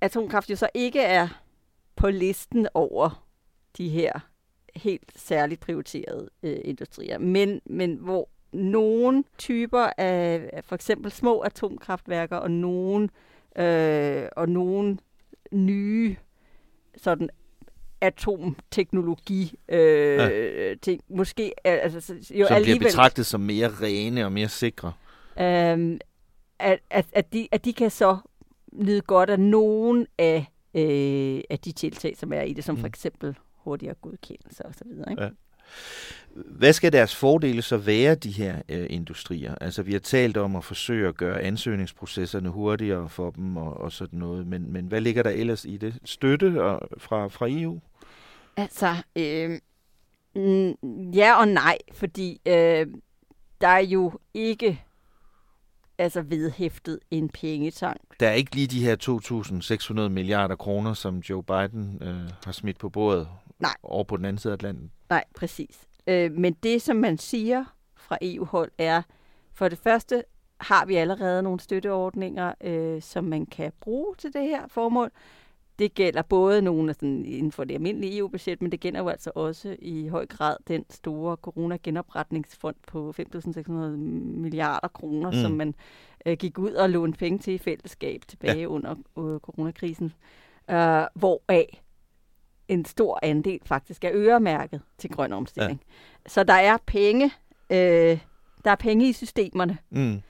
atomkraft 0.00 0.50
jo 0.50 0.56
så 0.56 0.68
ikke 0.74 1.00
er 1.00 1.28
på 1.96 2.10
listen 2.10 2.68
over 2.74 3.23
de 3.78 3.88
her 3.88 4.12
helt 4.76 5.12
særligt 5.16 5.60
prioriterede 5.60 6.30
øh, 6.42 6.56
industrier, 6.64 7.18
men, 7.18 7.60
men 7.64 7.94
hvor 7.94 8.28
nogle 8.52 9.24
typer 9.38 9.90
af 9.98 10.60
for 10.64 10.74
eksempel 10.74 11.12
små 11.12 11.40
atomkraftværker 11.40 12.36
og 12.36 12.50
nogle 12.50 13.08
øh, 13.56 14.28
og 14.36 14.48
nogle 14.48 14.98
nye 15.52 16.16
sådan 16.96 17.28
atomteknologi 18.00 19.58
øh, 19.68 20.18
ja. 20.18 20.74
ting 20.82 21.00
måske 21.08 21.52
altså 21.64 22.14
jo 22.30 22.46
som 22.46 22.56
alligevel, 22.56 22.78
bliver 22.78 22.90
betragtet 22.90 23.26
som 23.26 23.40
mere 23.40 23.68
rene 23.68 24.24
og 24.24 24.32
mere 24.32 24.48
sikre. 24.48 24.92
Øh, 25.40 25.98
at, 26.58 26.78
at, 26.90 27.06
at, 27.12 27.32
de, 27.32 27.48
at 27.52 27.64
de 27.64 27.72
kan 27.72 27.90
så 27.90 28.16
nyde 28.72 29.00
godt 29.00 29.30
af 29.30 29.40
nogen 29.40 30.06
af, 30.18 30.46
øh, 30.74 31.40
af 31.50 31.58
de 31.64 31.72
tiltag, 31.72 32.16
som 32.16 32.32
er 32.32 32.42
i 32.42 32.52
det, 32.52 32.64
som 32.64 32.74
mm. 32.74 32.80
for 32.80 32.86
eksempel 32.86 33.36
hurtigere 33.64 33.94
godkendelse 33.94 34.66
osv. 34.66 34.86
Ikke? 35.10 35.22
Ja. 35.22 35.28
Hvad 36.34 36.72
skal 36.72 36.92
deres 36.92 37.14
fordele 37.16 37.62
så 37.62 37.76
være, 37.76 38.14
de 38.14 38.30
her 38.30 38.62
øh, 38.68 38.86
industrier? 38.90 39.54
Altså, 39.54 39.82
vi 39.82 39.92
har 39.92 39.98
talt 39.98 40.36
om 40.36 40.56
at 40.56 40.64
forsøge 40.64 41.08
at 41.08 41.16
gøre 41.16 41.40
ansøgningsprocesserne 41.40 42.48
hurtigere 42.48 43.08
for 43.08 43.30
dem 43.30 43.56
og, 43.56 43.76
og 43.76 43.92
sådan 43.92 44.18
noget, 44.18 44.46
men, 44.46 44.72
men 44.72 44.86
hvad 44.86 45.00
ligger 45.00 45.22
der 45.22 45.30
ellers 45.30 45.64
i 45.64 45.76
det? 45.76 45.98
Støtte 46.04 46.62
og, 46.62 46.88
fra, 46.98 47.28
fra 47.28 47.46
EU? 47.50 47.80
Altså, 48.56 48.94
øh, 49.16 49.60
ja 51.14 51.40
og 51.40 51.48
nej, 51.48 51.78
fordi 51.92 52.40
øh, 52.46 52.86
der 53.60 53.68
er 53.68 53.82
jo 53.82 54.12
ikke 54.34 54.82
altså 55.98 56.22
vedhæftet 56.22 56.98
en 57.10 57.28
pengetank. 57.28 58.00
Der 58.20 58.28
er 58.28 58.32
ikke 58.32 58.54
lige 58.54 58.66
de 58.66 58.84
her 58.84 58.96
2.600 60.04 60.08
milliarder 60.08 60.56
kroner, 60.56 60.94
som 60.94 61.18
Joe 61.18 61.42
Biden 61.42 61.98
øh, 62.02 62.30
har 62.44 62.52
smidt 62.52 62.78
på 62.78 62.88
bordet 62.88 63.28
Nej. 63.64 63.76
over 63.82 64.04
på 64.04 64.16
den 64.16 64.24
anden 64.24 64.38
side 64.38 64.52
af 64.52 64.56
Atlanten. 64.56 64.90
Nej, 65.10 65.24
præcis. 65.36 65.88
Øh, 66.06 66.32
men 66.32 66.52
det, 66.62 66.82
som 66.82 66.96
man 66.96 67.18
siger 67.18 67.64
fra 67.96 68.18
EU-hold, 68.22 68.70
er, 68.78 69.02
for 69.54 69.68
det 69.68 69.78
første 69.78 70.24
har 70.60 70.86
vi 70.86 70.94
allerede 70.94 71.42
nogle 71.42 71.60
støtteordninger, 71.60 72.54
øh, 72.60 73.02
som 73.02 73.24
man 73.24 73.46
kan 73.46 73.72
bruge 73.80 74.14
til 74.18 74.32
det 74.32 74.42
her 74.42 74.68
formål. 74.68 75.10
Det 75.78 75.94
gælder 75.94 76.22
både 76.22 76.62
nogle 76.62 76.94
sådan, 76.94 77.24
inden 77.24 77.52
for 77.52 77.64
det 77.64 77.74
almindelige 77.74 78.18
EU-budget, 78.18 78.62
men 78.62 78.72
det 78.72 78.80
gælder 78.80 79.00
jo 79.00 79.08
altså 79.08 79.30
også 79.34 79.76
i 79.78 80.08
høj 80.08 80.26
grad 80.26 80.56
den 80.68 80.84
store 80.90 81.36
corona-genopretningsfond 81.36 82.76
på 82.86 83.14
5.600 83.18 83.72
milliarder 84.40 84.88
kroner, 84.88 85.30
mm. 85.30 85.36
som 85.36 85.52
man 85.52 85.74
øh, 86.26 86.36
gik 86.36 86.58
ud 86.58 86.72
og 86.72 86.90
lånte 86.90 87.18
penge 87.18 87.38
til 87.38 87.54
i 87.54 87.58
fællesskab 87.58 88.22
tilbage 88.28 88.60
ja. 88.60 88.66
under 88.66 88.90
øh, 89.18 89.40
coronakrisen, 89.40 90.12
øh, 90.70 91.02
hvoraf 91.14 91.83
en 92.74 92.84
stor 92.84 93.18
andel 93.22 93.60
faktisk 93.66 94.04
er 94.04 94.10
øremærket 94.14 94.80
til 94.98 95.10
grøn 95.10 95.32
omstilling. 95.32 95.80
Ja. 96.24 96.28
Så 96.28 96.44
der 96.44 96.54
er 96.54 96.76
penge, 96.86 97.30
øh, 97.70 98.18
der 98.64 98.70
er 98.70 98.76
penge 98.76 99.08
i 99.08 99.12
systemerne. 99.12 99.78
Mm. 99.90 100.22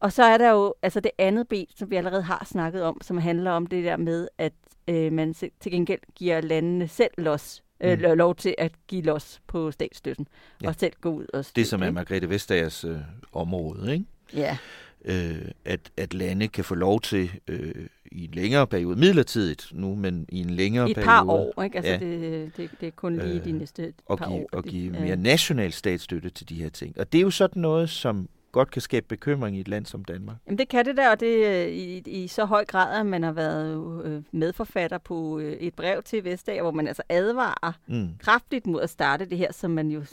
Og 0.00 0.12
så 0.12 0.22
er 0.22 0.38
der 0.38 0.50
jo 0.50 0.74
altså 0.82 1.00
det 1.00 1.10
andet 1.18 1.48
ben, 1.48 1.66
som 1.76 1.90
vi 1.90 1.96
allerede 1.96 2.22
har 2.22 2.46
snakket 2.50 2.82
om, 2.82 3.00
som 3.02 3.18
handler 3.18 3.50
om 3.50 3.66
det 3.66 3.84
der 3.84 3.96
med, 3.96 4.28
at 4.38 4.52
øh, 4.88 5.12
man 5.12 5.34
til 5.34 5.50
gengæld 5.70 6.00
giver 6.14 6.40
landene 6.40 6.88
selv 6.88 7.10
los, 7.18 7.62
øh, 7.80 7.98
mm. 7.98 8.18
lov 8.18 8.34
til 8.34 8.54
at 8.58 8.72
give 8.88 9.02
los 9.02 9.40
på 9.46 9.70
statsstøtten, 9.70 10.26
ja. 10.62 10.68
og 10.68 10.74
selv 10.78 10.92
gå 11.00 11.10
ud 11.10 11.26
og 11.32 11.44
støtte. 11.44 11.60
Det, 11.60 11.68
som 11.68 11.82
er 11.82 11.90
Margrethe 11.90 12.30
Vestagers 12.30 12.84
øh, 12.84 12.96
område, 13.32 13.92
ikke? 13.92 14.04
Ja. 14.34 14.58
Øh, 15.04 15.48
at, 15.64 15.90
at 15.96 16.14
lande 16.14 16.48
kan 16.48 16.64
få 16.64 16.74
lov 16.74 17.00
til 17.00 17.30
øh, 17.48 17.86
i 18.12 18.24
en 18.24 18.30
længere 18.30 18.66
periode, 18.66 18.96
midlertidigt 18.96 19.68
nu, 19.72 19.94
men 19.94 20.26
i 20.28 20.40
en 20.40 20.50
længere 20.50 20.84
periode. 20.84 21.00
I 21.00 21.02
et 21.02 21.04
par 21.04 21.24
år, 21.24 21.62
ikke? 21.62 21.76
Altså 21.76 21.92
ja. 21.92 21.98
det, 21.98 22.56
det, 22.56 22.70
det 22.80 22.86
er 22.86 22.90
kun 22.90 23.16
lige 23.16 23.38
øh, 23.38 23.44
de 23.44 23.52
næste 23.52 23.92
og 24.06 24.18
par 24.18 24.28
give, 24.28 24.40
år. 24.40 24.48
Og 24.52 24.64
give 24.64 24.90
mere 24.90 25.16
national 25.16 25.72
statsstøtte 25.72 26.30
til 26.30 26.48
de 26.48 26.54
her 26.54 26.68
ting. 26.68 26.98
Og 26.98 27.12
det 27.12 27.18
er 27.18 27.22
jo 27.22 27.30
sådan 27.30 27.62
noget, 27.62 27.90
som 27.90 28.28
godt 28.52 28.70
kan 28.70 28.82
skabe 28.82 29.06
bekymring 29.08 29.56
i 29.56 29.60
et 29.60 29.68
land 29.68 29.86
som 29.86 30.04
Danmark. 30.04 30.36
Jamen 30.46 30.58
det 30.58 30.68
kan 30.68 30.84
det 30.84 30.96
der, 30.96 31.10
og 31.10 31.20
det 31.20 31.46
er 31.46 31.66
i, 31.66 32.02
i 32.06 32.28
så 32.28 32.44
høj 32.44 32.64
grad, 32.64 33.00
at 33.00 33.06
man 33.06 33.22
har 33.22 33.32
været 33.32 34.04
øh, 34.04 34.22
medforfatter 34.32 34.98
på 34.98 35.38
øh, 35.38 35.52
et 35.52 35.74
brev 35.74 36.02
til 36.02 36.24
Vestager, 36.24 36.62
hvor 36.62 36.70
man 36.70 36.88
altså 36.88 37.02
advarer 37.08 37.72
mm. 37.86 38.08
kraftigt 38.18 38.66
mod 38.66 38.82
at 38.82 38.90
starte 38.90 39.24
det 39.24 39.38
her, 39.38 39.52
som 39.52 39.70
man 39.70 39.88
jo 39.88 40.04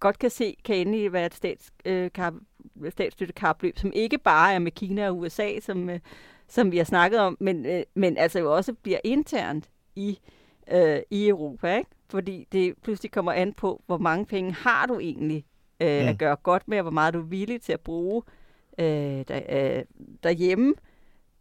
godt 0.00 0.18
kan 0.18 0.30
se 0.30 0.56
kan 0.64 0.76
ende 0.76 0.98
i 0.98 1.06
at 1.06 1.12
være 1.12 1.26
et 1.26 1.34
stats, 1.34 1.70
øh, 1.84 2.10
kap, 2.14 2.34
statsstøttekapløb, 2.90 3.78
som 3.78 3.92
ikke 3.94 4.18
bare 4.18 4.54
er 4.54 4.58
med 4.58 4.72
Kina 4.72 5.08
og 5.08 5.18
USA, 5.18 5.60
som, 5.60 5.90
øh, 5.90 6.00
som 6.48 6.72
vi 6.72 6.76
har 6.76 6.84
snakket 6.84 7.20
om, 7.20 7.36
men, 7.40 7.66
øh, 7.66 7.82
men 7.94 8.16
altså 8.16 8.38
jo 8.38 8.56
også 8.56 8.72
bliver 8.72 8.98
internt 9.04 9.70
i, 9.96 10.18
øh, 10.72 11.00
i 11.10 11.28
Europa, 11.28 11.76
ikke? 11.76 11.90
fordi 12.10 12.46
det 12.52 12.74
pludselig 12.82 13.10
kommer 13.10 13.32
an 13.32 13.52
på, 13.52 13.82
hvor 13.86 13.98
mange 13.98 14.26
penge 14.26 14.52
har 14.52 14.86
du 14.86 14.98
egentlig 14.98 15.44
øh, 15.80 16.02
mm. 16.02 16.08
at 16.08 16.18
gøre 16.18 16.36
godt 16.36 16.68
med, 16.68 16.78
og 16.78 16.82
hvor 16.82 16.90
meget 16.90 17.14
du 17.14 17.18
er 17.18 17.24
villig 17.24 17.62
til 17.62 17.72
at 17.72 17.80
bruge 17.80 18.22
øh, 18.78 19.24
der, 19.28 19.40
øh, 19.48 19.84
derhjemme 20.22 20.74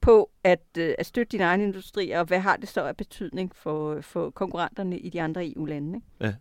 på 0.02 0.30
at, 0.44 0.66
øh, 0.78 0.96
at 0.98 1.06
støtte 1.06 1.32
din 1.32 1.42
egen 1.42 1.62
industri, 1.62 2.12
og 2.12 2.26
hvad 2.26 2.40
har 2.40 2.58
det 2.58 2.70
så 2.70 2.82
af 2.82 2.98
betydning 2.98 3.56
for, 3.56 4.02
for 4.02 4.30
konkurrenterne 4.30 5.00
i 5.00 5.10
de 5.10 5.22
andre 5.22 5.48
EU-lande? 5.48 6.02
Ja. 6.20 6.34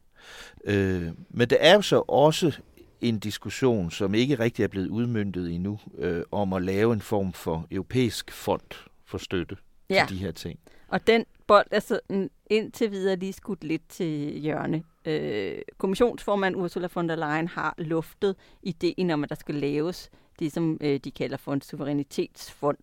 Øh, 0.65 1.09
men 1.29 1.51
det 1.51 1.59
er 1.61 1.75
jo 1.75 1.83
så 1.83 2.03
også 2.09 2.61
en 3.01 3.19
diskussion, 3.19 3.91
som 3.91 4.15
ikke 4.15 4.35
rigtig 4.35 4.63
er 4.63 4.69
blevet 4.69 4.89
udmyndtet 4.89 5.55
endnu, 5.55 5.79
øh, 5.99 6.23
om 6.31 6.53
at 6.53 6.63
lave 6.63 6.93
en 6.93 7.01
form 7.01 7.33
for 7.33 7.67
europæisk 7.71 8.33
fond 8.33 8.87
for 9.05 9.19
støtte 9.19 9.57
ja. 9.91 10.05
til 10.09 10.19
de 10.19 10.23
her 10.23 10.33
ting. 10.33 10.59
Og 10.89 11.07
den 11.07 11.25
bold 11.47 11.67
er 11.71 11.81
sådan 11.81 12.31
indtil 12.47 12.91
videre 12.91 13.17
lige 13.17 13.33
skudt 13.33 13.65
lidt 13.65 13.89
til 13.89 14.39
hjørne. 14.39 14.83
Øh, 15.05 15.59
kommissionsformand 15.79 16.57
Ursula 16.57 16.89
von 16.95 17.09
der 17.09 17.17
Leyen 17.17 17.49
har 17.49 17.75
luftet 17.79 18.37
ideen 18.63 19.11
om, 19.11 19.25
at 19.25 19.29
der 19.29 19.37
skal 19.37 19.55
laves 19.55 20.11
det, 20.39 20.53
som 20.53 20.79
øh, 20.81 21.01
de 21.05 21.11
kalder 21.11 21.37
for 21.37 21.53
en 21.53 21.61
suverænitetsfond. 21.61 22.79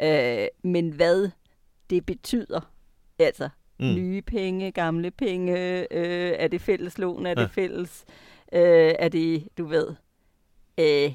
Øh, 0.00 0.46
men 0.62 0.88
hvad 0.88 1.30
det 1.90 2.06
betyder, 2.06 2.60
altså 3.18 3.48
mm. 3.80 3.94
nye 3.94 4.22
penge, 4.22 4.72
gamle 4.72 5.10
penge, 5.10 5.52
øh, 5.92 6.34
er 6.38 6.48
det 6.48 6.60
fælles 6.60 6.98
lån, 6.98 7.26
er 7.26 7.34
ja. 7.36 7.42
det 7.42 7.50
fælles, 7.50 8.04
øh, 8.08 8.33
er 8.60 9.08
det, 9.08 9.48
du 9.58 9.64
ved, 9.64 9.94
øh, 10.78 11.12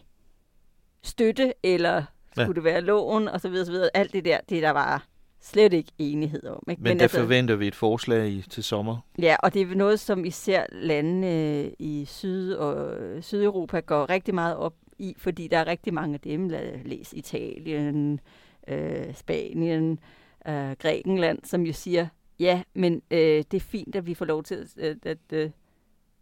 støtte, 1.04 1.54
eller 1.64 2.04
skulle 2.32 2.48
ja. 2.48 2.54
det 2.54 2.64
være 2.64 2.82
lån, 2.82 3.28
og 3.28 3.42
så 3.42 3.50
videre, 3.50 3.66
så 3.66 3.72
videre. 3.72 3.90
Alt 3.94 4.14
det 4.14 4.26
der, 4.26 4.38
det 4.50 4.64
der 4.64 4.72
var 4.72 5.06
slet 5.42 5.74
ikke 5.74 5.92
enighed 5.98 6.48
om. 6.48 6.64
Ikke? 6.70 6.82
Men, 6.82 6.90
Men 6.90 6.98
der 6.98 7.04
altså, 7.04 7.20
forventer 7.20 7.56
vi 7.56 7.68
et 7.68 7.76
forslag 7.76 8.30
i, 8.30 8.42
til 8.50 8.64
sommer. 8.64 8.98
Ja, 9.22 9.36
og 9.44 9.54
det 9.54 9.62
er 9.62 9.76
noget, 9.76 10.00
som 10.00 10.26
især 10.26 10.66
landene 10.72 11.64
øh, 11.64 11.72
i 11.80 12.06
Syd- 12.06 12.54
og 12.54 12.98
Sydeuropa 13.24 13.80
går 13.80 14.10
rigtig 14.10 14.36
meget 14.36 14.58
op 14.58 14.76
i, 15.00 15.16
fordi 15.18 15.48
der 15.48 15.58
er 15.58 15.68
rigtig 15.68 15.94
mange 15.94 16.14
af 16.14 16.20
dem, 16.20 16.50
læs 16.86 17.14
Italien, 17.14 18.20
øh, 18.68 19.16
Spanien, 19.16 20.00
øh, 20.48 20.72
Grækenland, 20.80 21.40
som 21.44 21.62
jo 21.62 21.74
siger, 21.74 22.08
ja, 22.40 22.62
men 22.74 23.02
øh, 23.12 23.20
det 23.20 23.54
er 23.54 23.60
fint, 23.60 23.96
at 23.96 24.06
vi 24.06 24.14
får 24.14 24.26
lov 24.26 24.44
til 24.44 24.56
at, 24.56 24.84
at, 24.84 24.98
at, 25.06 25.18
øh, 25.34 25.50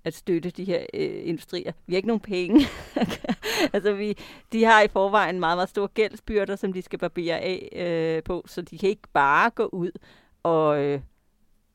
at 0.07 0.13
støtte 0.13 0.49
de 0.49 0.63
her 0.63 0.85
øh, 0.93 1.21
industrier. 1.23 1.71
Vi 1.87 1.93
har 1.93 1.97
ikke 1.97 2.07
nogen 2.07 2.19
penge. 2.19 2.65
altså, 3.73 3.93
vi, 3.93 4.17
de 4.51 4.63
har 4.63 4.81
i 4.81 4.87
forvejen 4.87 5.39
meget, 5.39 5.57
meget 5.57 5.69
store 5.69 5.87
gældsbyrder, 5.87 6.55
som 6.55 6.73
de 6.73 6.81
skal 6.81 6.99
barbere 6.99 7.39
af 7.39 7.69
øh, 7.75 8.23
på, 8.23 8.43
så 8.47 8.61
de 8.61 8.77
kan 8.77 8.89
ikke 8.89 9.07
bare 9.13 9.49
gå 9.49 9.65
ud 9.65 9.91
og, 10.43 10.83
øh, 10.83 11.01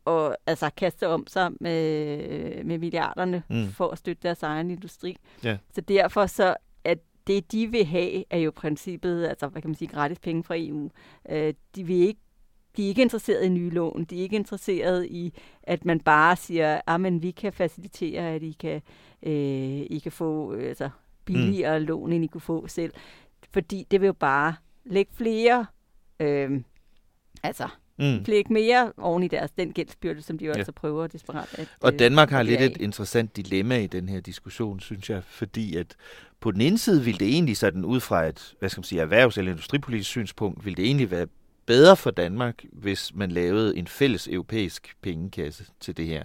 og 0.04 0.36
altså, 0.46 0.70
kaste 0.76 1.08
om 1.08 1.26
sig 1.26 1.50
med, 1.60 2.64
med 2.64 2.78
milliarderne 2.78 3.42
mm. 3.48 3.68
for 3.68 3.88
at 3.88 3.98
støtte 3.98 4.22
deres 4.22 4.42
egen 4.42 4.70
industri. 4.70 5.16
Ja. 5.44 5.58
Så 5.74 5.80
derfor 5.80 6.26
så 6.26 6.56
at 6.84 6.98
det, 7.26 7.52
de 7.52 7.66
vil 7.66 7.84
have, 7.84 8.24
er 8.30 8.38
jo 8.38 8.52
princippet, 8.56 9.26
altså 9.26 9.48
hvad 9.48 9.62
kan 9.62 9.70
man 9.70 9.76
sige, 9.76 9.88
gratis 9.88 10.18
penge 10.18 10.44
fra 10.44 10.54
EU. 10.58 10.90
Øh, 11.28 11.54
de 11.76 11.84
vil 11.84 11.96
ikke 11.96 12.20
de 12.76 12.84
er 12.84 12.88
ikke 12.88 13.02
interesseret 13.02 13.44
i 13.44 13.48
nye 13.48 13.70
lån. 13.70 14.04
De 14.04 14.18
er 14.18 14.22
ikke 14.22 14.36
interesseret 14.36 15.06
i, 15.06 15.34
at 15.62 15.84
man 15.84 16.00
bare 16.00 16.36
siger, 16.36 16.74
at 16.74 16.82
ah, 16.86 17.22
vi 17.22 17.30
kan 17.30 17.52
facilitere, 17.52 18.22
at 18.22 18.42
I 18.42 18.56
kan, 18.60 18.82
øh, 19.22 19.86
I 19.90 20.00
kan 20.02 20.12
få 20.12 20.54
øh, 20.54 20.68
altså, 20.68 20.90
billigere 21.24 21.78
mm. 21.78 21.86
lån, 21.86 22.12
end 22.12 22.24
I 22.24 22.26
kunne 22.26 22.40
få 22.40 22.68
selv. 22.68 22.92
Fordi 23.50 23.86
det 23.90 24.00
vil 24.00 24.06
jo 24.06 24.12
bare 24.12 24.54
lægge 24.84 25.12
flere, 25.14 25.66
øh, 26.20 26.60
altså 27.42 27.68
mm. 27.98 28.24
lægge 28.26 28.52
mere 28.52 28.92
oven 28.96 29.22
i 29.22 29.28
deres, 29.28 29.50
den 29.50 29.72
gældsbyrde, 29.72 30.22
som 30.22 30.38
de 30.38 30.44
jo 30.44 30.50
ja. 30.50 30.56
altså 30.56 30.72
prøver 30.72 31.06
desperat 31.06 31.48
at 31.58 31.68
Og 31.80 31.98
Danmark 31.98 32.30
har 32.30 32.42
lidt 32.42 32.60
et 32.60 32.76
interessant 32.76 33.36
dilemma 33.36 33.78
i 33.78 33.86
den 33.86 34.08
her 34.08 34.20
diskussion, 34.20 34.80
synes 34.80 35.10
jeg, 35.10 35.24
fordi 35.24 35.76
at 35.76 35.96
på 36.40 36.50
den 36.50 36.60
ene 36.60 36.78
side 36.78 37.04
vil 37.04 37.20
det 37.20 37.28
egentlig 37.28 37.56
sådan 37.56 37.84
ud 37.84 38.00
fra 38.00 38.24
et, 38.24 38.54
hvad 38.58 38.68
skal 38.68 38.80
man 38.80 38.84
sige, 38.84 39.02
erhvervs- 39.02 39.38
eller 39.38 39.50
industripolitisk 39.50 40.10
synspunkt, 40.10 40.64
vil 40.64 40.76
det 40.76 40.84
egentlig 40.84 41.10
være 41.10 41.26
bedre 41.66 41.96
for 41.96 42.10
Danmark, 42.10 42.64
hvis 42.72 43.14
man 43.14 43.30
lavede 43.30 43.76
en 43.76 43.86
fælles 43.86 44.28
europæisk 44.28 44.96
pengekasse 45.02 45.64
til 45.80 45.96
det 45.96 46.06
her. 46.06 46.24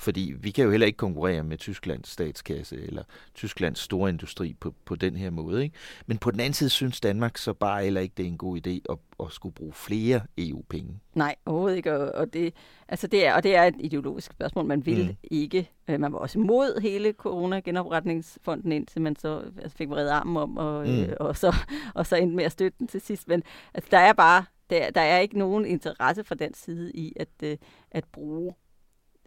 Fordi 0.00 0.34
vi 0.40 0.50
kan 0.50 0.64
jo 0.64 0.70
heller 0.70 0.86
ikke 0.86 0.96
konkurrere 0.96 1.44
med 1.44 1.58
Tysklands 1.58 2.08
statskasse 2.08 2.76
eller 2.86 3.02
Tysklands 3.34 3.78
store 3.78 4.10
industri 4.10 4.56
på, 4.60 4.74
på 4.84 4.96
den 4.96 5.16
her 5.16 5.30
måde. 5.30 5.62
Ikke? 5.62 5.76
Men 6.06 6.18
på 6.18 6.30
den 6.30 6.40
anden 6.40 6.52
side 6.52 6.70
synes 6.70 7.00
Danmark 7.00 7.38
så 7.38 7.52
bare 7.52 7.84
heller 7.84 8.00
ikke, 8.00 8.12
det 8.16 8.22
er 8.22 8.28
en 8.28 8.38
god 8.38 8.66
idé 8.66 8.70
at, 8.70 8.96
at 9.20 9.32
skulle 9.32 9.54
bruge 9.54 9.72
flere 9.72 10.20
EU-penge. 10.38 11.00
Nej, 11.14 11.34
overhovedet 11.46 11.76
ikke. 11.76 12.14
Og 12.14 12.32
det, 12.32 12.54
altså 12.88 13.06
det 13.06 13.26
er, 13.26 13.34
og 13.34 13.42
det 13.42 13.56
er 13.56 13.62
et 13.64 13.74
ideologisk 13.78 14.32
spørgsmål. 14.32 14.64
Man 14.64 14.86
vil 14.86 15.06
mm. 15.06 15.16
ikke. 15.30 15.70
Øh, 15.88 16.00
man 16.00 16.12
var 16.12 16.18
også 16.18 16.38
imod 16.38 16.80
hele 16.80 17.12
corona-genopretningsfonden, 17.12 18.72
indtil 18.72 19.02
man 19.02 19.16
så 19.16 19.42
altså 19.62 19.76
fik 19.76 19.90
reddet 19.90 20.10
armen 20.10 20.36
om, 20.36 20.56
og, 20.56 20.86
mm. 20.86 21.00
øh, 21.00 21.12
og, 21.20 21.36
så, 21.36 21.54
og 21.94 22.06
så 22.06 22.16
endte 22.16 22.36
med 22.36 22.44
at 22.44 22.52
støtte 22.52 22.78
den 22.78 22.88
til 22.88 23.00
sidst. 23.00 23.28
Men 23.28 23.42
altså, 23.74 23.88
der 23.90 23.98
er 23.98 24.12
bare 24.12 24.44
der, 24.70 24.90
der 24.90 25.00
er 25.00 25.18
ikke 25.18 25.38
nogen 25.38 25.64
interesse 25.64 26.24
fra 26.24 26.34
den 26.34 26.54
side 26.54 26.92
i 26.92 27.12
at, 27.16 27.28
øh, 27.42 27.56
at 27.90 28.04
bruge 28.12 28.54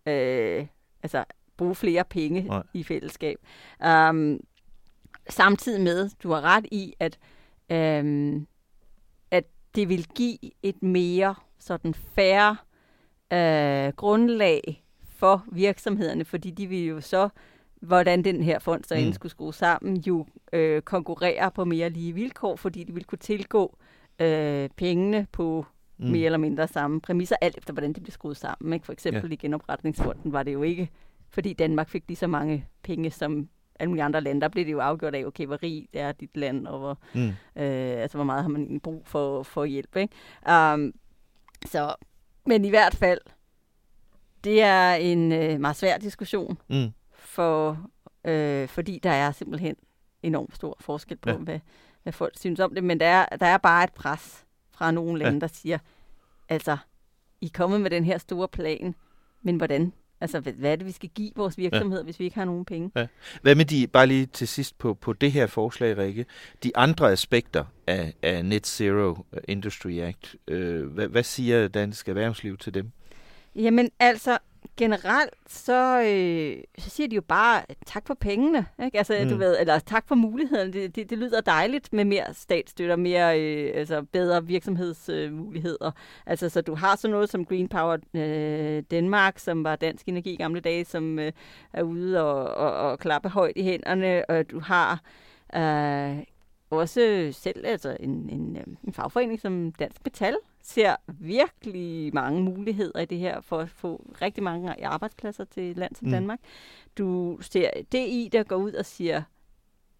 øh, 0.06 0.67
altså 1.03 1.23
bruge 1.58 1.75
flere 1.75 2.03
penge 2.03 2.41
Nej. 2.41 2.63
i 2.73 2.84
fællesskab. 2.84 3.38
Um, 3.86 4.39
samtidig 5.29 5.82
med, 5.82 6.10
du 6.23 6.32
har 6.32 6.41
ret 6.41 6.65
i, 6.71 6.93
at, 6.99 7.19
um, 7.69 8.47
at 9.32 9.43
det 9.75 9.89
vil 9.89 10.08
give 10.15 10.38
et 10.63 10.84
mere 10.84 11.36
sådan 11.60 11.93
færre 11.93 12.58
uh, 13.32 13.93
grundlag 13.95 14.84
for 15.15 15.45
virksomhederne, 15.51 16.25
fordi 16.25 16.51
de 16.51 16.67
vil 16.67 16.86
jo 16.86 17.01
så, 17.01 17.29
hvordan 17.82 18.23
den 18.23 18.43
her 18.43 18.60
fond 18.60 18.84
så 18.84 18.95
mm. 18.95 19.13
skulle 19.13 19.32
skrue 19.32 19.53
sammen, 19.53 19.97
jo 19.97 20.25
øh, 20.53 20.82
konkurrere 20.82 21.51
på 21.51 21.65
mere 21.65 21.89
lige 21.89 22.13
vilkår, 22.13 22.56
fordi 22.56 22.84
de 22.84 22.93
vil 22.93 23.03
kunne 23.03 23.19
tilgå 23.19 23.77
øh, 24.19 24.69
pengene 24.76 25.28
på 25.32 25.65
mm. 25.97 26.08
mere 26.08 26.26
eller 26.26 26.38
mindre 26.38 26.67
samme 26.67 27.02
præmisser, 27.02 27.36
alt 27.41 27.58
efter 27.58 27.73
hvordan 27.73 27.93
det 27.93 28.04
bliver 28.04 28.13
skruet 28.13 28.38
sammen. 28.38 28.73
Ikke? 28.73 28.86
For 28.86 28.93
eksempel 28.93 29.30
ja. 29.30 29.34
i 29.34 29.36
genopretningsfonden 29.36 30.34
var 30.34 30.43
det 30.43 30.54
jo 30.54 30.63
ikke, 30.63 30.89
fordi 31.30 31.54
Danmark 31.54 31.89
fik 31.89 32.04
lige 32.08 32.17
så 32.17 32.28
mange 32.28 32.67
penge 32.84 33.12
som 33.12 33.49
alle 33.80 33.89
mulige 33.89 34.04
andre 34.04 34.21
lande. 34.21 34.41
Der 34.41 34.47
blev 34.47 34.65
det 34.65 34.71
jo 34.71 34.80
afgjort 34.80 35.15
af, 35.15 35.26
okay, 35.26 35.45
hvor 35.45 35.63
rig 35.63 35.88
er 35.93 36.12
dit 36.12 36.38
land, 36.38 36.67
og 36.67 36.80
hvor, 36.80 36.97
mm. 37.15 37.28
øh, 37.28 38.02
altså, 38.02 38.17
hvor 38.17 38.26
meget 38.26 38.41
har 38.41 38.49
man 38.49 38.80
brug 38.80 39.02
for, 39.06 39.43
for 39.43 39.65
hjælp. 39.65 39.95
Ikke? 39.95 40.15
Um, 40.73 40.93
så, 41.65 41.95
men 42.45 42.65
i 42.65 42.69
hvert 42.69 42.95
fald, 42.95 43.19
det 44.43 44.62
er 44.62 44.93
en 44.93 45.32
øh, 45.32 45.60
meget 45.60 45.76
svær 45.76 45.97
diskussion, 45.97 46.58
mm. 46.69 46.91
for, 47.12 47.89
øh, 48.26 48.67
fordi 48.67 48.99
der 49.04 49.10
er 49.10 49.32
simpelthen 49.32 49.76
enormt 50.23 50.56
stor 50.56 50.78
forskel 50.80 51.17
på, 51.17 51.30
ja. 51.30 51.36
hvad, 51.36 51.60
hvad 52.03 52.13
folk 52.13 52.39
synes 52.39 52.59
om 52.59 52.75
det. 52.75 52.83
Men 52.83 52.99
der 52.99 53.05
er, 53.05 53.25
der 53.25 53.45
er 53.45 53.57
bare 53.57 53.83
et 53.83 53.93
pres 53.93 54.45
fra 54.71 54.91
nogle 54.91 55.19
lande, 55.19 55.35
ja. 55.35 55.39
der 55.39 55.47
siger, 55.47 55.77
altså, 56.49 56.77
I 57.41 57.45
er 57.45 57.49
kommet 57.53 57.81
med 57.81 57.89
den 57.89 58.05
her 58.05 58.17
store 58.17 58.47
plan, 58.47 58.95
men 59.41 59.57
hvordan? 59.57 59.93
Altså, 60.21 60.39
hvad, 60.39 60.71
er 60.71 60.75
det, 60.75 60.85
vi 60.85 60.91
skal 60.91 61.09
give 61.09 61.31
vores 61.35 61.57
virksomheder, 61.57 62.01
ja. 62.01 62.03
hvis 62.03 62.19
vi 62.19 62.23
ikke 62.25 62.37
har 62.37 62.45
nogen 62.45 62.65
penge? 62.65 62.91
Ja. 62.95 63.07
Hvad 63.41 63.55
med 63.55 63.65
de, 63.65 63.87
bare 63.87 64.07
lige 64.07 64.25
til 64.25 64.47
sidst 64.47 64.77
på, 64.77 64.93
på 64.93 65.13
det 65.13 65.31
her 65.31 65.47
forslag, 65.47 65.97
Rikke, 65.97 66.25
de 66.63 66.77
andre 66.77 67.11
aspekter 67.11 67.65
af, 67.87 68.13
af 68.21 68.45
Net 68.45 68.67
Zero 68.67 69.25
Industry 69.47 69.99
Act, 69.99 70.35
øh, 70.47 70.87
hvad, 70.87 71.07
hvad 71.07 71.23
siger 71.23 71.67
dansk 71.67 72.09
erhvervsliv 72.09 72.57
til 72.57 72.73
dem? 72.73 72.91
Jamen 73.55 73.89
altså, 73.99 74.37
generelt, 74.78 75.34
så, 75.47 76.02
øh, 76.02 76.63
så 76.78 76.89
siger 76.89 77.08
de 77.08 77.15
jo 77.15 77.21
bare 77.21 77.62
tak 77.86 78.08
for 78.08 78.13
pengene, 78.13 78.65
ikke? 78.86 78.97
Altså, 78.97 79.19
mm. 79.23 79.30
du 79.30 79.36
ved, 79.36 79.60
eller 79.60 79.80
tak 79.80 80.08
for 80.08 80.15
mulighederne. 80.15 80.73
Det, 80.73 80.95
det, 80.95 81.10
det 81.10 81.17
lyder 81.17 81.41
dejligt 81.41 81.93
med 81.93 82.06
mere 82.06 82.34
statsstøtte 82.34 82.91
og 82.91 82.99
mere, 82.99 83.41
øh, 83.41 83.71
altså 83.76 84.02
bedre 84.02 84.45
virksomhedsmuligheder. 84.45 85.88
Øh, 85.88 85.91
altså, 86.26 86.49
så 86.49 86.62
du 86.62 86.76
har 86.76 86.95
sådan 86.95 87.12
noget 87.12 87.30
som 87.30 87.45
Green 87.45 87.67
Power 87.67 87.97
øh, 88.13 88.84
Danmark, 88.91 89.39
som 89.39 89.63
var 89.63 89.76
dansk 89.76 90.08
energi 90.08 90.34
i 90.34 90.38
gamle 90.38 90.60
dage, 90.60 90.86
som 90.86 91.19
øh, 91.19 91.32
er 91.73 91.84
ude 91.84 92.23
og, 92.23 92.56
og, 92.56 92.91
og 92.91 92.99
klappe 92.99 93.30
højt 93.30 93.54
i 93.56 93.63
hænderne, 93.63 94.30
og 94.30 94.52
du 94.52 94.60
har 94.60 95.02
øh, 95.56 96.23
også 96.69 97.30
selv 97.32 97.65
altså 97.65 97.97
en, 97.99 98.30
en, 98.30 98.58
øh, 98.58 98.63
en 98.84 98.93
fagforening 98.93 99.41
som 99.41 99.71
Dansk 99.71 100.02
Metal, 100.06 100.36
ser 100.63 100.95
virkelig 101.08 102.14
mange 102.14 102.41
muligheder 102.41 102.99
i 102.99 103.05
det 103.05 103.18
her 103.18 103.41
for 103.41 103.59
at 103.59 103.70
få 103.70 104.14
rigtig 104.22 104.43
mange 104.43 104.86
arbejdspladser 104.86 105.45
til 105.45 105.72
et 105.72 105.78
land 105.78 105.95
som 105.95 106.07
mm. 106.07 106.11
Danmark. 106.11 106.39
Du 106.97 107.38
ser 107.41 107.70
DI, 107.91 108.30
der 108.32 108.43
går 108.43 108.55
ud 108.55 108.74
og 108.74 108.86
siger, 108.86 109.24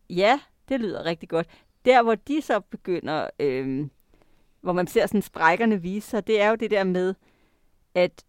ja, 0.10 0.40
det 0.70 0.80
lyder 0.80 1.06
rigtig 1.06 1.30
godt. 1.30 1.48
Der, 1.86 2.04
hvor 2.04 2.16
de 2.16 2.42
så 2.42 2.60
begynder, 2.60 3.30
øh, 3.40 3.88
hvor 4.62 4.74
man 4.74 4.88
ser 4.88 5.08
sådan 5.08 5.22
sprækkerne 5.22 5.82
vise 5.82 6.10
sig, 6.10 6.28
det 6.28 6.42
er 6.42 6.50
jo 6.50 6.56
det 6.56 6.72
der 6.72 6.84
med, 6.84 7.16
at 7.96 8.26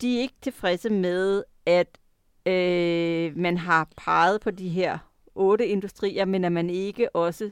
de 0.00 0.16
er 0.16 0.20
ikke 0.20 0.34
tilfredse 0.40 0.90
med, 0.90 1.44
at 1.66 1.98
øh, 2.46 3.36
man 3.36 3.58
har 3.58 3.88
peget 3.96 4.40
på 4.40 4.50
de 4.50 4.68
her 4.68 4.98
otte 5.34 5.66
industrier, 5.66 6.24
men 6.24 6.44
at 6.44 6.52
man 6.52 6.70
ikke 6.70 7.16
også 7.16 7.50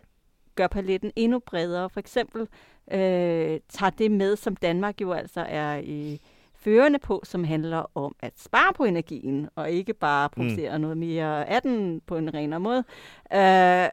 gør 0.55 0.67
paletten 0.67 1.13
endnu 1.17 1.39
bredere. 1.39 1.91
For 1.91 2.01
eksempel 2.01 2.49
øh, 2.93 3.61
tager 3.69 3.91
det 3.99 4.11
med, 4.11 4.37
som 4.37 4.57
Danmark 4.57 5.01
jo 5.01 5.13
altså 5.13 5.41
er 5.41 5.77
i 5.77 6.21
førende 6.55 6.99
på, 6.99 7.23
som 7.25 7.45
handler 7.45 7.91
om 7.95 8.17
at 8.21 8.33
spare 8.37 8.73
på 8.73 8.85
energien, 8.85 9.49
og 9.55 9.71
ikke 9.71 9.95
bare 9.95 10.29
mm. 10.29 10.33
producere 10.33 10.79
mm. 10.79 10.83
noget 10.83 10.97
mere 10.97 11.49
af 11.49 11.63
den 11.63 12.01
på 12.07 12.17
en 12.17 12.35
renere 12.35 12.61
måde. 12.61 12.85
Øh, 13.33 13.89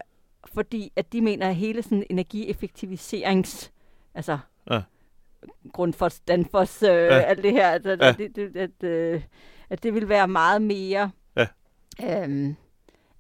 fordi 0.53 0.91
at 0.95 1.13
de 1.13 1.21
mener, 1.21 1.49
at 1.49 1.55
hele 1.55 1.83
sådan 1.83 2.05
energieffektiviserings 2.09 3.71
altså 4.15 4.37
Ja. 4.71 4.81
Grundfos, 5.73 6.19
Danfos, 6.19 6.83
øh, 6.83 6.89
ja. 6.89 7.19
alt 7.19 7.43
det 7.43 7.51
her. 7.51 7.69
Altså, 7.69 7.97
ja. 8.01 8.11
det, 8.11 8.35
det, 8.35 8.57
at, 8.57 8.83
øh, 8.83 9.21
at 9.69 9.83
det 9.83 9.93
vil 9.93 10.09
være 10.09 10.27
meget 10.27 10.61
mere... 10.61 11.11
Ja. 11.35 11.47
Øhm, 12.03 12.55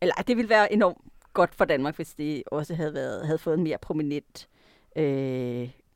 eller 0.01 0.13
det 0.27 0.37
ville 0.37 0.49
være 0.49 0.73
enormt 0.73 0.97
godt 1.33 1.55
for 1.55 1.65
Danmark, 1.65 1.95
hvis 1.95 2.13
det 2.13 2.43
også 2.45 2.75
havde, 2.75 2.93
været, 2.93 3.25
havde 3.25 3.37
fået 3.37 3.57
en 3.57 3.63
mere 3.63 3.77
prominent 3.77 4.47
øh, 4.47 4.60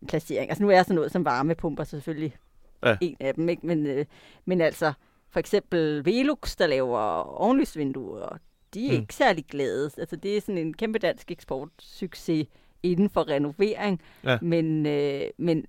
placering. 0.08 0.50
Altså 0.50 0.64
nu 0.64 0.70
er 0.70 0.84
sådan 0.84 0.96
noget 0.96 1.12
som 1.12 1.26
varmepumper 1.26 1.84
selvfølgelig 1.84 2.36
ja. 2.86 2.98
en 3.02 3.18
af 3.20 3.34
dem, 3.34 3.50
ikke? 3.50 3.68
Men, 3.68 3.86
øh, 3.86 4.06
men 4.46 4.62
altså 4.62 4.94
for 5.30 5.40
eksempel 5.40 6.06
Velux, 6.06 6.56
der 6.56 6.68
laver 6.68 7.00
ovenlysvinduer, 7.42 8.38
de 8.74 8.88
er 8.88 8.92
mm. 8.92 9.02
ikke 9.02 9.16
særlig 9.16 9.46
glade. 9.46 9.92
Altså 9.98 10.16
det 10.16 10.38
er 10.38 10.42
sådan 10.42 10.58
en 10.58 10.74
kæmpe 10.74 11.00
dansk 11.00 11.32
eksportsucces 11.32 12.48
inden 12.84 13.10
for 13.10 13.28
renovering, 13.28 14.02
ja. 14.24 14.38
men, 14.42 14.86
øh, 14.86 15.22
men 15.38 15.66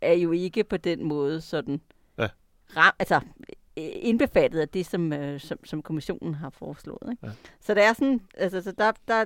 er 0.00 0.12
jo 0.12 0.32
ikke 0.32 0.64
på 0.64 0.76
den 0.76 1.04
måde 1.04 1.40
sådan 1.40 1.80
ja. 2.18 2.28
ram, 2.76 2.94
altså 2.98 3.20
indbefattet 3.76 4.60
af 4.60 4.68
det, 4.68 4.86
som, 4.86 5.12
øh, 5.12 5.40
som, 5.40 5.58
som 5.64 5.82
kommissionen 5.82 6.34
har 6.34 6.50
foreslået. 6.50 7.10
Ikke? 7.10 7.26
Ja. 7.26 7.32
Så 7.60 7.74
der 7.74 7.82
er 7.82 7.92
sådan, 7.92 8.20
altså 8.34 8.60
så 8.60 8.72
der, 8.72 8.92
der 9.08 9.24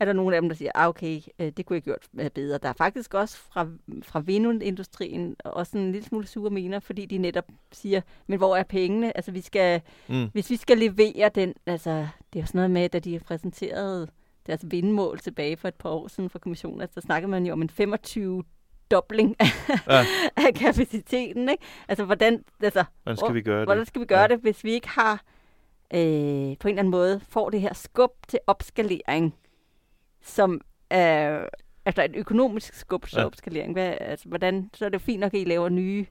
er 0.00 0.04
der 0.04 0.12
nogle 0.12 0.36
af 0.36 0.42
dem, 0.42 0.48
der 0.48 0.56
siger, 0.56 0.70
ah, 0.74 0.88
okay, 0.88 1.20
øh, 1.38 1.52
det 1.56 1.66
kunne 1.66 1.74
jeg 1.74 1.82
gjort 1.82 2.08
øh, 2.18 2.30
bedre. 2.30 2.58
Der 2.58 2.68
er 2.68 2.72
faktisk 2.72 3.14
også 3.14 3.38
fra, 3.38 3.66
fra 4.02 4.20
vindindustrien 4.20 5.36
også 5.44 5.78
en 5.78 5.92
lille 5.92 6.06
smule 6.06 6.26
sure 6.26 6.50
mener, 6.50 6.80
fordi 6.80 7.06
de 7.06 7.18
netop 7.18 7.44
siger, 7.72 8.00
men 8.26 8.38
hvor 8.38 8.56
er 8.56 8.62
pengene? 8.62 9.16
Altså, 9.16 9.32
vi 9.32 9.40
skal, 9.40 9.82
mm. 10.08 10.28
hvis 10.32 10.50
vi 10.50 10.56
skal 10.56 10.78
levere 10.78 11.30
den, 11.34 11.54
altså, 11.66 11.90
det 12.32 12.38
er 12.38 12.42
jo 12.42 12.46
sådan 12.46 12.58
noget 12.58 12.70
med, 12.70 12.88
da 12.88 12.98
de 12.98 13.20
præsenterede 13.20 14.08
deres 14.46 14.64
vindmål 14.64 15.18
tilbage 15.18 15.56
for 15.56 15.68
et 15.68 15.74
par 15.74 15.90
år 15.90 16.08
siden 16.08 16.30
fra 16.30 16.38
kommissionen, 16.38 16.80
altså, 16.80 16.94
der 16.94 17.00
snakkede 17.00 17.30
man 17.30 17.46
jo 17.46 17.52
om 17.52 17.62
en 17.62 17.70
25 17.70 18.44
dobling 18.90 19.36
ja. 19.40 20.04
af 20.46 20.54
kapaciteten. 20.54 21.48
Ikke? 21.48 21.64
Altså, 21.88 22.04
hvordan, 22.04 22.44
altså, 22.62 22.84
hvordan 23.02 23.16
skal 23.16 23.34
vi 23.34 23.42
gøre 23.42 23.64
hvordan 23.64 23.86
skal 23.86 24.00
vi 24.00 24.06
gøre 24.06 24.20
ja. 24.20 24.26
det, 24.26 24.38
hvis 24.38 24.64
vi 24.64 24.70
ikke 24.70 24.88
har 24.88 25.22
øh, 25.94 25.98
på 25.98 25.98
en 25.98 26.56
eller 26.68 26.78
anden 26.78 26.90
måde 26.90 27.20
får 27.28 27.50
det 27.50 27.60
her 27.60 27.74
skub 27.74 28.10
til 28.28 28.38
opskalering, 28.46 29.34
som 30.28 30.60
er 30.90 31.44
altså 31.84 32.02
et 32.02 32.16
økonomisk 32.16 32.74
skub 32.74 33.06
til 33.06 33.18
ja. 33.18 33.24
opskalering. 33.24 33.72
Hvad, 33.72 33.94
altså, 34.00 34.28
hvordan, 34.28 34.70
så 34.74 34.84
er 34.84 34.88
det 34.88 34.94
jo 34.94 35.04
fint 35.04 35.20
nok, 35.20 35.34
at 35.34 35.40
I 35.40 35.44
laver 35.44 35.68
nye 35.68 36.06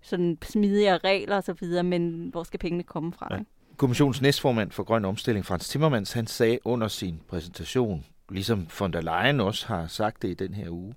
sådan 0.00 0.38
smidigere 0.42 0.98
regler 0.98 1.36
og 1.36 1.44
så 1.44 1.52
videre, 1.52 1.82
men 1.82 2.28
hvor 2.28 2.42
skal 2.42 2.60
pengene 2.60 2.82
komme 2.82 3.12
fra? 3.12 3.28
Ja. 3.30 3.38
Ikke? 3.38 3.50
Kommissionens 3.76 4.22
næstformand 4.22 4.70
for 4.70 4.82
grøn 4.82 5.04
omstilling, 5.04 5.46
Frans 5.46 5.68
Timmermans, 5.68 6.12
han 6.12 6.26
sagde 6.26 6.58
under 6.64 6.88
sin 6.88 7.20
præsentation, 7.28 8.04
ligesom 8.28 8.66
von 8.78 8.92
der 8.92 9.00
Leyen 9.00 9.40
også 9.40 9.66
har 9.66 9.86
sagt 9.86 10.22
det 10.22 10.28
i 10.28 10.34
den 10.34 10.54
her 10.54 10.70
uge, 10.70 10.94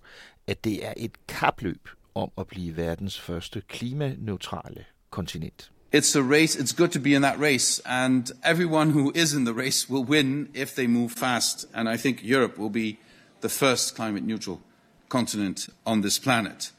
at 0.48 0.64
det 0.64 0.88
er 0.88 0.94
et 0.98 1.28
kapløb 1.28 1.90
om 2.16 2.32
at 2.38 2.48
blive 2.48 2.78
verdens 2.78 3.20
første 3.20 3.62
klimaneutrale 3.62 4.86
kontinent. 5.10 5.72
It's 5.98 6.14
a 6.14 6.22
race, 6.22 6.58
it's 6.58 6.74
good 6.74 6.92
to 6.92 7.00
be 7.00 7.16
in 7.16 7.22
that 7.22 7.40
race, 7.40 7.80
and 7.86 8.30
everyone 8.44 8.90
who 8.90 9.14
is 9.16 9.34
in 9.34 9.46
the 9.46 9.54
race 9.54 9.90
will 9.90 10.04
win 10.04 10.50
if 10.54 10.76
they 10.76 10.88
move 10.88 11.14
fast. 11.14 11.66
And 11.74 11.88
I 11.88 11.96
think 11.96 12.22
Europe 12.22 12.58
will 12.58 12.70
be 12.70 12.98
the 13.40 13.48
first 13.48 13.96
climate 13.96 14.26
neutral 14.26 14.60
continent 15.08 15.70
on 15.86 16.02
this 16.02 16.20
planet. 16.20 16.74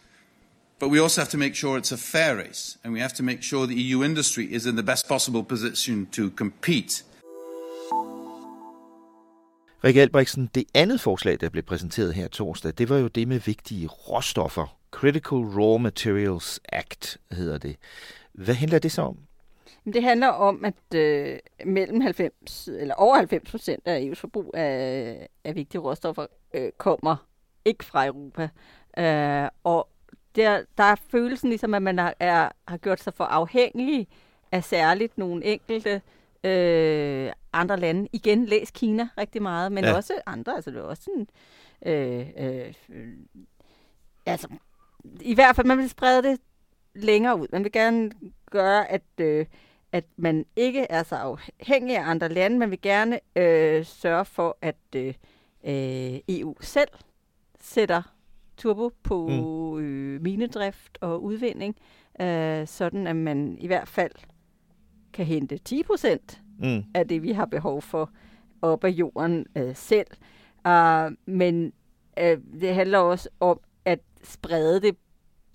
But 0.78 0.90
we 0.90 1.00
also 1.00 1.22
have 1.22 1.30
to 1.30 1.38
make 1.38 1.54
sure 1.54 1.78
it's 1.78 1.92
a 1.92 1.96
fair 1.96 2.36
race, 2.36 2.76
and 2.84 2.92
we 2.92 3.00
have 3.00 3.14
to 3.14 3.22
make 3.22 3.42
sure 3.42 3.66
the 3.66 3.82
EU 3.82 4.04
industry 4.04 4.52
is 4.52 4.66
in 4.66 4.76
the 4.76 4.82
best 4.82 5.08
possible 5.08 5.42
position 5.42 6.06
to 6.12 6.30
compete. 6.30 7.02
Rikke 9.84 10.02
Albrigtsen, 10.02 10.50
det 10.54 10.64
andet 10.74 11.00
forslag, 11.00 11.40
der 11.40 11.48
blev 11.48 11.62
præsenteret 11.62 12.14
her 12.14 12.28
torsdag, 12.28 12.72
det 12.78 12.88
var 12.88 12.98
jo 12.98 13.08
det 13.08 13.28
med 13.28 13.40
vigtige 13.40 13.86
råstoffer. 13.86 14.76
Critical 14.90 15.38
Raw 15.38 15.78
Materials 15.78 16.60
Act 16.72 17.18
hedder 17.32 17.58
det. 17.58 17.76
Hvad 18.36 18.54
handler 18.54 18.78
det 18.78 18.92
så 18.92 19.02
om? 19.02 19.18
Det 19.84 20.02
handler 20.02 20.28
om, 20.28 20.64
at 20.64 20.94
øh, 20.94 21.38
mellem 21.66 22.00
90 22.00 22.68
eller 22.68 22.94
over 22.94 23.16
90 23.16 23.50
procent 23.50 23.82
af 23.86 24.10
EU's 24.10 24.20
forbrug 24.20 24.50
af, 24.54 25.28
af 25.44 25.54
vigtige 25.54 25.80
råstoffer 25.80 26.26
øh, 26.54 26.72
kommer 26.78 27.16
ikke 27.64 27.84
fra 27.84 28.06
Europa. 28.06 28.48
Øh, 28.98 29.48
og 29.64 29.88
der, 30.36 30.62
der 30.78 30.84
er 30.84 30.94
følelsen 31.10 31.48
ligesom, 31.48 31.74
at 31.74 31.82
man 31.82 31.98
har, 31.98 32.14
er, 32.20 32.48
har 32.68 32.76
gjort 32.76 33.00
sig 33.00 33.14
for 33.14 33.24
afhængig 33.24 34.08
af 34.52 34.64
særligt 34.64 35.18
nogle 35.18 35.44
enkelte 35.44 36.02
øh, 36.44 37.32
andre 37.52 37.76
lande. 37.76 38.08
Igen, 38.12 38.46
læs 38.46 38.70
Kina 38.70 39.08
rigtig 39.18 39.42
meget, 39.42 39.72
men 39.72 39.84
ja. 39.84 39.96
også 39.96 40.12
andre. 40.26 40.54
Altså, 40.54 40.70
det 40.70 40.78
er 40.78 40.82
også 40.82 41.02
sådan... 41.02 41.28
Øh, 41.86 42.26
øh, 42.38 42.74
altså, 44.26 44.48
i 45.20 45.34
hvert 45.34 45.56
fald, 45.56 45.66
man 45.66 45.78
vil 45.78 45.88
sprede 45.88 46.22
det 46.22 46.40
længere 46.96 47.40
ud. 47.40 47.46
Man 47.52 47.64
vil 47.64 47.72
gerne 47.72 48.10
gøre, 48.50 48.90
at, 48.90 49.02
øh, 49.20 49.46
at 49.92 50.04
man 50.16 50.46
ikke 50.56 50.86
er 50.90 51.02
så 51.02 51.16
afhængig 51.16 51.96
af 51.96 52.10
andre 52.10 52.28
lande. 52.28 52.58
Man 52.58 52.70
vil 52.70 52.80
gerne 52.80 53.20
øh, 53.36 53.84
sørge 53.84 54.24
for, 54.24 54.58
at 54.62 54.76
øh, 54.96 55.14
EU 56.28 56.56
selv 56.60 56.88
sætter 57.60 58.02
turbo 58.56 58.90
på 59.02 59.28
mm. 59.28 59.78
øh, 59.78 60.22
minedrift 60.22 60.98
og 61.00 61.22
udvinding, 61.22 61.76
øh, 62.20 62.66
sådan 62.66 63.06
at 63.06 63.16
man 63.16 63.56
i 63.60 63.66
hvert 63.66 63.88
fald 63.88 64.12
kan 65.12 65.26
hente 65.26 65.58
10 65.58 65.82
procent 65.82 66.42
mm. 66.58 66.84
af 66.94 67.08
det, 67.08 67.22
vi 67.22 67.32
har 67.32 67.46
behov 67.46 67.82
for 67.82 68.10
op 68.62 68.84
af 68.84 68.88
jorden 68.88 69.46
øh, 69.56 69.76
selv. 69.76 70.06
Uh, 70.68 71.12
men 71.26 71.72
øh, 72.18 72.38
det 72.60 72.74
handler 72.74 72.98
også 72.98 73.28
om 73.40 73.60
at 73.84 74.00
sprede 74.22 74.80
det 74.80 74.96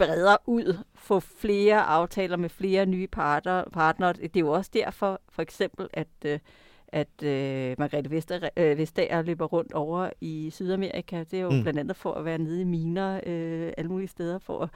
bredere 0.06 0.38
ud, 0.46 0.78
få 0.96 1.20
flere 1.20 1.82
aftaler 1.82 2.38
med 2.38 2.50
flere 2.50 2.86
nye 2.86 3.08
partner, 3.08 3.64
partnere. 3.74 4.14
Det 4.14 4.36
er 4.36 4.40
jo 4.40 4.52
også 4.52 4.72
derfor, 4.74 5.22
for 5.30 5.42
eksempel, 5.42 5.88
at, 5.94 6.08
øh, 6.26 6.40
at 6.88 7.24
øh, 7.24 7.76
Margrethe 7.78 8.12
Vester, 8.12 8.50
øh, 8.58 8.78
Vestager 8.78 9.22
løber 9.22 9.46
rundt 9.46 9.74
over 9.74 10.10
i 10.22 10.50
Sydamerika. 10.50 11.24
Det 11.32 11.34
er 11.34 11.42
jo 11.42 11.50
mm. 11.50 11.62
blandt 11.62 11.80
andet 11.80 11.96
for 11.96 12.14
at 12.14 12.26
være 12.26 12.38
nede 12.38 12.62
i 12.62 12.64
miner 12.64 13.20
øh, 13.26 13.74
alle 13.78 13.92
mulige 13.92 14.08
steder, 14.08 14.40
for 14.40 14.60
at, 14.64 14.70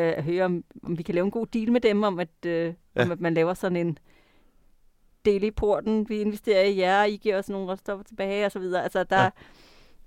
øh, 0.00 0.12
at 0.16 0.24
høre, 0.24 0.44
om, 0.44 0.64
om 0.82 0.98
vi 0.98 1.02
kan 1.02 1.14
lave 1.14 1.24
en 1.24 1.30
god 1.30 1.46
deal 1.46 1.72
med 1.72 1.80
dem, 1.80 2.02
om 2.02 2.18
at, 2.18 2.46
øh, 2.46 2.74
ja. 2.96 3.02
om 3.02 3.12
at 3.12 3.20
man 3.20 3.34
laver 3.34 3.54
sådan 3.54 3.76
en 3.76 3.98
del 5.24 5.44
i 5.44 5.50
porten, 5.50 6.08
vi 6.08 6.20
investerer 6.20 6.64
i 6.64 6.78
jer, 6.78 7.04
I 7.04 7.16
giver 7.16 7.38
os 7.38 7.48
nogle 7.48 7.72
råstoffer 7.72 8.04
tilbage, 8.04 8.46
og 8.46 8.52
så 8.52 8.58
videre. 8.58 8.82
Altså, 8.82 9.04
der, 9.04 9.22
ja. 9.22 9.30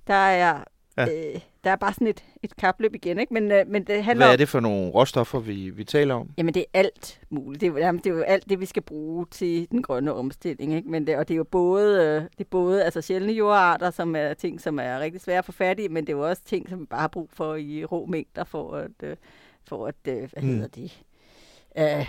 der 0.07 0.13
er 0.13 0.63
Ja. 0.97 1.05
Øh, 1.05 1.41
der 1.63 1.71
er 1.71 1.75
bare 1.75 1.93
sådan 1.93 2.07
et, 2.07 2.23
et 2.43 2.55
kapløb 2.55 2.95
igen, 2.95 3.19
ikke? 3.19 3.33
Men, 3.33 3.51
øh, 3.51 3.67
men 3.67 3.83
det 3.83 4.03
handler 4.03 4.25
Hvad 4.25 4.33
er 4.33 4.37
det 4.37 4.49
for 4.49 4.59
nogle 4.59 4.91
råstoffer, 4.91 5.39
vi, 5.39 5.69
vi 5.69 5.83
taler 5.83 6.15
om? 6.15 6.29
Jamen, 6.37 6.53
det 6.53 6.59
er 6.61 6.79
alt 6.79 7.21
muligt. 7.29 7.61
Det 7.61 7.69
er, 7.69 7.77
jamen, 7.77 8.01
det 8.03 8.09
er 8.09 8.13
jo 8.13 8.21
alt 8.21 8.49
det, 8.49 8.59
vi 8.59 8.65
skal 8.65 8.81
bruge 8.81 9.25
til 9.31 9.67
den 9.71 9.81
grønne 9.81 10.13
omstilling, 10.13 10.73
ikke? 10.73 10.89
Men 10.89 11.07
det, 11.07 11.17
og 11.17 11.27
det 11.27 11.33
er 11.33 11.37
jo 11.37 11.43
både, 11.43 12.05
øh, 12.05 12.21
det 12.21 12.39
er 12.39 12.49
både 12.49 12.83
altså 12.83 13.01
sjældne 13.01 13.33
jordarter, 13.33 13.91
som 13.91 14.15
er 14.15 14.33
ting, 14.33 14.61
som 14.61 14.79
er 14.79 14.99
rigtig 14.99 15.21
svære 15.21 15.37
at 15.37 15.45
få 15.45 15.51
fat 15.51 15.79
i, 15.79 15.87
men 15.87 16.07
det 16.07 16.13
er 16.13 16.17
jo 16.17 16.29
også 16.29 16.43
ting, 16.45 16.69
som 16.69 16.79
vi 16.79 16.85
bare 16.85 17.01
har 17.01 17.07
brug 17.07 17.29
for 17.33 17.55
i 17.55 17.85
rå 17.85 18.05
mængder, 18.05 18.43
for 18.43 18.75
at, 18.75 18.91
øh, 19.03 19.15
for 19.67 19.87
at 19.87 19.95
øh, 20.07 20.29
hvad 20.33 20.43
mm. 20.43 20.47
hedder 20.49 20.67
det, 20.67 21.01
øh, 21.77 22.07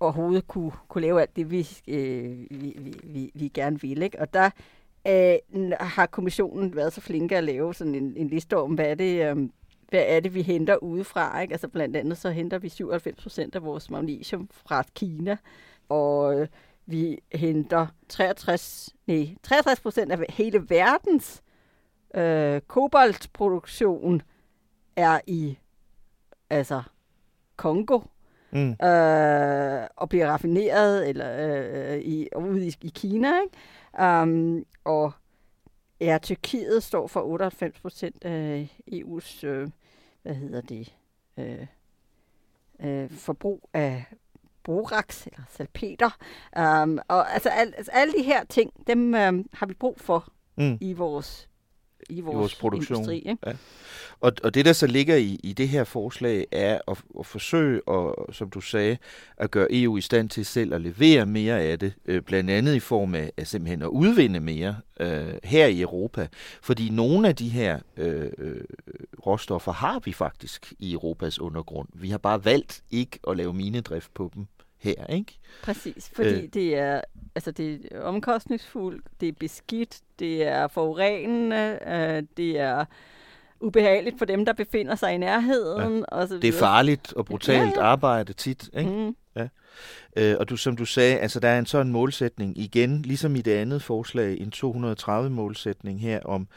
overhovedet 0.00 0.48
kunne, 0.48 0.72
kunne 0.88 1.02
lave 1.02 1.20
alt 1.20 1.36
det, 1.36 1.50
vi, 1.50 1.68
øh, 1.88 2.46
vi, 2.50 2.76
vi, 2.78 2.94
vi, 3.02 3.30
vi 3.34 3.48
gerne 3.48 3.80
vil, 3.80 4.02
ikke? 4.02 4.20
Og 4.20 4.34
der 4.34 4.50
øh, 5.06 5.72
har 5.80 6.06
kommissionen 6.06 6.76
været 6.76 6.92
så 6.92 7.00
flinke 7.00 7.36
at 7.36 7.44
lave 7.44 7.74
sådan 7.74 7.94
en, 7.94 8.12
en 8.16 8.28
liste 8.28 8.56
om, 8.56 8.74
hvad 8.74 8.86
er 8.86 8.94
det, 8.94 9.30
øh, 9.30 9.48
hvad 9.88 10.04
er 10.06 10.20
det, 10.20 10.34
vi 10.34 10.42
henter 10.42 10.76
udefra. 10.76 11.40
Ikke? 11.40 11.52
Altså 11.52 11.68
blandt 11.68 11.96
andet 11.96 12.18
så 12.18 12.30
henter 12.30 12.58
vi 12.58 12.68
97 12.68 13.22
procent 13.22 13.54
af 13.54 13.62
vores 13.62 13.90
magnesium 13.90 14.48
fra 14.52 14.84
Kina, 14.94 15.36
og 15.88 16.40
øh, 16.40 16.48
vi 16.86 17.18
henter 17.34 17.86
63, 18.08 18.94
nej, 19.06 19.36
63 19.42 19.80
procent 19.80 20.12
af 20.12 20.18
hele 20.28 20.70
verdens 20.70 21.42
øh, 22.14 22.60
kobaltproduktion 22.60 24.22
er 24.96 25.20
i 25.26 25.58
altså 26.50 26.82
Kongo, 27.56 28.00
mm. 28.50 28.70
øh, 28.70 29.86
og 29.96 30.08
bliver 30.08 30.26
raffineret 30.26 31.08
eller 31.08 31.36
øh, 31.38 31.98
i, 31.98 32.28
ude 32.36 32.66
i, 32.66 32.74
i 32.82 32.92
Kina. 32.94 33.28
Ikke? 33.42 33.56
Um, 34.00 34.66
og 34.84 35.12
ja, 36.00 36.18
Tyrkiet 36.22 36.82
står 36.82 37.06
for 37.06 37.20
98 37.20 37.80
procent 37.80 38.24
af 38.24 38.78
EU's, 38.92 39.46
øh, 39.46 39.68
hvad 40.22 40.34
hedder 40.34 40.60
det, 40.60 40.94
øh, 41.38 41.66
øh, 42.80 43.10
forbrug 43.10 43.68
af 43.72 44.04
borax 44.62 45.26
eller 45.26 45.44
salpeter. 45.48 46.18
Um, 46.56 46.98
og 47.08 47.32
altså, 47.32 47.48
al, 47.48 47.74
altså 47.76 47.92
alle 47.92 48.14
de 48.18 48.22
her 48.22 48.44
ting, 48.44 48.86
dem 48.86 49.14
øh, 49.14 49.44
har 49.52 49.66
vi 49.66 49.74
brug 49.74 50.00
for 50.00 50.32
mm. 50.56 50.78
i 50.80 50.92
vores 50.92 51.48
i 52.10 52.20
vores, 52.20 52.34
I 52.34 52.36
vores 52.36 52.54
produktion. 52.54 52.96
Industri, 52.96 53.16
ikke? 53.16 53.36
Ja. 53.46 53.52
Og, 54.20 54.32
og 54.44 54.54
det, 54.54 54.64
der 54.64 54.72
så 54.72 54.86
ligger 54.86 55.16
i, 55.16 55.40
i 55.42 55.52
det 55.52 55.68
her 55.68 55.84
forslag, 55.84 56.46
er 56.52 56.78
at, 56.88 56.98
at 57.18 57.26
forsøge, 57.26 57.80
at, 57.90 58.34
som 58.34 58.50
du 58.50 58.60
sagde, 58.60 58.98
at 59.36 59.50
gøre 59.50 59.66
EU 59.70 59.96
i 59.96 60.00
stand 60.00 60.28
til 60.28 60.46
selv 60.46 60.74
at 60.74 60.80
levere 60.80 61.26
mere 61.26 61.60
af 61.60 61.78
det, 61.78 61.92
øh, 62.06 62.22
blandt 62.22 62.50
andet 62.50 62.74
i 62.74 62.80
form 62.80 63.14
af, 63.14 63.32
af 63.36 63.46
simpelthen 63.46 63.82
at 63.82 63.88
udvinde 63.88 64.40
mere 64.40 64.76
øh, 65.00 65.34
her 65.44 65.66
i 65.66 65.80
Europa. 65.80 66.28
Fordi 66.62 66.90
nogle 66.90 67.28
af 67.28 67.36
de 67.36 67.48
her 67.48 67.78
øh, 67.96 68.30
øh 68.38 68.60
råstoffer 69.26 69.72
har 69.72 70.00
vi 70.04 70.12
faktisk 70.12 70.72
i 70.78 70.92
Europas 70.92 71.38
undergrund. 71.38 71.88
Vi 71.94 72.10
har 72.10 72.18
bare 72.18 72.44
valgt 72.44 72.82
ikke 72.90 73.18
at 73.28 73.36
lave 73.36 73.54
minedrift 73.54 74.14
på 74.14 74.30
dem 74.34 74.46
her, 74.82 75.06
ikke? 75.06 75.38
Præcis, 75.62 76.10
fordi 76.14 76.42
øh. 76.42 76.48
det 76.54 76.76
er 76.76 77.00
altså 77.34 77.50
det 77.50 77.88
er 77.90 78.00
omkostningsfuldt, 78.00 79.06
det 79.20 79.28
er 79.28 79.32
beskidt, 79.32 80.00
det 80.18 80.46
er 80.46 80.68
forurenende, 80.68 81.78
øh, 81.86 82.22
det 82.36 82.60
er 82.60 82.84
ubehageligt 83.60 84.18
for 84.18 84.24
dem, 84.24 84.44
der 84.44 84.52
befinder 84.52 84.94
sig 84.94 85.14
i 85.14 85.16
nærheden. 85.16 85.98
Ja. 85.98 86.04
Og 86.04 86.28
så 86.28 86.34
det 86.34 86.48
er 86.48 86.58
farligt 86.58 87.12
og 87.12 87.24
brutalt 87.24 87.76
ja, 87.76 87.80
ja. 87.80 87.86
arbejde 87.86 88.32
tit, 88.32 88.70
ikke? 88.78 88.90
Mm. 88.90 89.16
Ja. 89.36 89.48
Øh, 90.16 90.36
og 90.40 90.48
du, 90.48 90.56
som 90.56 90.76
du 90.76 90.84
sagde, 90.84 91.18
altså 91.18 91.40
der 91.40 91.48
er 91.48 91.58
en 91.58 91.66
sådan 91.66 91.92
målsætning 91.92 92.58
igen, 92.58 93.02
ligesom 93.02 93.36
i 93.36 93.42
det 93.42 93.52
andet 93.52 93.82
forslag, 93.82 94.40
en 94.40 94.52
230-målsætning 94.56 96.00
her 96.00 96.20
om, 96.20 96.48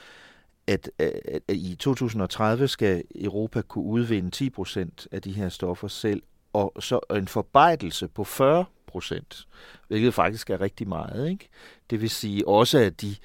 at, 0.67 0.91
at, 0.99 1.11
at 1.47 1.55
i 1.55 1.75
2030 1.75 2.67
skal 2.67 3.03
Europa 3.15 3.61
kunne 3.61 3.85
udvinde 3.85 4.31
10 4.31 4.49
procent 4.49 5.07
af 5.11 5.21
de 5.21 5.31
her 5.31 5.49
stoffer 5.49 5.87
selv, 5.87 6.21
og 6.55 6.83
så 6.83 6.99
en 7.15 7.27
forbejdelse 7.27 8.07
på 8.07 8.23
40 8.23 8.65
procent, 8.87 9.47
hvilket 9.87 10.13
faktisk 10.13 10.49
er 10.49 10.61
rigtig 10.61 10.87
meget. 10.87 11.29
Ikke? 11.29 11.49
Det 11.89 12.01
vil 12.01 12.09
sige 12.09 12.47
også, 12.47 12.77
at 12.77 13.01
de 13.01 13.15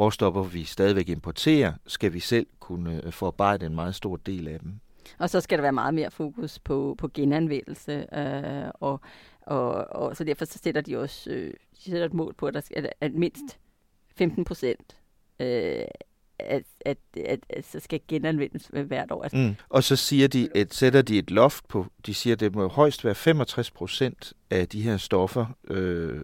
råstoffer, 0.00 0.42
vi 0.42 0.64
stadigvæk 0.64 1.08
importerer, 1.08 1.72
skal 1.86 2.12
vi 2.12 2.20
selv 2.20 2.46
kunne 2.60 3.02
øh, 3.04 3.12
forarbejde 3.12 3.66
en 3.66 3.74
meget 3.74 3.94
stor 3.94 4.16
del 4.16 4.48
af 4.48 4.60
dem. 4.60 4.80
Og 5.18 5.30
så 5.30 5.40
skal 5.40 5.58
der 5.58 5.62
være 5.62 5.72
meget 5.72 5.94
mere 5.94 6.10
fokus 6.10 6.58
på, 6.58 6.94
på 6.98 7.08
genanvendelse, 7.14 8.06
øh, 8.18 8.70
og, 8.74 9.00
og, 9.40 9.72
og 9.72 10.16
så 10.16 10.24
derfor 10.24 10.44
så 10.44 10.58
sætter 10.62 10.80
de 10.80 10.96
også 10.96 11.30
øh, 11.30 11.54
de 11.84 11.90
sætter 11.90 12.06
et 12.06 12.14
mål 12.14 12.34
på, 12.34 12.46
at, 12.46 12.54
der 12.54 12.60
skal, 12.60 12.86
at, 12.86 12.92
at 13.00 13.14
mindst 13.14 13.58
15 14.16 14.44
procent 14.44 14.96
øh, 15.40 15.84
at, 16.38 16.62
at, 16.80 16.98
at, 17.24 17.40
at 17.50 17.66
så 17.66 17.80
skal 17.80 18.00
genanvendes 18.08 18.70
hvert 18.86 19.10
år. 19.10 19.22
Altså. 19.22 19.38
Mm. 19.38 19.54
Og 19.68 19.84
så 19.84 19.96
siger 19.96 20.28
de, 20.28 20.48
at 20.54 20.74
sætter 20.74 21.02
de 21.02 21.18
et 21.18 21.30
loft 21.30 21.68
på, 21.68 21.86
de 22.06 22.14
siger, 22.14 22.34
at 22.34 22.40
det 22.40 22.54
må 22.54 22.68
højst 22.68 23.04
være 23.04 23.14
65 23.14 23.70
procent 23.70 24.32
af 24.50 24.68
de 24.68 24.82
her 24.82 24.96
stoffer, 24.96 25.46
øh, 25.68 26.20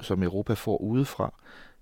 som 0.00 0.22
Europa 0.22 0.54
får 0.54 0.78
udefra 0.78 1.34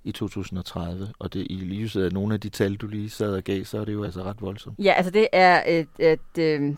i 0.04 0.12
2030. 0.12 1.08
Og 1.18 1.32
det 1.32 1.46
i 1.50 1.56
lyset 1.56 2.04
af 2.04 2.12
nogle 2.12 2.34
af 2.34 2.40
de 2.40 2.48
tal, 2.48 2.76
du 2.76 2.86
lige 2.86 3.10
sad 3.10 3.34
og 3.34 3.44
gav, 3.44 3.64
så 3.64 3.80
er 3.80 3.84
det 3.84 3.92
jo 3.92 4.04
altså 4.04 4.22
ret 4.22 4.40
voldsomt. 4.40 4.78
Ja, 4.78 4.92
altså 4.92 5.10
det 5.10 5.28
er 5.32 5.62
et, 5.66 5.88
et 5.98 6.38
øh, 6.38 6.74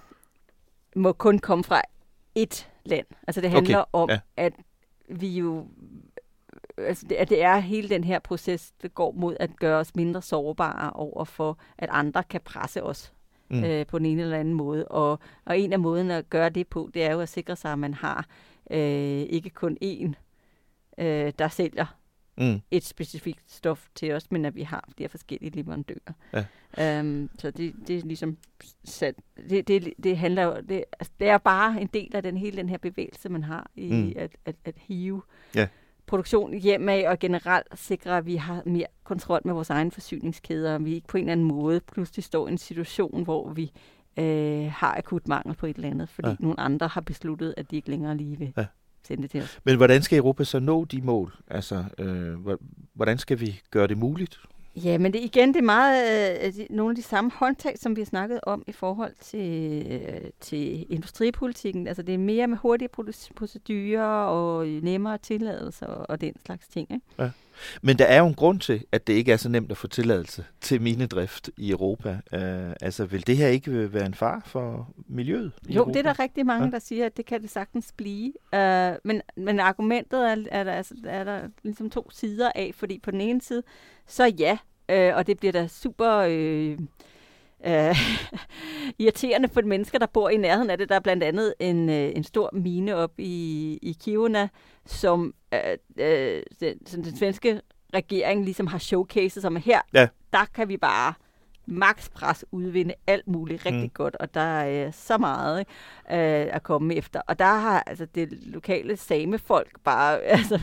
må 0.97 1.13
kun 1.13 1.39
komme 1.39 1.65
fra 1.65 1.83
et 2.35 2.69
land. 2.85 3.07
Altså 3.27 3.41
det 3.41 3.51
handler 3.51 3.79
okay. 3.79 3.89
om, 3.93 4.11
ja. 4.11 4.19
at 4.37 4.53
vi 5.09 5.29
jo 5.29 5.67
altså 6.79 7.07
det, 7.09 7.15
at 7.15 7.29
det 7.29 7.43
er 7.43 7.59
hele 7.59 7.89
den 7.89 8.05
her 8.05 8.19
proces, 8.19 8.73
der 8.83 8.89
går 8.89 9.13
mod 9.13 9.37
at 9.41 9.57
gøre 9.57 9.79
os 9.79 9.95
mindre 9.95 10.23
sårbare 10.23 10.91
over 10.91 11.25
for, 11.25 11.59
at 11.79 11.89
andre 11.93 12.23
kan 12.25 12.41
presse 12.45 12.83
os 12.83 13.13
mm. 13.51 13.65
øh, 13.65 13.87
på 13.87 13.99
den 13.99 14.07
ene 14.07 14.23
eller 14.23 14.39
anden 14.39 14.55
måde. 14.55 14.89
Og, 14.89 15.19
og 15.45 15.59
en 15.59 15.73
af 15.73 15.81
måden 15.81 16.11
at 16.11 16.31
gøre 16.31 16.49
det 16.49 16.69
på, 16.69 16.91
det 16.95 17.05
er 17.05 17.13
jo 17.13 17.21
at 17.21 17.29
sikre 17.29 17.57
sig, 17.57 17.73
at 17.73 17.79
man 17.79 17.95
har 17.95 18.27
øh, 18.71 19.21
ikke 19.21 19.51
kun 19.51 19.79
én, 19.85 20.13
øh, 20.99 21.33
der 21.39 21.49
sælger 21.49 21.97
mm. 22.39 22.61
et 22.71 22.85
specifikt 22.85 23.53
stof 23.53 23.87
til 23.95 24.13
os, 24.13 24.31
men 24.31 24.45
at 24.45 24.55
vi 24.55 24.63
har 24.63 24.89
de 24.99 25.03
her 25.03 25.09
forskellige 25.09 25.57
leverandører. 25.57 26.13
Ja. 26.77 27.01
Um, 27.01 27.31
så 27.39 27.51
det, 27.51 27.75
det 27.87 27.99
er 27.99 28.03
ligesom 28.03 28.37
sat, 28.85 29.15
det, 29.51 29.69
det, 29.69 29.95
det 30.03 30.19
handler 30.19 30.43
jo, 30.43 30.57
det, 30.69 30.85
altså, 31.01 31.13
det 31.21 31.29
er 31.29 31.39
bare 31.39 31.81
en 31.81 31.87
del 31.87 32.17
af 32.17 32.23
den 32.23 32.37
hele 32.37 32.57
den 32.57 32.69
her 32.69 32.79
bevægelse, 32.79 33.29
man 33.29 33.45
har 33.45 33.71
i 33.75 33.93
mm. 33.93 34.13
at, 34.17 34.37
at, 34.45 34.57
at 34.65 34.75
hive 34.77 35.23
ja 35.55 35.69
produktion 36.13 36.55
hjemme 36.55 37.09
og 37.09 37.19
generelt 37.19 37.67
sikre, 37.75 38.17
at 38.17 38.27
vi 38.27 38.37
har 38.37 38.63
mere 38.67 38.87
kontrol 39.05 39.41
med 39.45 39.55
vores 39.55 39.71
egen 39.71 39.91
forsyningskæder, 39.91 40.75
og 40.75 40.85
vi 40.85 40.95
ikke 40.95 41.07
på 41.07 41.17
en 41.17 41.25
eller 41.25 41.33
anden 41.33 41.47
måde 41.47 41.81
pludselig 41.81 42.25
står 42.25 42.49
i 42.49 42.51
en 42.51 42.59
situation, 42.59 43.25
hvor 43.25 43.53
vi 43.53 43.73
øh, 44.19 44.73
har 44.73 44.95
akut 44.99 45.29
mangel 45.29 45.57
på 45.57 45.67
et 45.67 45.77
eller 45.77 45.91
andet, 45.91 46.09
fordi 46.09 46.29
ja. 46.29 46.37
nogle 46.39 46.61
andre 46.61 46.89
har 46.89 47.01
besluttet, 47.01 47.55
at 47.57 47.71
de 47.71 47.77
ikke 47.77 47.91
længere 47.91 48.17
lige 48.17 48.39
vil 48.39 48.53
ja. 48.57 48.67
sende 49.07 49.23
det 49.23 49.31
til 49.31 49.43
os. 49.43 49.61
Men 49.65 49.77
hvordan 49.77 50.03
skal 50.03 50.19
Europa 50.19 50.45
så 50.45 50.59
nå 50.59 50.85
de 50.85 51.03
mål? 51.03 51.35
Altså, 51.49 51.85
øh, 51.99 52.57
hvordan 52.95 53.19
skal 53.19 53.41
vi 53.41 53.61
gøre 53.71 53.87
det 53.87 53.99
muligt? 53.99 54.41
Ja, 54.77 54.99
men 54.99 55.13
det, 55.13 55.21
igen, 55.21 55.49
det 55.49 55.57
er 55.57 55.63
meget 55.63 56.45
øh, 56.45 56.67
nogle 56.71 56.91
af 56.91 56.97
de 56.97 57.03
samme 57.03 57.31
håndtag, 57.35 57.79
som 57.79 57.97
vi 57.97 58.01
har 58.01 58.07
snakket 58.07 58.41
om 58.43 58.65
i 58.67 58.73
forhold 58.73 59.15
til, 59.21 59.87
øh, 59.91 60.31
til 60.41 60.87
industripolitikken. 60.93 61.87
Altså 61.87 62.03
det 62.03 62.15
er 62.15 62.19
mere 62.19 62.47
med 62.47 62.57
hurtige 62.57 62.89
procedurer 63.37 64.25
og 64.25 64.67
nemmere 64.67 65.19
tilladelser 65.19 65.87
og, 65.87 66.07
og 66.09 66.21
den 66.21 66.35
slags 66.47 66.69
ting. 66.69 66.93
Ikke? 66.93 67.07
Ja. 67.19 67.31
Men 67.83 67.99
der 67.99 68.05
er 68.05 68.19
jo 68.19 68.27
en 68.27 68.35
grund 68.35 68.61
til, 68.61 68.85
at 68.93 69.07
det 69.07 69.13
ikke 69.13 69.33
er 69.33 69.37
så 69.37 69.49
nemt 69.49 69.71
at 69.71 69.77
få 69.77 69.87
tilladelse 69.87 70.45
til 70.61 70.83
minedrift 70.83 71.51
i 71.57 71.71
Europa. 71.71 72.11
Uh, 72.11 72.73
altså 72.81 73.05
vil 73.05 73.27
det 73.27 73.37
her 73.37 73.49
ikke 73.49 73.93
være 73.93 74.07
en 74.07 74.15
far 74.15 74.43
for 74.47 74.95
miljøet? 75.09 75.53
jo, 75.69 75.81
Europa? 75.81 75.93
det 75.93 75.99
er 76.07 76.13
der 76.13 76.19
rigtig 76.19 76.47
mange, 76.47 76.65
ja. 76.65 76.71
der 76.71 76.79
siger, 76.79 77.07
at 77.07 77.17
det 77.17 77.27
kan 77.27 77.43
det 77.43 77.51
sagtens 77.51 77.93
blive. 77.97 78.33
Uh, 78.53 78.97
men, 79.05 79.23
men 79.37 79.61
argumentet 79.61 80.31
er, 80.31 80.37
er, 80.51 80.65
der, 80.65 80.73
altså, 80.73 80.95
er 81.05 81.25
der 81.25 81.41
ligesom 81.63 81.91
to 81.91 82.11
sider 82.11 82.53
af, 82.55 82.73
fordi 82.75 82.99
på 82.99 83.11
den 83.11 83.21
ene 83.21 83.41
side, 83.41 83.63
så 84.07 84.25
ja, 84.39 84.59
øh, 84.89 85.17
og 85.17 85.27
det 85.27 85.39
bliver 85.39 85.53
da 85.53 85.67
super 85.67 86.17
øh, 86.29 86.79
øh, 87.67 87.97
irriterende 88.99 89.49
for 89.49 89.61
de 89.61 89.69
mennesker, 89.69 89.99
der 89.99 90.07
bor 90.07 90.29
i 90.29 90.37
nærheden 90.37 90.71
af 90.71 90.79
det. 90.79 90.89
Der 90.89 90.95
er 90.95 91.01
blandt 91.01 91.23
andet 91.23 91.55
en, 91.61 91.89
øh, 91.89 92.13
en 92.17 92.25
stor 92.25 92.51
mine 92.53 92.97
op 92.97 93.13
i, 93.19 93.79
i 93.83 93.97
Kiruna, 94.05 94.49
som 94.87 95.35
øh, 95.55 95.61
øh, 95.99 96.43
den, 96.61 96.79
den 96.79 97.17
svenske 97.17 97.61
regering 97.95 98.45
ligesom 98.45 98.67
har 98.67 98.79
showcaset 98.79 99.43
som 99.43 99.57
her, 99.57 99.81
ja. 99.95 100.09
der 100.33 100.45
kan 100.55 100.69
vi 100.69 100.77
bare 100.77 101.15
makspres 101.67 102.45
udvinde 102.51 102.95
alt 103.07 103.29
muligt 103.29 103.67
rigtig 103.67 103.83
mm. 103.83 103.91
godt, 103.91 104.17
og 104.17 104.35
der 104.35 104.41
er 104.41 104.87
øh, 104.87 104.93
så 104.93 105.19
meget 105.19 105.59
øh, 106.11 106.55
at 106.55 106.63
komme 106.63 106.95
efter. 106.95 107.21
Og 107.27 107.39
der 107.39 107.45
har 107.45 107.83
altså 107.87 108.07
det 108.15 108.29
lokale 108.33 108.97
samefolk 108.97 109.81
bare 109.85 110.21
altså, 110.39 110.61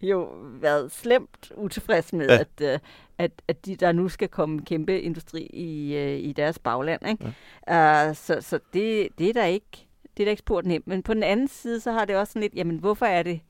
jo 0.00 0.28
været 0.60 0.92
slemt 0.92 1.52
utilfreds 1.56 2.12
med, 2.12 2.28
ja. 2.28 2.38
at, 2.38 2.72
øh, 2.74 2.78
at, 3.18 3.30
at 3.48 3.66
de, 3.66 3.76
der 3.76 3.92
nu 3.92 4.08
skal 4.08 4.28
komme 4.28 4.60
kæmpe 4.64 5.00
industri 5.00 5.42
i, 5.42 5.96
øh, 5.96 6.18
i 6.18 6.32
deres 6.32 6.58
bagland. 6.58 7.08
Ikke? 7.08 7.34
Ja. 7.68 8.08
Uh, 8.08 8.16
så 8.16 8.40
så 8.40 8.58
det, 8.72 9.08
det 9.18 9.28
er 9.28 9.32
der 9.32 9.44
ikke 9.44 9.88
det 10.18 10.22
er 10.22 10.26
da 10.26 10.30
ikke 10.30 10.40
spurgt 10.40 10.66
nemt. 10.66 10.86
Men 10.86 11.02
på 11.02 11.14
den 11.14 11.22
anden 11.22 11.48
side, 11.48 11.80
så 11.80 11.92
har 11.92 12.04
det 12.04 12.16
også 12.16 12.32
sådan 12.32 12.42
lidt, 12.42 12.54
jamen 12.54 12.78
hvorfor 12.78 13.06
er 13.06 13.22
det 13.22 13.40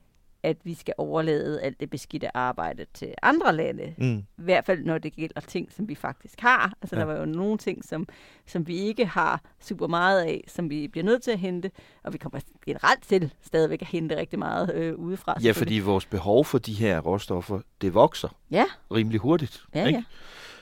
at 0.43 0.57
vi 0.63 0.73
skal 0.73 0.93
overlade 0.97 1.61
alt 1.61 1.79
det 1.79 1.89
beskidte 1.89 2.37
arbejde 2.37 2.85
til 2.93 3.13
andre 3.21 3.55
lande. 3.55 3.93
Mm. 3.97 4.17
I 4.17 4.23
hvert 4.37 4.65
fald, 4.65 4.83
når 4.83 4.97
det 4.97 5.13
gælder 5.13 5.41
ting, 5.41 5.71
som 5.71 5.89
vi 5.89 5.95
faktisk 5.95 6.39
har. 6.39 6.73
Altså, 6.81 6.95
ja. 6.95 6.99
der 6.99 7.05
var 7.05 7.19
jo 7.19 7.25
nogle 7.25 7.57
ting, 7.57 7.85
som, 7.85 8.07
som 8.45 8.67
vi 8.67 8.77
ikke 8.77 9.05
har 9.05 9.41
super 9.59 9.87
meget 9.87 10.21
af, 10.21 10.43
som 10.47 10.69
vi 10.69 10.87
bliver 10.87 11.05
nødt 11.05 11.21
til 11.23 11.31
at 11.31 11.39
hente, 11.39 11.71
og 12.03 12.13
vi 12.13 12.17
kommer 12.17 12.39
generelt 12.65 13.03
til 13.03 13.33
stadigvæk 13.41 13.81
at 13.81 13.87
hente 13.87 14.17
rigtig 14.17 14.39
meget 14.39 14.73
øh, 14.73 14.95
udefra. 14.95 15.37
Ja, 15.43 15.51
fordi 15.51 15.79
vores 15.79 16.05
behov 16.05 16.45
for 16.45 16.57
de 16.57 16.73
her 16.73 16.99
råstoffer, 16.99 17.59
det 17.81 17.93
vokser 17.93 18.29
ja. 18.51 18.65
rimelig 18.91 19.19
hurtigt. 19.19 19.63
Ja, 19.75 19.85
ikke? 19.85 19.97
ja. 19.97 20.03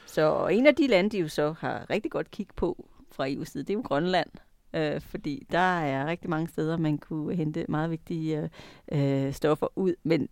Så 0.06 0.48
en 0.48 0.68
af 0.68 0.76
de 0.76 0.88
lande, 0.88 1.10
de 1.10 1.20
jo 1.20 1.28
så 1.28 1.56
har 1.60 1.90
rigtig 1.90 2.12
godt 2.12 2.32
kig 2.32 2.48
på 2.56 2.90
fra 3.12 3.28
EU's 3.28 3.46
side, 3.46 3.64
det 3.64 3.70
er 3.70 3.74
jo 3.74 3.82
Grønland 3.82 4.30
øh, 4.74 5.02
fordi 5.02 5.48
der 5.52 5.80
er 5.80 6.06
rigtig 6.06 6.30
mange 6.30 6.48
steder, 6.48 6.78
man 6.78 6.98
kunne 6.98 7.36
hente 7.36 7.66
meget 7.70 7.92
vigtige 7.92 8.50
øh, 8.92 9.34
stoffer 9.34 9.68
ud, 9.76 9.94
men 10.04 10.30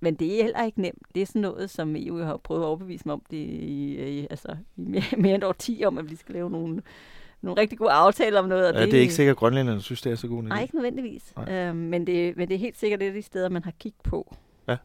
men 0.00 0.14
det 0.14 0.38
er 0.38 0.42
heller 0.42 0.64
ikke 0.64 0.80
nemt. 0.80 1.02
Det 1.14 1.22
er 1.22 1.26
sådan 1.26 1.42
noget, 1.42 1.70
som 1.70 1.96
EU 1.96 2.18
har 2.18 2.36
prøvet 2.36 2.60
at 2.60 2.66
overbevise 2.66 3.02
mig 3.06 3.12
om 3.12 3.22
det 3.30 3.36
i, 3.36 4.18
i, 4.20 4.26
altså, 4.30 4.56
i 4.76 4.80
mere, 4.80 5.02
mere 5.22 5.34
end 5.34 5.44
år 5.44 5.52
10 5.52 5.82
om, 5.86 5.98
at 5.98 6.10
vi 6.10 6.16
skal 6.16 6.34
lave 6.34 6.50
nogle, 6.50 6.82
nogle 7.42 7.60
rigtig 7.60 7.78
gode 7.78 7.90
aftaler 7.90 8.38
om 8.38 8.48
noget. 8.48 8.68
Og 8.68 8.74
ja, 8.74 8.80
det, 8.80 8.90
det 8.90 8.96
er 8.96 9.00
ikke 9.00 9.14
sikkert, 9.14 9.34
at 9.34 9.38
grønlænderne 9.38 9.82
synes, 9.82 10.02
det 10.02 10.12
er 10.12 10.16
så 10.16 10.28
god 10.28 10.42
Nej, 10.42 10.62
ikke 10.62 10.74
nødvendigvis. 10.74 11.34
Øh, 11.48 11.76
men, 11.76 12.06
det, 12.06 12.36
men 12.36 12.48
det 12.48 12.54
er 12.54 12.58
helt 12.58 12.78
sikkert 12.78 13.00
det 13.00 13.08
er 13.08 13.12
de 13.12 13.22
steder, 13.22 13.48
man 13.48 13.64
har 13.64 13.72
kigget 13.80 14.02
på. 14.02 14.36
Ja. 14.68 14.76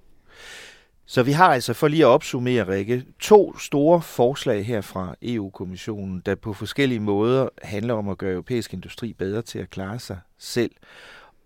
Så 1.06 1.24
vi 1.24 1.32
har 1.32 1.48
altså, 1.48 1.74
for 1.74 1.88
lige 1.88 2.04
at 2.04 2.08
opsummere, 2.08 2.68
Rikke, 2.68 3.06
to 3.20 3.58
store 3.58 4.02
forslag 4.02 4.66
her 4.66 4.82
fra 4.82 5.16
EU-kommissionen, 5.22 6.22
der 6.26 6.36
på 6.36 6.54
forskellige 6.54 7.00
måder 7.00 7.50
handler 7.62 7.94
om 7.94 8.10
at 8.10 8.18
gøre 8.18 8.32
europæisk 8.32 8.74
industri 8.74 9.14
bedre 9.14 9.42
til 9.42 9.60
at 9.60 9.70
klare 9.70 10.00
sig 10.00 10.20
selv, 10.38 10.72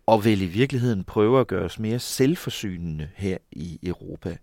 og 0.06 0.26
vil 0.26 0.42
i 0.42 0.46
virkeligheden 0.46 1.04
prøve 1.04 1.40
at 1.40 1.48
gøre 1.48 1.66
os 1.66 1.80
mere 1.80 2.00
selvforsynende 2.00 3.10
her 3.16 3.38
i 3.52 3.80
Europa. 3.84 4.38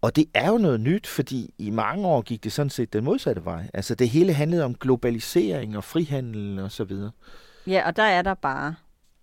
Og 0.00 0.16
det 0.16 0.24
er 0.34 0.50
jo 0.50 0.58
noget 0.58 0.80
nyt, 0.80 1.06
fordi 1.06 1.54
i 1.58 1.70
mange 1.70 2.06
år 2.06 2.22
gik 2.22 2.44
det 2.44 2.52
sådan 2.52 2.70
set 2.70 2.92
den 2.92 3.04
modsatte 3.04 3.44
vej. 3.44 3.70
Altså 3.74 3.94
det 3.94 4.08
hele 4.08 4.32
handlede 4.32 4.64
om 4.64 4.74
globalisering 4.74 5.76
og 5.76 5.84
frihandel 5.84 6.58
og 6.58 6.72
så 6.72 6.84
videre. 6.84 7.10
Ja, 7.66 7.86
og 7.86 7.96
der 7.96 8.02
er 8.02 8.22
der 8.22 8.34
bare 8.34 8.74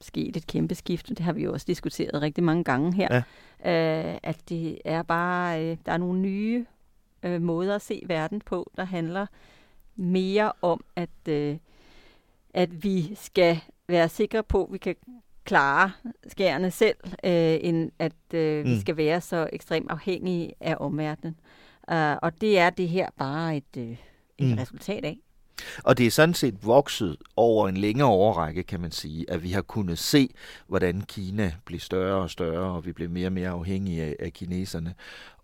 sket 0.02 0.38
et 0.38 0.47
kæmpe 0.47 0.76
skift. 0.76 1.10
Det 1.10 1.20
har 1.20 1.34
vi 1.34 1.43
jo 1.43 1.54
også 1.54 1.66
diskuteret 1.70 2.22
rigtig 2.22 2.43
mange 2.43 2.64
gange 2.64 2.95
her. 2.95 3.08
Ja 3.12 3.24
øh, 3.66 4.18
at 4.24 4.50
det 4.50 4.78
er 4.86 5.04
bare, 5.04 5.64
øh, 5.64 5.78
der 5.86 5.91
er 5.91 5.97
nogle 5.97 6.20
nye 6.20 6.66
øh, 7.24 7.41
måder 7.41 7.76
at 7.76 7.82
se 7.82 8.04
verden 8.06 8.41
på, 8.41 8.72
der 8.78 8.84
handler 8.84 9.26
mere 9.95 10.52
om, 10.62 10.84
at, 10.95 11.28
øh, 11.30 11.58
at 12.54 12.84
vi 12.84 13.16
skal 13.16 13.60
være 13.88 14.10
sikre 14.10 14.43
på, 14.43 14.64
at 14.64 14.74
vi 14.74 14.78
kan 14.78 14.95
klare 15.43 15.91
skærene 16.28 16.72
selv, 16.72 16.97
øh, 17.24 17.58
end 17.62 17.91
at 18.00 18.34
øh, 18.34 18.66
mm. 18.66 18.72
vi 18.72 18.80
skal 18.80 18.97
være 18.97 19.22
så 19.22 19.50
ekstremt 19.54 19.91
afhængige 19.91 20.54
af 20.60 20.76
omverdenen. 20.80 21.39
Uh, 21.91 22.16
og 22.22 22.41
det 22.41 22.60
er 22.60 22.70
det 22.70 22.89
her 22.89 23.10
bare 23.18 23.58
et, 23.58 23.78
øh, 23.78 23.97
et 24.38 24.47
mm. 24.47 24.54
resultat 24.54 25.06
af. 25.06 25.18
Og 25.84 25.97
det 25.97 26.07
er 26.07 26.12
sådan 26.12 26.34
set 26.34 26.66
vokset 26.66 27.18
over 27.36 27.68
en 27.68 27.78
længere 27.78 28.07
overrække, 28.07 28.64
kan 28.64 28.82
man 28.82 28.91
sige, 28.91 29.30
at 29.30 29.43
vi 29.43 29.51
har 29.51 29.62
kunnet 29.62 29.99
se, 29.99 30.30
hvordan 30.68 31.01
Kina 31.01 31.53
blev 31.66 31.80
større 31.80 32.22
og 32.22 32.30
større, 32.30 32.72
og 32.72 32.86
vi 32.86 32.91
blev 32.91 33.10
mere 33.10 33.28
og 33.28 33.34
mere 33.34 33.49
afhængige 33.49 34.03
af, 34.03 34.16
af 34.20 34.34
kineserne. 34.34 34.95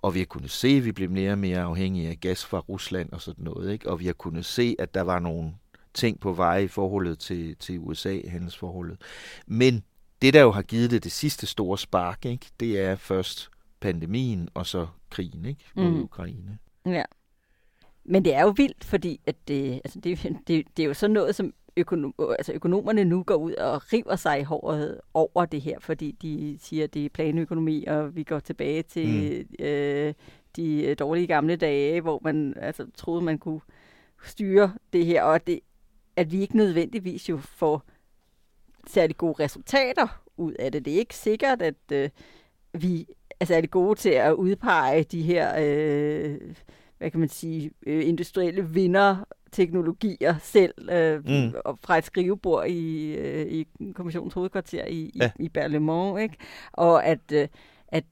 Og 0.02 0.14
vi 0.14 0.20
har 0.20 0.26
kunnet 0.26 0.52
se, 0.52 0.68
at 0.68 0.86
vi 0.86 0.92
blev 0.92 1.10
mere 1.10 1.32
og 1.32 1.38
mere 1.38 1.62
afhængige 1.62 2.10
af 2.10 2.20
gas 2.20 2.46
fra 2.46 2.60
Rusland 2.60 3.12
og 3.12 3.22
sådan 3.22 3.44
noget. 3.44 3.72
Ikke? 3.74 3.90
Og 3.90 4.00
vi 4.00 4.06
har 4.06 4.14
kunnet 4.14 4.46
se, 4.46 4.76
at 4.80 4.94
der 4.94 5.02
var 5.02 5.20
nogle 5.20 5.54
ting 5.94 6.20
på 6.20 6.34
vej 6.34 6.58
i 6.58 6.68
forholdet 6.68 7.20
til, 7.20 7.56
til 7.56 7.80
USA, 7.80 8.20
handelsforholdet. 8.28 9.02
Men 9.48 9.84
det, 10.22 10.34
der 10.34 10.42
jo 10.42 10.52
har 10.52 10.62
givet 10.62 10.92
det 10.92 11.04
det 11.04 11.12
sidste 11.12 11.48
store 11.48 11.78
spark, 11.78 12.26
ikke? 12.26 12.46
det 12.60 12.80
er 12.80 12.96
først 12.96 13.50
pandemien 13.80 14.50
og 14.54 14.66
så 14.66 14.88
krigen 15.10 15.46
ikke? 15.46 15.66
mod 15.76 15.90
mm. 15.90 16.04
Ukraine. 16.04 16.58
Ja. 16.86 17.04
Men 18.06 18.26
det 18.26 18.36
er 18.36 18.42
jo 18.42 18.54
vildt, 18.58 18.84
fordi 18.84 19.22
at 19.26 19.36
det, 19.48 19.74
altså 19.74 20.00
det, 20.00 20.20
det, 20.48 20.66
det 20.78 20.84
er 20.84 20.88
jo 20.88 20.94
sådan 20.94 21.14
noget, 21.14 21.36
som 21.36 21.54
økonom, 21.78 22.14
altså 22.20 22.54
økonomerne 22.54 23.04
nu 23.04 23.24
går 23.24 23.36
ud 23.36 23.54
og 23.54 23.94
river 23.94 24.16
sig 24.16 24.40
i 24.40 24.44
håret 24.44 25.02
over 25.14 25.46
det 25.46 25.62
her, 25.62 25.80
fordi 25.80 26.12
de 26.22 26.58
siger, 26.62 26.84
at 26.84 26.94
det 26.94 27.06
er 27.06 27.10
planøkonomi, 27.10 27.86
og 27.86 28.16
vi 28.16 28.24
går 28.24 28.40
tilbage 28.40 28.82
til 28.82 29.46
mm. 29.60 29.66
øh, 29.66 30.14
de 30.56 30.96
dårlige 30.96 31.28
gamle 31.28 31.56
dage, 31.56 32.02
hvor 32.02 32.20
man 32.24 32.54
altså, 32.58 32.88
troede, 32.96 33.22
man 33.22 33.38
kunne 33.38 33.62
styre 34.24 34.74
det 34.94 35.06
her, 35.06 35.24
og 35.24 35.48
det, 35.48 35.60
at 36.16 36.32
vi 36.32 36.42
ikke 36.42 36.58
nødvendigvis 36.58 37.30
jo 37.30 37.38
får 37.38 37.84
særlig 38.88 39.18
gode 39.18 39.44
resultater 39.44 40.22
ud 40.38 40.54
af 40.54 40.72
det. 40.72 40.86
Det 40.86 40.94
er 40.94 41.00
ikke 41.00 41.16
sikkert, 41.16 41.62
at 41.62 41.92
øh, 41.92 42.10
vi 42.74 43.08
er 43.40 43.46
særlig 43.46 43.72
gode 43.72 44.00
til 44.00 44.10
at 44.10 44.34
udpege 44.34 45.04
de 45.04 45.22
her... 45.22 45.54
Øh, 45.60 46.38
hvad 46.98 47.12
kan 47.12 47.20
man 47.20 47.30
sige, 47.30 47.72
øh, 47.88 48.08
industrielle 48.08 48.70
vinder 48.70 49.16
teknologier 49.52 50.36
selv 50.42 50.90
øh, 50.92 51.18
mm. 51.26 51.54
fra 51.84 51.98
et 51.98 52.04
skrivebord 52.04 52.68
i, 52.68 53.14
øh, 53.16 53.48
i 53.48 53.68
kommissionens 53.94 54.34
hovedkvarter 54.34 54.86
i, 54.86 55.12
ja. 55.16 55.32
i, 55.40 55.44
i 55.46 55.50
Berlemont, 55.50 56.22
ikke? 56.22 56.36
Og 56.72 57.06
at, 57.06 57.32
øh, 57.34 57.48
at 57.88 58.04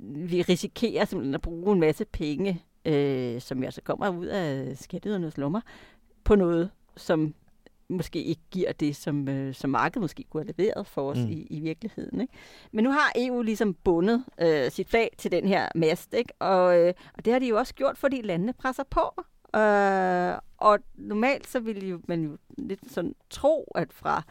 vi 0.00 0.42
risikerer 0.42 1.04
simpelthen 1.04 1.34
at 1.34 1.42
bruge 1.42 1.72
en 1.72 1.80
masse 1.80 2.04
penge, 2.04 2.62
øh, 2.84 3.40
som 3.40 3.62
altså 3.62 3.82
kommer 3.82 4.08
ud 4.08 4.26
af 4.26 4.76
skatteydernes 4.76 5.38
lommer, 5.38 5.60
på 6.24 6.34
noget, 6.34 6.70
som 6.96 7.34
måske 7.90 8.22
ikke 8.22 8.42
giver 8.50 8.72
det, 8.72 8.96
som, 8.96 9.28
øh, 9.28 9.54
som 9.54 9.70
markedet 9.70 10.00
måske 10.00 10.24
kunne 10.30 10.44
have 10.44 10.54
leveret 10.58 10.86
for 10.86 11.10
os 11.10 11.18
mm. 11.18 11.28
i, 11.28 11.46
i 11.50 11.60
virkeligheden. 11.60 12.20
Ikke? 12.20 12.32
Men 12.72 12.84
nu 12.84 12.90
har 12.90 13.12
EU 13.16 13.42
ligesom 13.42 13.74
bundet 13.74 14.24
øh, 14.40 14.70
sit 14.70 14.88
flag 14.88 15.10
til 15.18 15.32
den 15.32 15.48
her 15.48 15.68
mast, 15.74 16.14
ikke? 16.14 16.32
Og, 16.38 16.78
øh, 16.78 16.94
og 17.14 17.24
det 17.24 17.32
har 17.32 17.40
de 17.40 17.48
jo 17.48 17.58
også 17.58 17.74
gjort, 17.74 17.98
fordi 17.98 18.22
landene 18.22 18.52
presser 18.52 18.84
på. 18.90 19.24
Øh, 19.56 20.38
og 20.58 20.78
normalt 20.94 21.48
så 21.48 21.60
ville 21.60 21.88
jo, 21.88 22.00
man 22.08 22.22
jo 22.22 22.36
lidt 22.58 22.92
sådan 22.92 23.14
tro, 23.30 23.72
at 23.74 23.92
fra 23.92 24.22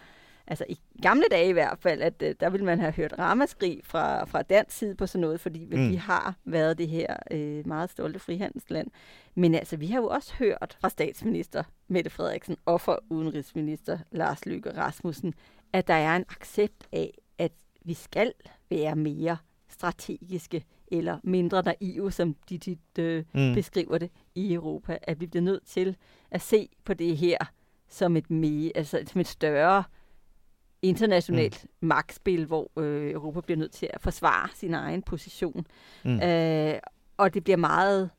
altså 0.50 0.66
i 0.70 0.80
gamle 1.02 1.24
dage 1.32 1.50
i 1.50 1.54
hvert 1.54 1.78
fald, 1.80 2.02
at 2.02 2.14
øh, 2.22 2.36
der 2.39 2.50
ville 2.50 2.66
man 2.66 2.80
have 2.80 2.91
hørt 2.91 3.14
ramaskrig 3.20 3.82
fra, 3.84 4.26
fra 4.26 4.41
dansk 4.41 4.78
side 4.78 4.95
på 4.95 5.08
sådan 5.08 5.22
noget, 5.22 5.39
fordi 5.39 5.66
mm. 5.66 5.89
vi 5.89 5.95
har 5.95 6.36
været 6.45 6.78
det 6.78 6.88
her 6.88 7.16
øh, 7.32 7.68
meget 7.68 7.89
stolte 7.89 8.20
frihandelsland. 8.20 8.88
Men 9.36 9.56
altså, 9.56 9.78
vi 9.78 9.88
har 9.88 10.00
jo 10.02 10.08
også 10.08 10.34
hørt 10.39 10.78
fra 10.82 10.89
statsminister 10.89 11.64
Mette 11.88 12.10
Frederiksen 12.10 12.58
og 12.66 12.82
fra 12.82 12.97
udenrigsminister 13.10 14.00
Lars 14.12 14.45
Løkke 14.45 14.78
Rasmussen, 14.78 15.34
at 15.74 15.88
der 15.88 15.93
er 15.93 16.16
en 16.16 16.26
accept 16.30 16.88
af, 16.91 17.14
at 17.38 17.52
vi 17.86 17.93
skal 17.93 18.34
være 18.70 18.95
mere 18.95 19.38
strategiske 19.70 20.66
eller 20.91 21.18
mindre 21.24 21.64
naive, 21.64 22.12
som 22.12 22.36
de 22.50 22.58
tit 22.58 23.00
øh, 23.00 23.24
mm. 23.34 23.54
beskriver 23.54 23.97
det 23.97 24.12
i 24.36 24.54
Europa. 24.54 24.97
At 25.02 25.22
vi 25.22 25.26
bliver 25.28 25.43
nødt 25.43 25.66
til 25.66 25.95
at 26.32 26.41
se 26.41 26.70
på 26.86 26.93
det 26.93 27.18
her 27.18 27.38
som 27.89 28.16
et, 28.16 28.30
mere, 28.30 28.72
altså, 28.76 29.04
som 29.08 29.22
et 29.22 29.28
større 29.28 29.84
internationalt 30.82 31.63
mm. 31.63 31.69
magtspil, 31.88 32.45
hvor 32.45 32.71
øh, 32.77 33.11
Europa 33.11 33.41
bliver 33.41 33.57
nødt 33.57 33.71
til 33.71 33.89
at 33.93 34.01
forsvare 34.01 34.49
sin 34.53 34.73
egen 34.73 35.01
position. 35.01 35.67
Mm. 36.05 36.21
Øh, 36.21 36.73
og 37.17 37.34
det 37.34 37.43
bliver 37.43 37.57
meget 37.57 38.09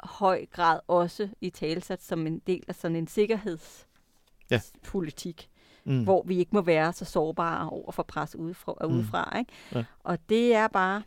høj 0.00 0.46
grad 0.46 0.80
også 0.88 1.28
i 1.40 1.50
talsat 1.50 2.02
som 2.02 2.26
en 2.26 2.42
del 2.46 2.64
af 2.68 2.74
sådan 2.74 2.96
en 2.96 3.06
sikkerhedspolitik, 3.06 5.48
ja. 5.86 5.92
mm. 5.92 6.04
hvor 6.04 6.22
vi 6.26 6.38
ikke 6.38 6.50
må 6.52 6.60
være 6.60 6.92
så 6.92 7.04
sårbare 7.04 7.70
over 7.70 7.92
for 7.92 8.02
pres 8.02 8.36
udefra. 8.36 8.74
Mm. 8.80 8.86
udefra 8.94 9.38
ikke? 9.38 9.52
Ja. 9.74 9.84
Og 10.04 10.18
det 10.28 10.54
er 10.54 10.68
bare 10.68 11.02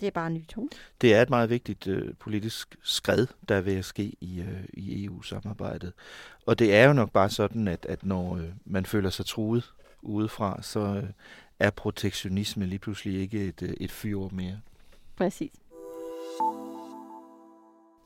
det 0.00 0.06
er 0.06 0.10
bare 0.10 0.26
en 0.26 0.34
ny 0.34 0.46
tone. 0.46 0.68
Det 1.00 1.14
er 1.14 1.22
et 1.22 1.30
meget 1.30 1.50
vigtigt 1.50 1.86
øh, 1.86 2.14
politisk 2.14 2.76
skred, 2.82 3.26
der 3.48 3.54
er 3.54 3.60
ved 3.60 3.76
at 3.76 3.84
ske 3.84 4.12
i, 4.20 4.40
øh, 4.40 4.64
i 4.72 5.04
EU-samarbejdet. 5.04 5.92
Og 6.46 6.58
det 6.58 6.74
er 6.74 6.86
jo 6.86 6.92
nok 6.92 7.12
bare 7.12 7.30
sådan, 7.30 7.68
at, 7.68 7.86
at 7.88 8.04
når 8.04 8.36
øh, 8.36 8.48
man 8.64 8.86
føler 8.86 9.10
sig 9.10 9.26
truet 9.26 9.72
udefra, 10.02 10.62
så 10.62 10.80
øh, 10.80 11.10
er 11.58 11.70
protektionisme 11.70 12.66
lige 12.66 12.78
pludselig 12.78 13.20
ikke 13.20 13.44
et, 13.44 13.62
øh, 13.62 13.74
et 13.80 13.90
fyrord 13.90 14.32
mere. 14.32 14.60
Præcis. 15.16 15.52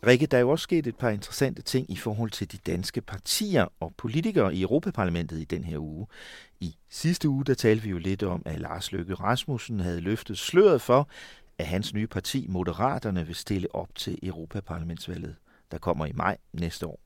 Rikke, 0.06 0.26
der 0.26 0.36
er 0.36 0.40
jo 0.40 0.50
også 0.50 0.62
sket 0.62 0.86
et 0.86 0.96
par 0.96 1.10
interessante 1.10 1.62
ting 1.62 1.90
i 1.90 1.96
forhold 1.96 2.30
til 2.30 2.52
de 2.52 2.58
danske 2.66 3.00
partier 3.00 3.66
og 3.80 3.94
politikere 3.96 4.54
i 4.54 4.62
Europaparlamentet 4.62 5.40
i 5.40 5.44
den 5.44 5.64
her 5.64 5.78
uge. 5.78 6.06
I 6.60 6.76
sidste 6.90 7.28
uge, 7.28 7.44
der 7.44 7.54
talte 7.54 7.82
vi 7.82 7.90
jo 7.90 7.98
lidt 7.98 8.22
om, 8.22 8.42
at 8.46 8.60
Lars 8.60 8.92
Løkke 8.92 9.14
Rasmussen 9.14 9.80
havde 9.80 10.00
løftet 10.00 10.38
sløret 10.38 10.82
for, 10.82 11.08
at 11.58 11.66
hans 11.66 11.94
nye 11.94 12.06
parti, 12.06 12.46
Moderaterne, 12.48 13.26
vil 13.26 13.34
stille 13.34 13.74
op 13.74 13.94
til 13.94 14.18
Europaparlamentsvalget, 14.22 15.36
der 15.70 15.78
kommer 15.78 16.06
i 16.06 16.12
maj 16.12 16.36
næste 16.52 16.86
år. 16.86 17.00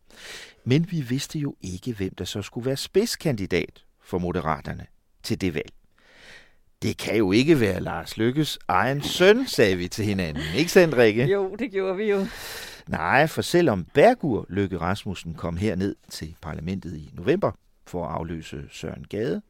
Men 0.64 0.90
vi 0.90 1.00
vidste 1.00 1.38
jo 1.38 1.56
ikke, 1.60 1.92
hvem 1.92 2.14
der 2.14 2.24
så 2.24 2.42
skulle 2.42 2.66
være 2.66 2.76
spidskandidat 2.76 3.84
for 4.04 4.18
Moderaterne 4.18 4.86
til 5.22 5.40
det 5.40 5.54
valg. 5.54 5.72
Det 6.82 6.96
kan 6.96 7.16
jo 7.16 7.32
ikke 7.32 7.60
være 7.60 7.80
Lars 7.80 8.16
Lykkes 8.16 8.58
egen 8.68 9.02
søn, 9.02 9.46
sagde 9.46 9.76
vi 9.76 9.88
til 9.88 10.04
hinanden. 10.04 10.42
Ikke 10.56 10.72
sandt, 10.72 10.96
Rikke? 10.96 11.24
Jo, 11.24 11.56
det 11.58 11.70
gjorde 11.70 11.96
vi 11.96 12.10
jo. 12.10 12.26
Nej, 12.86 13.26
for 13.26 13.42
selvom 13.42 13.84
Bergur 13.84 14.46
Lykke 14.48 14.78
Rasmussen 14.78 15.34
kom 15.34 15.56
herned 15.56 15.96
til 16.10 16.36
parlamentet 16.42 16.96
i 16.96 17.10
november 17.12 17.52
for 17.86 18.06
at 18.06 18.14
afløse 18.14 18.62
Søren 18.70 19.04
Gade, 19.10 19.42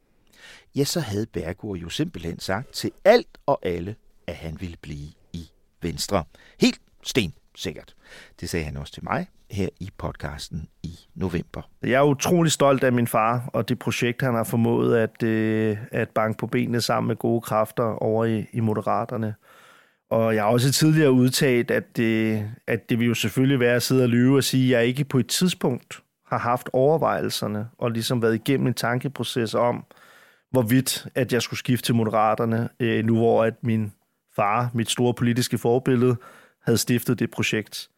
ja, 0.75 0.83
så 0.83 0.99
havde 0.99 1.25
Bergur 1.25 1.75
jo 1.75 1.89
simpelthen 1.89 2.39
sagt 2.39 2.73
til 2.73 2.91
alt 3.05 3.37
og 3.45 3.59
alle, 3.63 3.95
at 4.27 4.35
han 4.35 4.61
ville 4.61 4.77
blive 4.81 5.09
i 5.33 5.49
Venstre. 5.81 6.23
Helt 6.59 6.81
sten 7.03 7.33
sikkert. 7.55 7.95
Det 8.41 8.49
sagde 8.49 8.65
han 8.65 8.77
også 8.77 8.93
til 8.93 9.03
mig 9.03 9.27
her 9.51 9.69
i 9.79 9.89
podcasten 9.97 10.67
i 10.83 10.99
november. 11.15 11.69
Jeg 11.83 11.91
er 11.91 12.03
utrolig 12.03 12.51
stolt 12.51 12.83
af 12.83 12.93
min 12.93 13.07
far 13.07 13.49
og 13.53 13.69
det 13.69 13.79
projekt, 13.79 14.21
han 14.21 14.33
har 14.33 14.43
formået 14.43 14.97
at, 14.97 15.23
øh, 15.23 15.77
at 15.91 16.09
banke 16.09 16.37
på 16.37 16.47
benene 16.47 16.81
sammen 16.81 17.07
med 17.07 17.15
gode 17.15 17.41
kræfter 17.41 17.83
over 17.83 18.25
i, 18.25 18.45
i 18.53 18.59
Moderaterne. 18.59 19.35
Og 20.09 20.35
jeg 20.35 20.43
har 20.43 20.49
også 20.49 20.71
tidligere 20.71 21.11
udtalt, 21.11 21.71
at 21.71 21.97
det, 21.97 22.49
at 22.67 22.89
det 22.89 22.99
vil 22.99 23.07
jo 23.07 23.13
selvfølgelig 23.13 23.59
være 23.59 23.75
at 23.75 23.83
sidde 23.83 24.03
og 24.03 24.09
lyve 24.09 24.37
og 24.37 24.43
sige, 24.43 24.75
at 24.75 24.79
jeg 24.79 24.87
ikke 24.87 25.03
på 25.03 25.17
et 25.17 25.27
tidspunkt 25.27 25.99
har 26.27 26.37
haft 26.37 26.69
overvejelserne 26.73 27.67
og 27.77 27.91
ligesom 27.91 28.21
været 28.21 28.35
igennem 28.35 28.67
en 28.67 28.73
tankeproces 28.73 29.53
om, 29.53 29.85
hvorvidt 30.51 31.07
at 31.15 31.33
jeg 31.33 31.41
skulle 31.41 31.59
skifte 31.59 31.85
til 31.85 31.95
Moderaterne, 31.95 32.69
øh, 32.79 33.05
nu 33.05 33.15
hvor 33.15 33.43
at 33.43 33.53
min 33.61 33.93
far, 34.35 34.69
mit 34.73 34.89
store 34.89 35.13
politiske 35.13 35.57
forbillede, 35.57 36.15
havde 36.65 36.77
stiftet 36.77 37.19
det 37.19 37.31
projekt. 37.31 37.89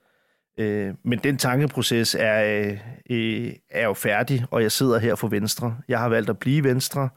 Øh, 0.58 0.94
men 1.04 1.20
den 1.20 1.38
tankeproces 1.38 2.16
er, 2.20 2.70
øh, 3.10 3.54
er 3.70 3.86
jo 3.86 3.94
færdig, 3.94 4.46
og 4.52 4.62
jeg 4.62 4.72
sidder 4.72 5.00
her 5.00 5.16
for 5.16 5.28
Venstre. 5.28 5.78
Jeg 5.88 6.00
har 6.00 6.10
valgt 6.10 6.30
at 6.30 6.40
blive 6.40 6.64
Venstre. 6.64 7.10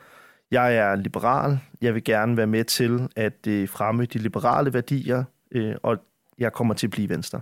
Jeg 0.50 0.76
er 0.76 0.96
liberal. 0.96 1.58
Jeg 1.80 1.94
vil 1.94 2.04
gerne 2.04 2.36
være 2.36 2.46
med 2.46 2.64
til 2.64 3.08
at 3.16 3.46
øh, 3.46 3.68
fremme 3.68 4.04
de 4.04 4.18
liberale 4.18 4.72
værdier, 4.72 5.24
øh, 5.52 5.74
og 5.82 5.98
jeg 6.38 6.52
kommer 6.52 6.74
til 6.74 6.86
at 6.86 6.90
blive 6.90 7.08
Venstre. 7.08 7.40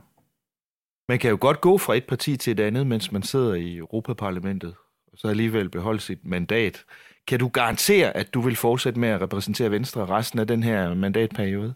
Man 1.09 1.19
kan 1.19 1.31
jo 1.31 1.39
godt 1.41 1.61
gå 1.61 1.79
fra 1.79 1.95
et 1.95 2.05
parti 2.07 2.37
til 2.37 2.51
et 2.51 2.61
andet, 2.61 2.87
mens 2.87 3.13
man 3.13 3.23
sidder 3.23 3.55
i 3.55 3.77
Europaparlamentet, 3.77 4.75
og 5.13 5.19
så 5.19 5.29
alligevel 5.29 5.69
beholde 5.69 6.01
sit 6.01 6.25
mandat. 6.25 6.85
Kan 7.27 7.39
du 7.39 7.49
garantere, 7.49 8.17
at 8.17 8.35
du 8.35 8.41
vil 8.41 8.57
fortsætte 8.57 9.01
med 9.01 9.09
at 9.09 9.21
repræsentere 9.21 9.71
Venstre 9.71 10.07
resten 10.07 10.39
af 10.39 10.47
den 10.47 10.63
her 10.63 10.95
mandatperiode? 10.95 11.75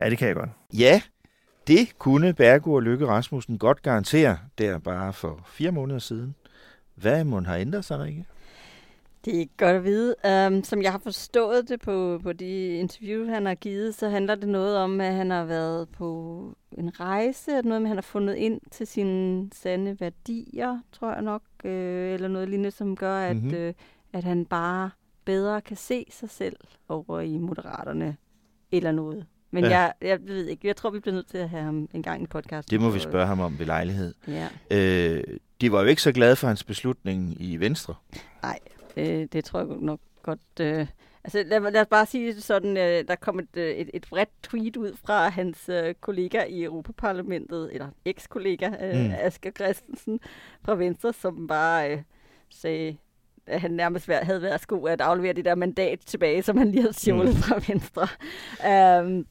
Ja, 0.00 0.10
det 0.10 0.18
kan 0.18 0.28
jeg 0.28 0.36
godt. 0.36 0.50
Ja, 0.72 1.02
det 1.66 1.98
kunne 1.98 2.34
Bergur 2.34 2.80
Lykke 2.80 3.06
Rasmussen 3.06 3.58
godt 3.58 3.82
garantere 3.82 4.38
der 4.58 4.78
bare 4.78 5.12
for 5.12 5.40
fire 5.46 5.70
måneder 5.70 5.98
siden. 5.98 6.34
Hvad 6.94 7.24
må 7.24 7.40
har 7.40 7.56
ændret 7.56 7.84
sig, 7.84 7.98
Rikke? 7.98 8.26
Det 9.24 9.34
er 9.34 9.38
ikke 9.38 9.56
godt 9.56 9.76
at 9.76 9.84
vide. 9.84 10.14
Um, 10.48 10.64
som 10.64 10.82
jeg 10.82 10.92
har 10.92 10.98
forstået 10.98 11.68
det 11.68 11.80
på, 11.80 12.20
på 12.22 12.32
de 12.32 12.68
interviews, 12.68 13.28
han 13.28 13.46
har 13.46 13.54
givet, 13.54 13.94
så 13.94 14.08
handler 14.08 14.34
det 14.34 14.48
noget 14.48 14.76
om, 14.76 15.00
at 15.00 15.12
han 15.14 15.30
har 15.30 15.44
været 15.44 15.88
på 15.88 16.48
en 16.72 17.00
rejse, 17.00 17.52
at 17.52 17.64
noget 17.64 17.82
med, 17.82 17.86
at 17.86 17.90
han 17.90 17.96
har 17.96 18.02
fundet 18.02 18.34
ind 18.34 18.60
til 18.70 18.86
sine 18.86 19.50
sande 19.52 20.00
værdier, 20.00 20.80
tror 20.92 21.12
jeg 21.12 21.22
nok, 21.22 21.42
øh, 21.64 22.14
eller 22.14 22.28
noget 22.28 22.48
lignende, 22.48 22.70
som 22.70 22.96
gør, 22.96 23.18
at, 23.18 23.36
mm-hmm. 23.36 23.54
øh, 23.54 23.74
at 24.12 24.24
han 24.24 24.44
bare 24.44 24.90
bedre 25.24 25.60
kan 25.60 25.76
se 25.76 26.06
sig 26.10 26.30
selv 26.30 26.56
over 26.88 27.20
i 27.20 27.38
Moderaterne, 27.38 28.16
eller 28.72 28.92
noget 28.92 29.26
Men 29.54 29.64
Ja. 29.64 29.70
jeg, 29.70 29.92
jeg 30.02 30.18
ved 30.22 30.46
ikke, 30.46 30.66
jeg 30.68 30.76
tror, 30.76 30.90
vi 30.90 31.00
bliver 31.00 31.14
nødt 31.14 31.26
til 31.26 31.38
at 31.38 31.48
have 31.48 31.62
ham 31.62 31.88
en 31.94 32.02
gang 32.02 32.22
i 32.22 32.26
podcast. 32.26 32.70
Det 32.70 32.80
må 32.80 32.90
vi 32.90 32.98
spørge 32.98 33.26
ham 33.26 33.40
om 33.40 33.58
ved 33.58 33.66
lejlighed. 33.66 34.14
Ja. 34.28 34.48
Øh, 34.70 35.24
de 35.60 35.72
var 35.72 35.80
jo 35.80 35.86
ikke 35.86 36.02
så 36.02 36.12
glade 36.12 36.36
for 36.36 36.46
hans 36.46 36.64
beslutning 36.64 37.36
i 37.40 37.56
Venstre. 37.56 37.94
Nej, 38.42 38.58
det, 38.94 39.32
det 39.32 39.44
tror 39.44 39.58
jeg 39.58 39.68
nok 39.80 40.00
godt. 40.22 40.40
Øh, 40.60 40.86
altså, 41.24 41.44
lad, 41.46 41.60
lad 41.70 41.80
os 41.80 41.86
bare 41.86 42.06
sige 42.06 42.40
sådan, 42.40 42.76
øh, 42.76 43.04
der 43.08 43.14
kom 43.14 43.38
et, 43.38 43.56
øh, 43.56 43.70
et, 43.70 43.90
et 43.94 44.06
bredt 44.10 44.30
tweet 44.42 44.76
ud 44.76 44.92
fra 45.04 45.28
hans 45.28 45.68
øh, 45.68 45.94
kollega 46.00 46.44
i 46.44 46.62
Europaparlamentet, 46.62 47.70
eller 47.72 47.88
eks-kollega, 48.04 48.66
øh, 48.82 49.04
Mm. 49.04 49.12
Asger 49.18 49.50
Christensen 49.50 50.20
fra 50.64 50.74
Venstre, 50.74 51.12
som 51.12 51.46
bare 51.46 51.90
øh, 51.92 51.98
sagde, 52.50 52.96
at 53.46 53.60
han 53.60 53.70
nærmest 53.70 54.06
havde 54.06 54.42
været 54.42 54.60
sko 54.60 54.84
at 54.84 55.00
aflevere 55.00 55.32
det 55.32 55.44
der 55.44 55.54
mandat 55.54 55.98
tilbage, 56.06 56.42
som 56.42 56.56
han 56.56 56.70
lige 56.70 56.80
havde 56.80 56.92
stjålet 56.94 57.34
mm. 57.34 57.40
fra 57.42 57.60
Venstre. 57.68 58.08
Um, 59.02 59.26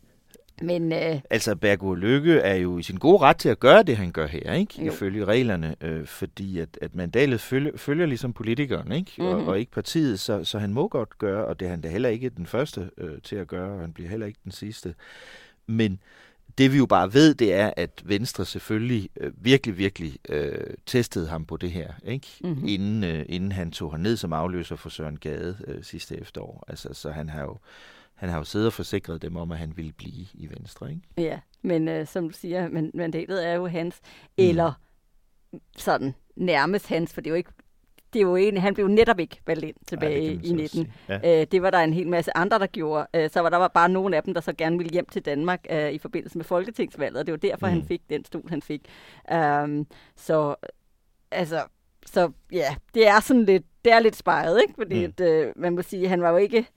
men 0.62 0.91
øh, 0.93 1.20
Altså, 1.30 1.56
Bergur 1.56 1.95
Lykke 1.95 2.34
er 2.34 2.56
jo 2.56 2.78
i 2.78 2.84
sin 2.84 2.97
gode 2.97 3.18
ret 3.18 3.38
til 3.38 3.49
at 3.49 3.60
gøre 3.60 3.84
det, 3.84 3.97
han 3.97 4.12
gør 4.12 4.28
her, 4.28 4.54
ikke? 4.54 4.86
Jo. 4.86 4.91
Ifølge 4.91 5.26
reglerne, 5.26 5.76
øh, 5.82 6.06
fordi 6.06 6.60
at, 6.60 6.70
at 6.82 6.95
mandatet 6.95 7.41
følger, 7.41 7.72
følger 7.78 8.06
ligesom 8.06 8.34
politikeren, 8.34 8.91
ikke? 8.91 9.12
Mm-hmm. 9.18 9.34
Og, 9.34 9.39
Mhm. 9.39 9.47
og 9.47 9.60
ikke 9.60 9.72
partiet, 9.72 10.20
så, 10.20 10.43
så 10.43 10.60
han 10.60 10.74
må 10.74 10.88
godt 10.88 11.18
gøre, 11.18 11.45
og 11.45 11.60
det 11.60 11.66
er 11.66 11.70
han 11.70 11.82
da 11.82 11.88
heller 11.89 12.10
ikke 12.10 12.30
den 12.30 12.45
første 12.45 12.89
øh, 12.97 13.22
til 13.24 13.36
at 13.36 13.47
gøre, 13.47 13.74
og 13.74 13.80
han 13.82 13.93
bliver 13.93 14.10
heller 14.10 14.26
ikke 14.28 14.39
den 14.43 14.51
sidste. 14.51 14.95
Men 15.68 15.99
det 16.58 16.72
vi 16.74 16.78
jo 16.78 16.86
bare 16.86 17.14
ved, 17.14 17.34
det 17.34 17.54
er, 17.54 17.72
at 17.78 18.01
Venstre 18.06 18.45
selvfølgelig 18.45 19.10
øh, 19.20 19.32
virkelig, 19.38 19.78
virkelig 19.78 20.18
øh, 20.30 20.58
testede 20.86 21.28
ham 21.28 21.45
på 21.45 21.58
det 21.58 21.72
her, 21.72 21.93
ikke? 22.06 22.28
Mhm. 22.41 22.49
Mm-hmm. 22.49 22.68
Inden, 22.68 23.04
øh, 23.04 23.26
inden 23.30 23.51
han 23.51 23.72
tog 23.72 23.91
ham 23.91 23.99
ned 23.99 24.18
som 24.18 24.34
afløser 24.34 24.76
for 24.76 24.89
Søren 24.89 25.18
Gade 25.18 25.58
øh, 25.68 25.84
sidste 25.84 26.22
efterår. 26.22 26.64
Altså, 26.68 26.89
så 26.93 27.12
han 27.12 27.30
har 27.30 27.41
jo 27.41 27.58
han 28.24 28.30
har 28.30 28.38
jo 28.38 28.43
siddet 28.43 28.67
og 28.67 28.74
forsikret 28.74 29.21
dem 29.21 29.36
om, 29.36 29.51
at 29.51 29.57
han 29.57 29.78
ville 29.78 29.91
blive 29.91 30.26
i 30.34 30.49
Venstre, 30.49 30.89
ikke? 30.89 31.01
Ja, 31.17 31.39
men 31.61 31.88
øh, 31.88 32.07
som 32.07 32.30
du 32.30 32.36
siger, 32.38 32.69
man, 32.69 32.91
mandatet 32.93 33.47
er 33.47 33.53
jo 33.53 33.67
hans, 33.67 34.01
eller 34.38 34.74
sådan 35.78 36.13
nærmest 36.36 36.88
hans, 36.88 37.13
for 37.13 37.21
det 37.21 37.28
er 37.28 37.32
jo 37.32 37.36
ikke 37.36 37.51
det 38.13 38.19
er 38.19 38.24
jo 38.24 38.36
en, 38.36 38.57
han 38.57 38.74
blev 38.74 38.88
netop 38.88 39.19
ikke 39.19 39.41
valgt 39.47 39.63
ind 39.65 39.76
tilbage 39.88 40.36
man 40.36 40.43
i 40.43 40.47
så 40.47 40.55
19. 40.55 40.67
sige. 40.69 40.93
Ja. 41.09 41.41
Øh, 41.41 41.47
det 41.51 41.61
var 41.61 41.69
der 41.69 41.78
en 41.78 41.93
hel 41.93 42.07
masse 42.07 42.38
andre, 42.38 42.59
der 42.59 42.67
gjorde. 42.67 43.07
Øh, 43.15 43.30
så 43.30 43.39
var 43.39 43.49
der 43.49 43.57
var 43.57 43.67
bare 43.67 43.89
nogle 43.89 44.17
af 44.17 44.24
dem, 44.24 44.34
der 44.34 44.41
så 44.41 44.53
gerne 44.53 44.78
ville 44.78 44.91
hjem 44.93 45.05
til 45.05 45.21
Danmark 45.26 45.65
øh, 45.69 45.91
i 45.91 45.97
forbindelse 45.97 46.38
med 46.38 46.45
Folketingsvalget, 46.45 47.19
og 47.19 47.26
det 47.26 47.32
var 47.32 47.38
derfor, 47.38 47.67
mm. 47.67 47.74
Mm. 47.74 47.80
han 47.80 47.88
fik 47.88 48.01
den 48.09 48.26
stol, 48.26 48.49
han 48.49 48.61
fik. 48.61 48.82
Um, 49.34 49.88
så 50.15 50.55
altså, 51.32 51.63
så 52.05 52.32
ja, 52.51 52.76
det 52.93 53.07
er 53.07 53.19
sådan 53.19 53.45
lidt, 53.45 53.63
det 53.86 53.93
er 53.93 53.99
lidt 53.99 54.15
spejret, 54.15 54.61
ikke? 54.61 54.74
Fordi 54.78 54.95
Mm. 54.95 55.13
mm. 55.19 55.24
at, 55.26 55.45
øh, 55.47 55.53
man 55.55 55.76
må 55.76 55.82
sige, 55.82 56.07
han 56.07 56.21
var 56.21 56.30
jo 56.30 56.38
ikke 56.38 56.67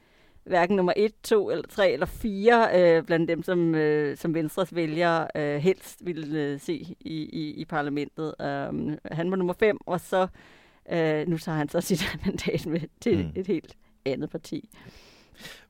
hverken 0.46 0.76
nummer 0.76 0.92
1, 0.96 1.12
2 1.22 1.50
eller 1.50 1.64
3 1.68 1.92
eller 1.92 2.06
4 2.06 2.68
øh, 2.74 3.02
blandt 3.02 3.28
dem, 3.28 3.42
som, 3.42 3.74
øh, 3.74 4.16
som 4.16 4.34
Venstres 4.34 4.74
vælgere 4.74 5.28
øh, 5.36 5.56
helst 5.56 5.98
ville 6.06 6.40
øh, 6.40 6.60
se 6.60 6.72
i, 7.00 7.14
i, 7.32 7.54
i 7.56 7.64
parlamentet. 7.64 8.34
Um, 8.68 8.98
han 9.12 9.30
var 9.30 9.36
nummer 9.36 9.54
5, 9.58 9.78
og 9.86 10.00
så 10.00 10.26
øh, 10.92 11.28
nu 11.28 11.38
tager 11.38 11.58
han 11.58 11.68
så 11.68 11.80
sit 11.90 12.18
mandat 12.26 12.66
med 12.66 12.80
til 13.00 13.16
Mm. 13.18 13.32
et 13.34 13.46
helt 13.46 13.76
andet 14.04 14.30
parti. 14.30 14.68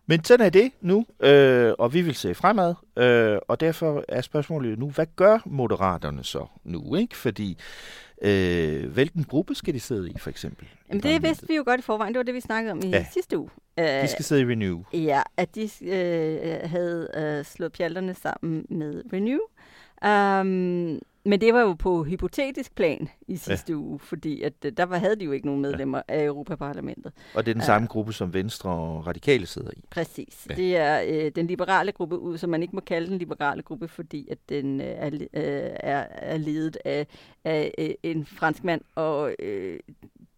Men 0.09 0.25
sådan 0.25 0.47
er 0.47 0.51
det 0.51 0.73
nu, 0.81 1.07
øh, 1.21 1.73
og 1.79 1.95
vi 1.95 2.01
vil 2.03 2.15
se 2.15 2.35
fremad, 2.35 2.75
øh, 2.97 3.39
og 3.49 3.61
derfor 3.61 4.05
er 4.09 4.21
spørgsmålet 4.21 4.79
nu, 4.79 4.91
hvad 4.91 5.07
gør 5.17 5.39
moderaterne 5.47 6.25
så 6.25 6.47
nu? 6.65 6.95
ikke? 6.95 7.17
Fordi, 7.17 7.59
øh, 8.23 8.93
hvilken 8.93 9.25
gruppe 9.25 9.55
skal 9.55 9.75
de 9.75 9.81
sidde 9.81 10.11
i, 10.11 10.15
for 10.19 10.31
eksempel? 10.31 10.67
Jamen 10.89 11.03
det 11.03 11.23
vidste 11.23 11.49
vi 11.49 11.55
jo 11.57 11.63
godt 11.67 11.81
i 11.81 11.83
forvejen. 11.83 12.15
Det 12.15 12.19
var 12.19 12.25
det, 12.25 12.35
vi 12.35 12.41
snakkede 12.41 12.73
om 12.73 12.81
i 12.85 12.89
Ja. 12.89 13.07
sidste 13.13 13.39
uge. 13.39 13.51
De 13.79 14.09
skal 14.09 14.25
sidde 14.25 14.43
i 14.43 14.45
Renew. 14.45 14.83
Ja, 14.93 15.23
at 15.37 15.55
de 15.55 15.71
øh, 15.83 16.71
havde 16.71 17.09
øh, 17.17 17.45
slået 17.45 17.73
pjalterne 17.73 18.15
sammen 18.15 18.67
med 18.69 19.03
Renew. 19.13 19.39
Um, 20.05 21.01
men 21.27 21.41
det 21.41 21.55
var 21.55 21.61
jo 21.61 21.73
på 21.73 22.05
hypotetisk 22.05 22.75
plan 22.75 23.09
i 23.29 23.37
sidste 23.37 23.73
ja. 23.73 23.79
uge, 23.79 23.99
fordi 23.99 24.43
at, 24.43 24.53
øh, 24.65 24.73
der 24.77 24.85
var, 24.85 24.99
havde 24.99 25.17
de 25.17 25.25
jo 25.25 25.33
ikke 25.33 25.47
nogen 25.47 25.63
medlemmer 25.63 26.03
ja. 26.09 26.15
af 26.15 26.25
Europaparlamentet. 26.25 27.13
Og 27.35 27.47
det 27.47 27.51
er 27.51 27.55
den 27.55 27.63
samme 27.63 27.89
gruppe, 27.89 28.13
som 28.13 28.35
Venstre 28.35 28.71
og 28.71 29.07
Radikale 29.07 29.47
sidder 29.47 29.71
i. 29.77 29.85
Præcis. 29.91 30.47
Ja. 30.51 30.55
Det 30.55 30.77
er 30.77 31.03
øh, 31.07 31.33
den 31.37 31.47
liberale 31.47 31.93
gruppe, 31.93 32.19
ud, 32.19 32.39
som 32.39 32.51
man 32.51 32.63
ikke 32.63 32.77
må 32.77 32.81
kalde 32.81 33.07
den 33.11 33.19
liberale 33.19 33.63
gruppe, 33.63 33.89
fordi 33.89 34.29
at 34.31 34.39
den 34.49 34.81
øh, 34.81 34.87
er, 34.87 35.11
øh, 35.15 35.21
er, 35.81 36.07
er 36.11 36.37
ledet 36.37 36.79
af, 36.85 37.07
af 37.45 37.75
øh, 37.79 37.91
en 38.03 38.27
franskmand, 38.27 38.81
og 38.95 39.35
øh, 39.39 39.79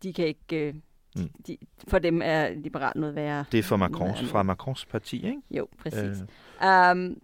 de 0.02 0.12
kan 0.12 0.26
ikke... 0.26 0.66
Øh, 0.68 0.74
Mm. 1.16 1.30
de, 1.46 1.56
for 1.88 1.98
dem 1.98 2.20
er 2.24 2.48
liberal 2.48 2.92
noget 2.96 3.14
værre. 3.14 3.44
Det 3.52 3.58
er 3.58 3.62
fra 3.62 3.76
Macrons, 3.76 4.30
fra 4.30 4.42
Macrons 4.42 4.86
parti, 4.86 5.16
ikke? 5.26 5.40
Jo, 5.50 5.68
præcis. 5.82 6.24
Øh. 6.62 6.90
Um, 6.90 7.18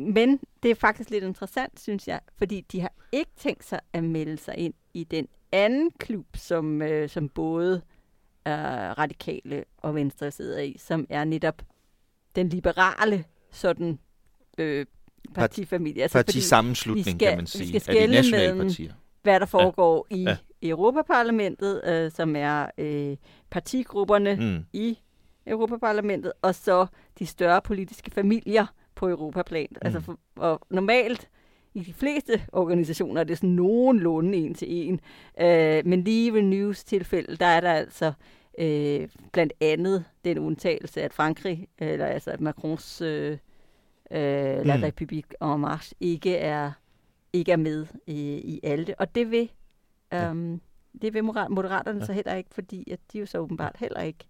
men 0.00 0.40
det 0.62 0.70
er 0.70 0.74
faktisk 0.74 1.10
lidt 1.10 1.24
interessant, 1.24 1.80
synes 1.80 2.08
jeg, 2.08 2.20
fordi 2.38 2.60
de 2.72 2.80
har 2.80 2.92
ikke 3.12 3.30
tænkt 3.36 3.64
sig 3.64 3.80
at 3.92 4.04
melde 4.04 4.36
sig 4.36 4.58
ind 4.58 4.74
i 4.94 5.04
den 5.04 5.28
anden 5.52 5.90
klub, 5.98 6.26
som, 6.36 6.82
øh, 6.82 7.08
som 7.08 7.28
både 7.28 7.82
øh, 8.48 8.52
radikale 8.98 9.64
og 9.78 9.94
venstre 9.94 10.30
sidder 10.30 10.60
i, 10.60 10.76
som 10.78 11.06
er 11.10 11.24
netop 11.24 11.62
den 12.36 12.48
liberale 12.48 13.24
sådan 13.50 13.98
øh, 14.58 14.86
partifamilie. 15.34 16.04
Parti- 16.04 16.08
partisammenslutning, 16.12 17.06
skal, 17.06 17.28
kan 17.28 17.36
man 17.38 17.46
sige, 17.46 17.70
Vi 17.70 17.74
af 17.76 17.80
skal 17.82 17.94
de 17.94 17.98
skelne 18.00 18.16
nationale 18.16 18.52
mellem, 18.52 18.68
partier. 18.68 18.92
hvad 19.22 19.40
der 19.40 19.46
foregår 19.46 20.06
Ja. 20.10 20.16
i 20.16 20.22
Ja. 20.22 20.36
Europaparlamentet, 20.62 21.80
øh, 21.84 22.10
som 22.10 22.36
er 22.36 22.66
øh, 22.78 23.16
partigrupperne 23.50 24.36
Mm. 24.36 24.64
i 24.72 24.98
Europaparlamentet, 25.46 26.32
og 26.42 26.54
så 26.54 26.86
de 27.18 27.26
større 27.26 27.62
politiske 27.62 28.10
familier 28.10 28.66
på 29.00 29.08
Europaplan. 29.08 29.66
Mm. 29.70 29.76
Altså 29.82 30.00
for, 30.00 30.18
og 30.36 30.60
normalt 30.70 31.28
i 31.74 31.80
de 31.80 31.92
fleste 31.92 32.42
organisationer 32.52 33.20
er 33.20 33.24
det 33.24 33.38
sådan 33.38 33.50
nogenlunde 33.50 34.38
en 34.38 34.54
til 34.54 34.68
en. 34.70 35.00
Øh, 35.40 35.86
men 35.86 36.04
lige 36.04 36.26
i 36.26 36.36
Renews 36.38 36.84
tilfælde, 36.84 37.36
der 37.36 37.46
er 37.46 37.60
der 37.60 37.72
altså 37.72 38.12
øh, 38.58 39.08
blandt 39.32 39.52
andet 39.60 40.04
den 40.24 40.38
undtagelse, 40.38 41.02
at 41.02 41.12
Frankrig, 41.12 41.68
eller 41.78 42.06
altså 42.06 42.30
at 42.30 42.40
Macrons 42.40 43.00
øh, 43.00 43.32
øh, 44.10 44.66
La 44.66 44.76
Mm. 44.76 44.82
République 44.84 45.30
en 45.40 45.60
Marche 45.60 45.96
ikke 46.00 46.36
er, 46.36 46.72
ikke 47.32 47.52
er 47.52 47.56
med 47.56 47.86
i, 48.06 48.34
i 48.54 48.60
alle. 48.62 48.94
Og 48.98 49.14
det 49.14 49.30
vil, 49.30 49.50
um, 50.30 50.60
det 51.02 51.14
vil 51.14 51.24
moder- 51.24 51.48
moderaterne 51.48 51.98
ja. 52.00 52.06
så 52.06 52.12
heller 52.12 52.34
ikke, 52.34 52.50
fordi 52.54 52.90
at 52.90 53.00
de 53.12 53.18
jo 53.18 53.26
så 53.26 53.38
åbenbart 53.38 53.76
heller 53.78 54.00
ikke 54.00 54.24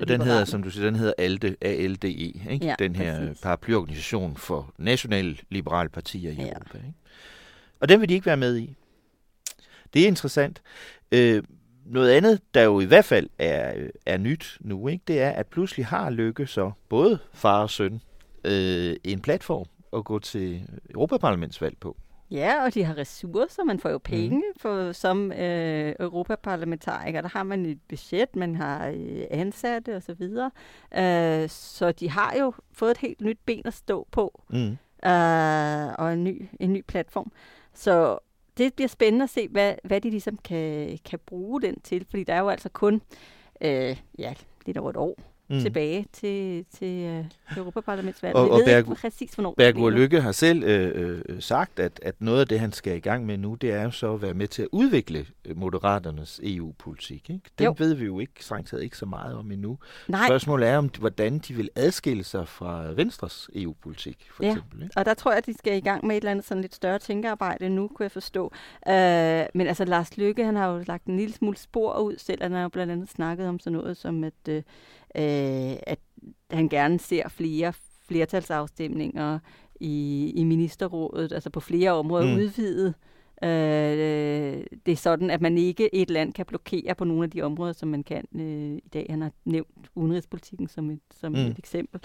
Og 0.00 0.08
den 0.08 0.20
hedder, 0.20 0.44
som 0.44 0.62
du 0.62 0.70
siger, 0.70 0.84
den 0.84 0.96
hedder 0.96 1.12
ALDE, 1.18 1.56
ALDE, 1.60 2.08
ikke? 2.12 2.58
Ja, 2.62 2.74
den 2.78 2.96
her 2.96 3.18
præcis. 3.18 3.42
paraplyorganisation 3.42 4.36
for 4.36 4.74
nationale 4.78 5.36
liberale 5.50 5.88
partier 5.88 6.30
i 6.30 6.34
ja. 6.34 6.42
Europa. 6.42 6.78
Ikke? 6.78 6.94
Og 7.80 7.88
den 7.88 8.00
vil 8.00 8.08
de 8.08 8.14
ikke 8.14 8.26
være 8.26 8.36
med 8.36 8.56
i. 8.56 8.76
Det 9.94 10.02
er 10.02 10.06
interessant. 10.06 10.62
Øh, 11.12 11.42
noget 11.84 12.10
andet, 12.10 12.40
der 12.54 12.62
jo 12.62 12.80
i 12.80 12.84
hvert 12.84 13.04
fald 13.04 13.28
er, 13.38 13.88
er 14.06 14.18
nyt 14.18 14.58
nu, 14.60 14.88
ikke, 14.88 15.02
det 15.08 15.22
er, 15.22 15.30
at 15.30 15.46
pludselig 15.46 15.86
har 15.86 16.10
Lykke 16.10 16.46
så 16.46 16.72
både 16.88 17.18
far 17.32 17.62
og 17.62 17.70
søn 17.70 18.00
øh, 18.44 18.96
en 19.04 19.20
platform 19.20 19.66
at 19.92 20.04
gå 20.04 20.18
til 20.18 20.68
Europaparlamentsvalg 20.90 21.76
på. 21.80 21.96
Ja, 22.30 22.64
og 22.64 22.74
de 22.74 22.84
har 22.84 22.96
ressourcer. 22.96 23.64
Man 23.64 23.78
får 23.78 23.88
jo 23.90 23.98
penge 23.98 24.28
Mhm. 24.36 24.36
mm. 24.54 24.58
for, 24.60 24.92
som 24.92 25.32
øh, 25.32 25.94
europaparlamentariker. 26.00 27.20
Der 27.20 27.28
har 27.28 27.42
man 27.42 27.66
et 27.66 27.78
budget, 27.88 28.36
man 28.36 28.54
har 28.54 28.88
øh, 28.88 29.24
ansatte 29.30 29.96
osv. 29.96 30.22
Øh, 30.98 31.48
så 31.48 31.92
de 32.00 32.10
har 32.10 32.34
jo 32.40 32.52
fået 32.72 32.90
et 32.90 32.98
helt 32.98 33.20
nyt 33.20 33.38
ben 33.46 33.62
at 33.66 33.74
stå 33.74 34.08
på. 34.10 34.42
Mm. 34.50 34.70
Øh, 35.10 35.94
og 35.98 36.12
en 36.12 36.24
ny, 36.24 36.48
en 36.60 36.72
ny 36.72 36.84
platform. 36.88 37.32
Så 37.74 38.18
det 38.58 38.74
bliver 38.74 38.88
spændende 38.88 39.22
at 39.22 39.30
se, 39.30 39.48
hvad, 39.48 39.74
hvad 39.84 40.00
de 40.00 40.10
ligesom 40.10 40.36
kan, 40.36 40.98
kan 41.04 41.18
bruge 41.26 41.62
den 41.62 41.80
til. 41.80 42.06
Fordi 42.10 42.24
der 42.24 42.34
er 42.34 42.40
jo 42.40 42.48
altså 42.48 42.68
kun 42.68 43.02
øh, 43.60 43.96
ja, 44.18 44.34
lidt 44.66 44.78
over 44.78 44.90
et 44.90 44.96
år 44.96 45.18
mm. 45.50 45.60
tilbage 45.60 46.06
til, 46.12 46.64
til 46.70 47.02
øh, 47.04 47.24
Europaparlamentsvalget. 47.56 48.36
Og, 48.36 48.46
Vi 48.46 48.50
og 48.50 48.58
ved 48.58 48.64
Berg, 48.64 48.78
ikke 48.78 48.94
præcis, 48.94 49.34
hvornår 49.34 49.54
det 49.58 49.74
bliver. 49.74 49.90
Lykke 49.90 50.20
har 50.20 50.32
selv 50.32 50.62
øh, 50.62 51.22
øh, 51.28 51.42
sagt, 51.42 51.78
at, 51.78 52.00
at 52.02 52.14
noget 52.18 52.40
af 52.40 52.48
det, 52.48 52.60
han 52.60 52.72
skal 52.72 52.96
i 52.96 53.00
gang 53.00 53.26
med 53.26 53.38
nu, 53.38 53.54
det 53.54 53.72
er 53.72 53.82
jo 53.82 53.90
så 53.90 54.14
at 54.14 54.22
være 54.22 54.34
med 54.34 54.48
til 54.48 54.62
at 54.62 54.68
udvikle 54.72 55.26
øh, 55.44 55.56
Moderaternes 55.56 56.40
EU-politik. 56.42 57.30
Ikke? 57.30 57.50
Den 57.58 57.64
Jo. 57.64 57.74
ved 57.78 57.94
vi 57.94 58.04
jo 58.04 58.20
ikke, 58.20 58.32
strengt 58.40 58.68
taget 58.68 58.82
ikke 58.82 58.96
så 58.96 59.06
meget 59.06 59.36
om 59.36 59.52
endnu. 59.52 59.78
Nej. 60.08 60.26
Spørgsmålet 60.26 60.68
er, 60.68 60.78
om 60.78 60.90
hvordan 60.98 61.38
de 61.38 61.54
vil 61.54 61.70
adskille 61.74 62.24
sig 62.24 62.48
fra 62.48 62.92
Venstres 62.96 63.50
EU-politik, 63.54 64.28
for 64.30 64.44
ja. 64.44 64.50
eksempel. 64.50 64.82
Ikke? 64.82 64.92
og 64.96 65.04
der 65.04 65.14
tror 65.14 65.30
jeg, 65.30 65.38
at 65.38 65.46
de 65.46 65.54
skal 65.54 65.76
i 65.76 65.80
gang 65.80 66.06
med 66.06 66.16
et 66.16 66.20
eller 66.20 66.30
andet 66.30 66.44
sådan 66.44 66.60
lidt 66.60 66.74
større 66.74 66.98
tænkearbejde 66.98 67.68
nu, 67.68 67.88
kunne 67.88 68.04
jeg 68.04 68.12
forstå. 68.12 68.52
Øh, 68.88 69.46
men 69.54 69.66
altså, 69.66 69.84
Lars 69.84 70.16
Lykke, 70.16 70.44
han 70.44 70.56
har 70.56 70.66
jo 70.66 70.84
lagt 70.86 71.04
en 71.04 71.16
lille 71.16 71.34
smule 71.34 71.56
spor 71.56 71.98
ud 71.98 72.14
selv. 72.18 72.42
Han 72.42 72.52
har 72.52 72.62
jo 72.62 72.68
blandt 72.68 72.92
andet 72.92 73.08
snakket 73.08 73.48
om 73.48 73.58
sådan 73.58 73.78
noget 73.78 73.96
som, 73.96 74.24
at, 74.24 74.48
øh, 74.48 74.62
øh, 75.16 75.76
at 75.86 75.98
han 76.50 76.68
gerne 76.68 76.98
ser 76.98 77.28
flere 77.28 77.72
flertalsafstemninger 78.08 79.38
i, 79.80 80.32
i 80.36 80.44
ministerrådet, 80.44 81.32
altså 81.32 81.50
på 81.50 81.60
flere 81.60 81.90
områder 81.90 82.26
Mm. 82.26 82.36
udvidet. 82.36 82.94
Øh, 83.44 84.64
det 84.86 84.92
er 84.92 84.96
sådan, 84.96 85.30
at 85.30 85.40
man 85.40 85.58
ikke 85.58 85.94
et 85.94 86.10
land 86.10 86.32
kan 86.32 86.46
blokere 86.46 86.94
på 86.94 87.04
nogle 87.04 87.24
af 87.24 87.30
de 87.30 87.42
områder, 87.42 87.72
som 87.72 87.88
man 87.88 88.02
kan 88.04 88.24
øh, 88.34 88.76
i 88.84 88.88
dag. 88.92 89.06
Han 89.10 89.22
har 89.22 89.30
nævnt 89.44 89.88
udenrigspolitikken 89.94 90.68
som 90.68 90.90
et, 90.90 91.00
som 91.20 91.32
Mm. 91.32 91.38
et 91.38 91.58
eksempel. 91.58 92.00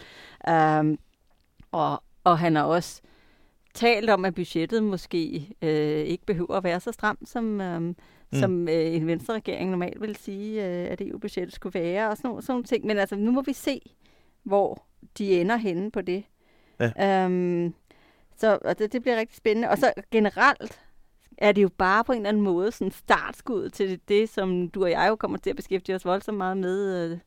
Um, 0.51 0.99
og 1.72 2.03
og 2.24 2.39
han 2.39 2.55
har 2.55 2.64
også 2.64 3.01
talt 3.74 4.10
om, 4.10 4.26
at 4.26 4.36
budgettet 4.36 4.84
måske 4.84 5.47
øh, 5.62 5.99
ikke 6.05 6.26
behøver 6.26 6.55
at 6.55 6.64
være 6.64 6.80
så 6.80 6.91
stramt, 6.91 7.30
som, 7.30 7.62
øh, 7.62 7.82
mm. 7.82 7.95
som 8.34 8.68
øh, 8.68 8.95
en 8.95 9.07
venstreregering 9.07 9.70
normalt 9.70 10.01
vil 10.01 10.16
sige, 10.16 10.66
øh, 10.68 10.91
at 10.91 11.01
EU-budgettet 11.01 11.55
skulle 11.55 11.80
være, 11.80 12.10
og 12.10 12.18
sådan 12.18 12.41
sådan 12.41 12.53
nogle 12.53 12.64
ting. 12.64 12.86
Men 12.86 12.97
altså, 12.97 13.16
nu 13.16 13.32
må 13.32 13.41
vi 13.41 13.53
se, 13.53 13.82
hvor 14.50 14.84
de 15.18 15.41
ender 15.41 15.56
henne 15.56 15.91
på 15.91 16.02
det. 16.02 16.24
Ja. 16.80 17.26
Øhm, 17.26 17.74
så 18.38 18.60
og 18.66 18.80
det, 18.80 18.93
det 18.93 19.02
bliver 19.02 19.18
rigtig 19.18 19.38
spændende. 19.38 19.70
Og 19.70 19.78
så 19.78 19.93
generelt 20.12 20.82
er 21.38 21.52
det 21.52 21.64
jo 21.64 21.70
bare 21.78 22.04
på 22.04 22.12
en 22.12 22.18
eller 22.18 22.30
anden 22.30 22.43
måde 22.43 22.72
sådan 22.72 22.91
startskud 22.91 23.70
til 23.70 23.89
det, 23.89 24.10
det, 24.10 24.30
som 24.30 24.70
du 24.70 24.84
og 24.84 24.91
jeg 24.91 25.08
jo 25.10 25.16
kommer 25.16 25.38
til 25.38 25.50
at 25.50 25.56
beskæftige 25.56 25.95
os 25.95 26.06
voldsomt 26.06 26.38
meget 26.38 26.58
med, 26.58 27.12
øh, 27.12 27.18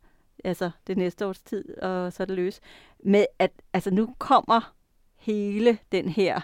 altså 0.45 0.71
det 0.87 0.97
næste 0.97 1.27
års 1.27 1.41
tid, 1.41 1.79
og 1.79 2.13
så 2.13 2.23
er 2.23 2.25
det 2.25 2.37
løs. 2.37 2.61
Med 3.05 3.27
at, 3.39 3.51
altså 3.73 3.91
nu 3.91 4.15
kommer 4.19 4.75
hele 5.19 5.79
den 5.93 6.09
her 6.09 6.41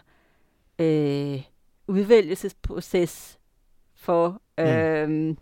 øh, 0.78 1.42
udvælgelsesproces 1.86 3.38
for 3.94 4.40
øh, 4.58 5.08
mm 5.08 5.36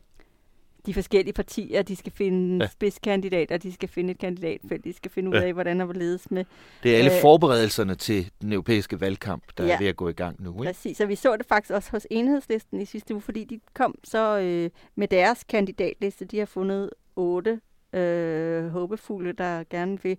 de 0.87 0.95
forskellige 0.95 1.32
partier, 1.32 1.82
de 1.82 1.97
skal 1.97 2.12
finde 2.12 2.64
ja. 2.64 2.68
spidskandidater, 2.68 3.57
de 3.57 3.72
skal 3.72 3.89
finde 3.89 4.11
et 4.11 4.18
kandidatfelt, 4.18 4.84
de 4.84 4.93
skal 4.93 5.11
finde 5.11 5.30
ud 5.30 5.34
af, 5.34 5.47
ja. 5.47 5.53
hvordan 5.53 5.80
der 5.80 5.93
ledes 5.93 6.30
med. 6.30 6.45
Det 6.82 6.95
er 6.95 6.99
alle 6.99 7.14
øh, 7.14 7.20
forberedelserne 7.20 7.95
til 7.95 8.30
den 8.43 8.53
europæiske 8.53 9.01
valgkamp, 9.01 9.43
der 9.59 9.64
ja. 9.64 9.74
er 9.74 9.78
ved 9.78 9.87
at 9.87 9.97
gå 9.97 10.09
i 10.09 10.12
gang 10.12 10.43
nu. 10.43 10.53
Ikke? 10.53 10.64
Præcis, 10.64 11.01
og 11.01 11.09
vi 11.09 11.14
så 11.14 11.37
det 11.37 11.47
faktisk 11.47 11.72
også 11.72 11.91
hos 11.91 12.07
enhedslisten 12.11 12.80
i 12.80 12.84
sidste 12.84 13.14
uge, 13.14 13.20
fordi 13.20 13.45
de 13.45 13.61
kom 13.74 13.95
så 14.05 14.39
øh, 14.39 14.70
med 14.95 15.09
deres 15.09 15.45
kandidatliste. 15.45 16.24
De 16.24 16.39
har 16.39 16.47
fundet 16.47 16.91
otte 17.16 17.61
øh, 17.93 18.68
håbefulde, 18.68 19.32
der 19.32 19.64
gerne 19.70 20.03
vil 20.03 20.16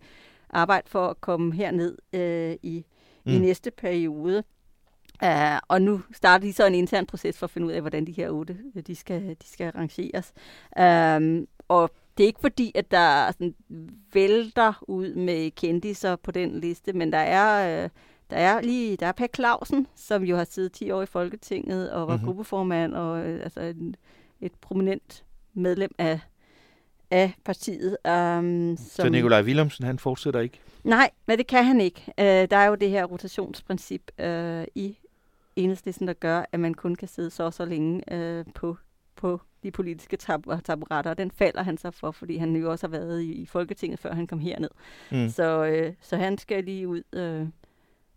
arbejde 0.49 0.89
for 0.89 1.07
at 1.07 1.21
komme 1.21 1.53
herned 1.53 1.97
øh, 2.13 2.55
i, 2.63 2.85
mm. 3.25 3.31
i 3.31 3.39
næste 3.39 3.71
periode. 3.71 4.43
Uh, 5.23 5.57
og 5.67 5.81
nu 5.81 6.01
starter 6.13 6.45
de 6.45 6.53
så 6.53 6.65
en 6.65 6.75
intern 6.75 7.05
proces 7.05 7.37
for 7.37 7.45
at 7.45 7.51
finde 7.51 7.67
ud 7.67 7.71
af, 7.71 7.81
hvordan 7.81 8.07
de 8.07 8.11
her 8.11 8.29
otte 8.29 8.57
øh, 8.75 8.83
de 8.87 8.95
skal, 8.95 9.29
de 9.29 9.47
skal 9.47 9.71
arrangeres. 9.75 10.33
Uh, 10.79 11.47
og 11.67 11.91
det 12.17 12.23
er 12.23 12.27
ikke 12.27 12.41
fordi, 12.41 12.71
at 12.75 12.91
der 12.91 13.31
sådan 13.31 13.55
vælter 14.13 14.83
ud 14.87 15.13
med 15.13 15.51
kendiser 15.51 16.15
på 16.15 16.31
den 16.31 16.59
liste, 16.59 16.93
men 16.93 17.11
der 17.11 17.17
er, 17.17 17.83
uh, 17.83 17.89
der 18.29 18.37
er 18.37 18.61
lige 18.61 18.97
der 18.97 19.07
er 19.07 19.11
Per 19.11 19.27
Clausen, 19.35 19.87
som 19.95 20.23
jo 20.23 20.37
har 20.37 20.43
siddet 20.49 20.71
10 20.71 20.91
år 20.91 21.01
i 21.01 21.05
Folketinget 21.05 21.91
og 21.91 22.07
var 22.07 22.13
mm-hmm. 22.13 22.25
gruppeformand 22.25 22.93
og 22.93 23.19
uh, 23.19 23.25
altså 23.25 23.59
et, 23.59 23.95
et 24.41 24.51
prominent 24.61 25.23
medlem 25.53 25.95
af, 25.97 26.19
af 27.11 27.33
partiet. 27.45 27.97
Um, 28.05 28.77
som, 28.77 29.05
så 29.05 29.09
Nikolaj 29.09 29.41
Willumsen, 29.41 29.85
han 29.85 29.99
fortsætter 29.99 30.39
ikke? 30.39 30.59
Nej, 30.83 31.09
men 31.25 31.37
det 31.37 31.47
kan 31.47 31.65
han 31.65 31.81
ikke. 31.81 32.01
Uh, 32.07 32.23
der 32.23 32.57
er 32.57 32.65
jo 32.65 32.75
det 32.75 32.89
her 32.89 33.05
rotationsprincip 33.05 34.11
uh, 34.23 34.63
i 34.75 34.97
enhedslisten, 35.57 36.07
der 36.07 36.13
gør, 36.13 36.45
at 36.51 36.59
man 36.59 36.73
kun 36.73 36.95
kan 36.95 37.07
sidde 37.07 37.29
så 37.29 37.43
og 37.43 37.53
så 37.53 37.65
længe 37.65 38.13
øh, 38.13 38.45
på, 38.55 38.77
på 39.15 39.41
de 39.63 39.71
politiske 39.71 40.17
tab- 40.17 40.61
taburetter, 40.63 41.11
og 41.11 41.17
den 41.17 41.31
falder 41.31 41.63
han 41.63 41.77
så 41.77 41.91
for, 41.91 42.11
fordi 42.11 42.37
han 42.37 42.55
jo 42.55 42.71
også 42.71 42.87
har 42.87 42.91
været 42.91 43.21
i, 43.21 43.31
i 43.31 43.45
Folketinget, 43.45 43.99
før 43.99 44.13
han 44.13 44.27
kom 44.27 44.39
herned. 44.39 44.69
Mm. 45.11 45.29
Så, 45.29 45.65
øh, 45.65 45.93
så 46.01 46.17
han 46.17 46.37
skal 46.37 46.63
lige 46.63 46.87
ud, 46.87 47.01
øh, 47.13 47.47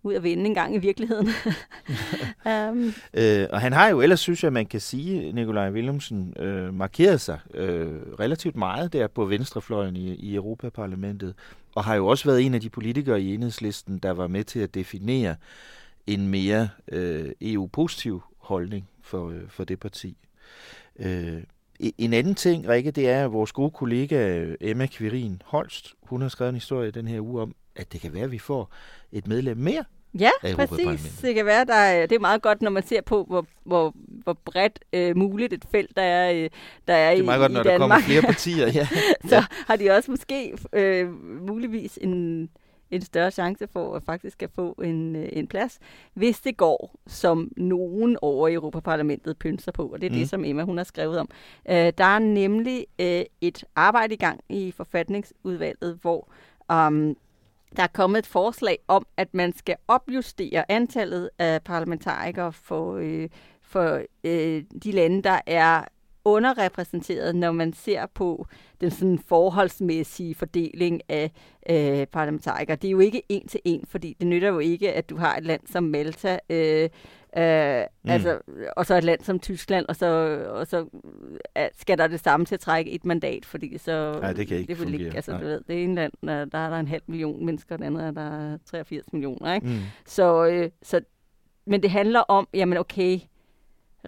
ud 0.03 0.15
og 0.15 0.23
vinde 0.23 0.47
en 0.47 0.55
gang 0.55 0.75
i 0.75 0.79
virkeligheden. 0.79 1.29
um. 2.71 2.93
øh, 3.15 3.47
og 3.51 3.61
han 3.61 3.73
har 3.73 3.89
jo 3.89 4.01
ellers, 4.01 4.21
synes 4.21 4.45
jeg, 4.45 4.53
man 4.53 4.67
kan 4.67 4.81
sige, 4.81 5.33
Nikolaj 5.33 5.71
Willumsen 5.71 6.35
øh, 6.39 6.75
markeret 6.75 7.21
sig 7.21 7.39
øh, 7.55 7.97
relativt 8.21 8.57
meget 8.57 8.93
der 8.93 9.07
på 9.07 9.25
venstrefløjen 9.25 9.97
i, 9.97 10.15
i 10.15 10.35
Europaparlamentet, 10.35 11.35
og 11.75 11.85
har 11.85 11.95
jo 11.95 12.07
også 12.07 12.25
været 12.25 12.43
en 12.47 12.55
af 12.55 12.61
de 12.61 12.71
politikere 12.71 13.21
i 13.21 13.35
enhedslisten, 13.35 13.99
der 13.99 14.11
var 14.11 14.27
med 14.27 14.45
til 14.45 14.61
at 14.61 14.75
definere 14.75 15.37
en 16.07 16.29
mere 16.29 16.69
øh, 16.93 17.33
EU-positiv 17.41 18.23
holdning 18.39 18.89
for, 19.03 19.29
øh, 19.29 19.49
for 19.49 19.65
det 19.65 19.81
parti. 19.81 20.17
Øh, 20.99 21.43
en 21.99 22.13
anden 22.13 22.35
ting, 22.35 22.69
Rikke, 22.69 22.91
det 22.91 23.11
er, 23.11 23.25
at 23.25 23.33
vores 23.33 23.53
gode 23.53 23.71
kollega 23.71 24.47
Emma 24.61 24.87
Quirin 24.87 25.43
Holst, 25.45 25.95
hun 26.03 26.23
har 26.23 26.29
skrevet 26.29 26.49
en 26.49 26.57
historie 26.57 26.91
den 26.91 27.09
her 27.09 27.21
uge 27.21 27.43
om, 27.43 27.55
at 27.77 27.93
det 27.93 28.01
kan 28.01 28.15
være, 28.15 28.25
at 28.25 28.33
vi 28.33 28.39
får 28.39 28.73
et 29.13 29.27
medlem 29.27 29.57
mere 29.57 29.85
Ja, 30.19 30.31
præcis. 30.55 31.19
Det 31.23 31.35
kan 31.35 31.47
være, 31.47 31.65
der 31.65 31.75
er, 31.75 32.07
det 32.07 32.17
er 32.17 32.21
meget 32.21 32.43
godt, 32.43 32.63
når 32.63 32.71
man 32.71 32.87
ser 32.87 33.01
på, 33.01 33.25
hvor, 33.25 33.47
hvor, 33.65 33.95
hvor 34.25 34.33
bredt 34.33 34.79
øh, 34.93 35.17
muligt 35.17 35.53
et 35.53 35.65
felt 35.71 35.97
der 35.97 36.03
er, 36.03 36.33
øh, 36.33 36.51
der 36.89 36.95
er 36.95 37.11
i 37.11 37.15
Det 37.15 37.21
er 37.21 37.25
meget 37.25 37.39
i, 37.39 37.41
godt, 37.41 37.53
når 37.53 37.63
der 37.63 37.79
kommer 37.79 37.99
flere 38.01 38.23
partier. 38.33 38.67
Ja. 38.67 38.89
så 39.29 39.43
har 39.67 39.77
de 39.77 39.91
også 39.91 40.11
måske 40.11 40.57
øh, 40.73 41.09
muligvis 41.49 41.99
en, 42.03 42.49
en 42.91 43.03
større 43.03 43.31
chance 43.31 43.67
for 43.67 43.97
at 43.97 44.03
faktisk 44.03 44.33
skal 44.33 44.49
få 44.55 44.73
en, 44.73 45.17
øh, 45.17 45.29
en 45.33 45.47
plads, 45.47 45.79
hvis 46.15 46.41
det 46.41 46.57
går, 46.57 46.95
som 47.07 47.53
nogen 47.57 48.17
over 48.23 48.49
i 48.49 48.55
Europaparlamentet 48.55 49.39
pynser 49.39 49.73
på, 49.73 49.87
og 49.87 50.01
det 50.01 50.07
er 50.07 50.11
mm. 50.11 50.19
det, 50.19 50.29
som 50.29 50.45
Emma 50.45 50.63
hun 50.63 50.77
har 50.77 50.85
skrevet 50.85 51.19
om. 51.19 51.29
Øh, 51.71 51.93
der 51.99 52.05
er 52.05 52.19
nemlig 52.19 52.87
øh, 52.99 53.23
et 53.41 53.65
arbejde 53.77 54.15
i 54.15 54.17
gang 54.17 54.41
i 54.49 54.71
forfatningsudvalget, 54.71 55.99
hvor 56.03 56.29
um, 56.73 57.17
der 57.77 57.83
er 57.83 57.87
kommet 57.93 58.19
et 58.19 58.27
forslag 58.27 58.79
om, 58.89 59.07
at 59.17 59.35
man 59.35 59.53
skal 59.57 59.77
opjustere 59.89 60.71
antallet 60.71 61.31
af 61.39 61.63
parlamentarikere 61.63 62.53
for, 62.53 62.97
øh, 62.97 63.29
for 63.63 64.03
øh, 64.25 64.63
de 64.85 64.93
lande, 64.93 65.23
der 65.23 65.41
er 65.47 65.85
underrepræsenteret, 66.25 67.37
når 67.37 67.53
man 67.53 67.73
ser 67.73 68.07
på 68.15 68.47
den 68.81 68.91
sådan 68.91 69.19
forholdsmæssige 69.27 70.35
fordeling 70.35 71.01
af 71.09 71.33
øh, 71.71 72.07
parlamentarikere. 72.07 72.77
Det 72.77 72.89
er 72.89 72.93
jo 72.93 73.01
ikke 73.01 73.23
en 73.29 73.49
til 73.49 73.61
en, 73.65 73.85
fordi 73.89 74.17
det 74.21 74.27
nytter 74.27 74.49
jo 74.49 74.59
ikke, 74.59 74.93
at 74.93 75.11
du 75.11 75.17
har 75.17 75.37
et 75.37 75.45
land 75.45 75.61
som 75.67 75.83
Malta, 75.85 76.39
øh, 76.51 76.89
øh, 77.37 77.85
mm. 78.05 78.11
altså, 78.11 78.39
og 78.77 78.87
så 78.87 78.95
et 78.95 79.05
land 79.05 79.21
som 79.21 79.39
Tyskland, 79.39 79.87
og 79.89 79.97
så, 79.97 80.07
og 80.51 80.67
så 80.67 80.87
øh, 81.59 81.65
skal 81.79 81.99
der 81.99 82.07
det 82.07 82.21
samme 82.21 82.47
til 82.47 82.55
at 82.55 82.61
trække 82.61 82.91
et 82.91 83.05
mandat, 83.05 83.45
fordi 83.45 83.79
så... 83.79 84.19
Nej, 84.21 84.33
det 84.33 84.49
kan 84.49 84.57
ikke 84.57 84.69
det 84.69 84.77
fungere. 84.77 85.03
Ikke, 85.03 85.17
altså, 85.17 85.33
du 85.33 85.45
ved, 85.45 85.61
det 85.69 85.85
ene 85.85 85.95
land, 85.95 86.13
der, 86.23 86.45
der 86.45 86.59
er 86.59 86.71
der 86.71 86.77
en 86.77 86.89
halv 86.89 87.03
million 87.07 87.47
mennesker, 87.47 87.75
og 87.75 87.79
det 87.79 87.87
andet 87.87 88.05
er 88.05 88.11
der 88.11 88.59
83 88.67 89.13
millioner, 89.13 89.55
ikke? 89.55 89.67
Mm. 89.67 89.79
Så, 90.07 90.47
øh, 90.47 90.71
så, 90.83 91.01
men 91.67 91.83
det 91.83 91.91
handler 91.91 92.21
om, 92.21 92.49
jamen 92.55 92.79
okay, 92.79 93.19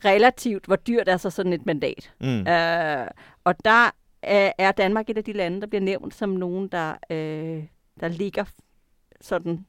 relativt, 0.05 0.67
hvor 0.67 0.77
dyrt 0.77 1.09
er 1.09 1.17
så 1.17 1.31
sådan 1.31 1.53
et 1.53 1.67
mandat. 1.67 2.13
Mm. 2.21 2.47
Øh, 2.47 3.07
og 3.45 3.65
der 3.65 3.91
er, 4.23 4.53
er 4.59 4.73
Danmark 4.73 5.11
et 5.11 5.19
af 5.19 5.25
de 5.25 5.33
lande, 5.33 5.61
der 5.61 5.67
bliver 5.67 5.83
nævnt 5.83 6.15
som 6.15 6.29
nogen, 6.29 6.69
der, 6.69 6.95
øh, 7.11 7.65
der 8.01 8.09
ligger 8.09 8.45
sådan 9.21 9.67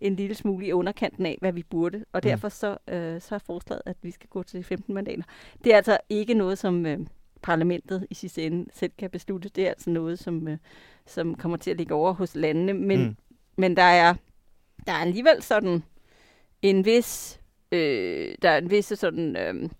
en 0.00 0.16
lille 0.16 0.34
smule 0.34 0.66
i 0.66 0.72
underkanten 0.72 1.26
af, 1.26 1.38
hvad 1.40 1.52
vi 1.52 1.62
burde. 1.62 2.04
Og 2.12 2.20
mm. 2.24 2.28
derfor 2.28 2.48
så, 2.48 2.76
øh, 2.88 3.20
så 3.20 3.34
er 3.34 3.38
forslaget, 3.38 3.82
at 3.86 3.96
vi 4.02 4.10
skal 4.10 4.28
gå 4.28 4.42
til 4.42 4.64
15 4.64 4.94
mandater. 4.94 5.22
Det 5.64 5.72
er 5.72 5.76
altså 5.76 5.98
ikke 6.08 6.34
noget, 6.34 6.58
som 6.58 6.86
øh, 6.86 6.98
parlamentet 7.42 8.06
i 8.10 8.14
sidste 8.14 8.42
ende 8.42 8.70
selv 8.72 8.92
kan 8.98 9.10
beslutte. 9.10 9.48
Det 9.48 9.64
er 9.64 9.68
altså 9.68 9.90
noget, 9.90 10.18
som, 10.18 10.48
øh, 10.48 10.58
som 11.06 11.34
kommer 11.34 11.56
til 11.56 11.70
at 11.70 11.76
ligge 11.76 11.94
over 11.94 12.12
hos 12.12 12.34
landene. 12.34 12.72
Men, 12.72 13.04
mm. 13.04 13.16
men 13.56 13.76
der, 13.76 13.82
er, 13.82 14.14
der 14.86 14.92
er 14.92 14.96
alligevel 14.96 15.42
sådan 15.42 15.82
en 16.62 16.84
vis 16.84 17.39
øh, 17.72 18.34
der 18.42 18.50
er 18.50 18.58
en 18.58 18.70
vis 18.70 18.84
sådan 18.84 19.36
øh, 19.36 19.70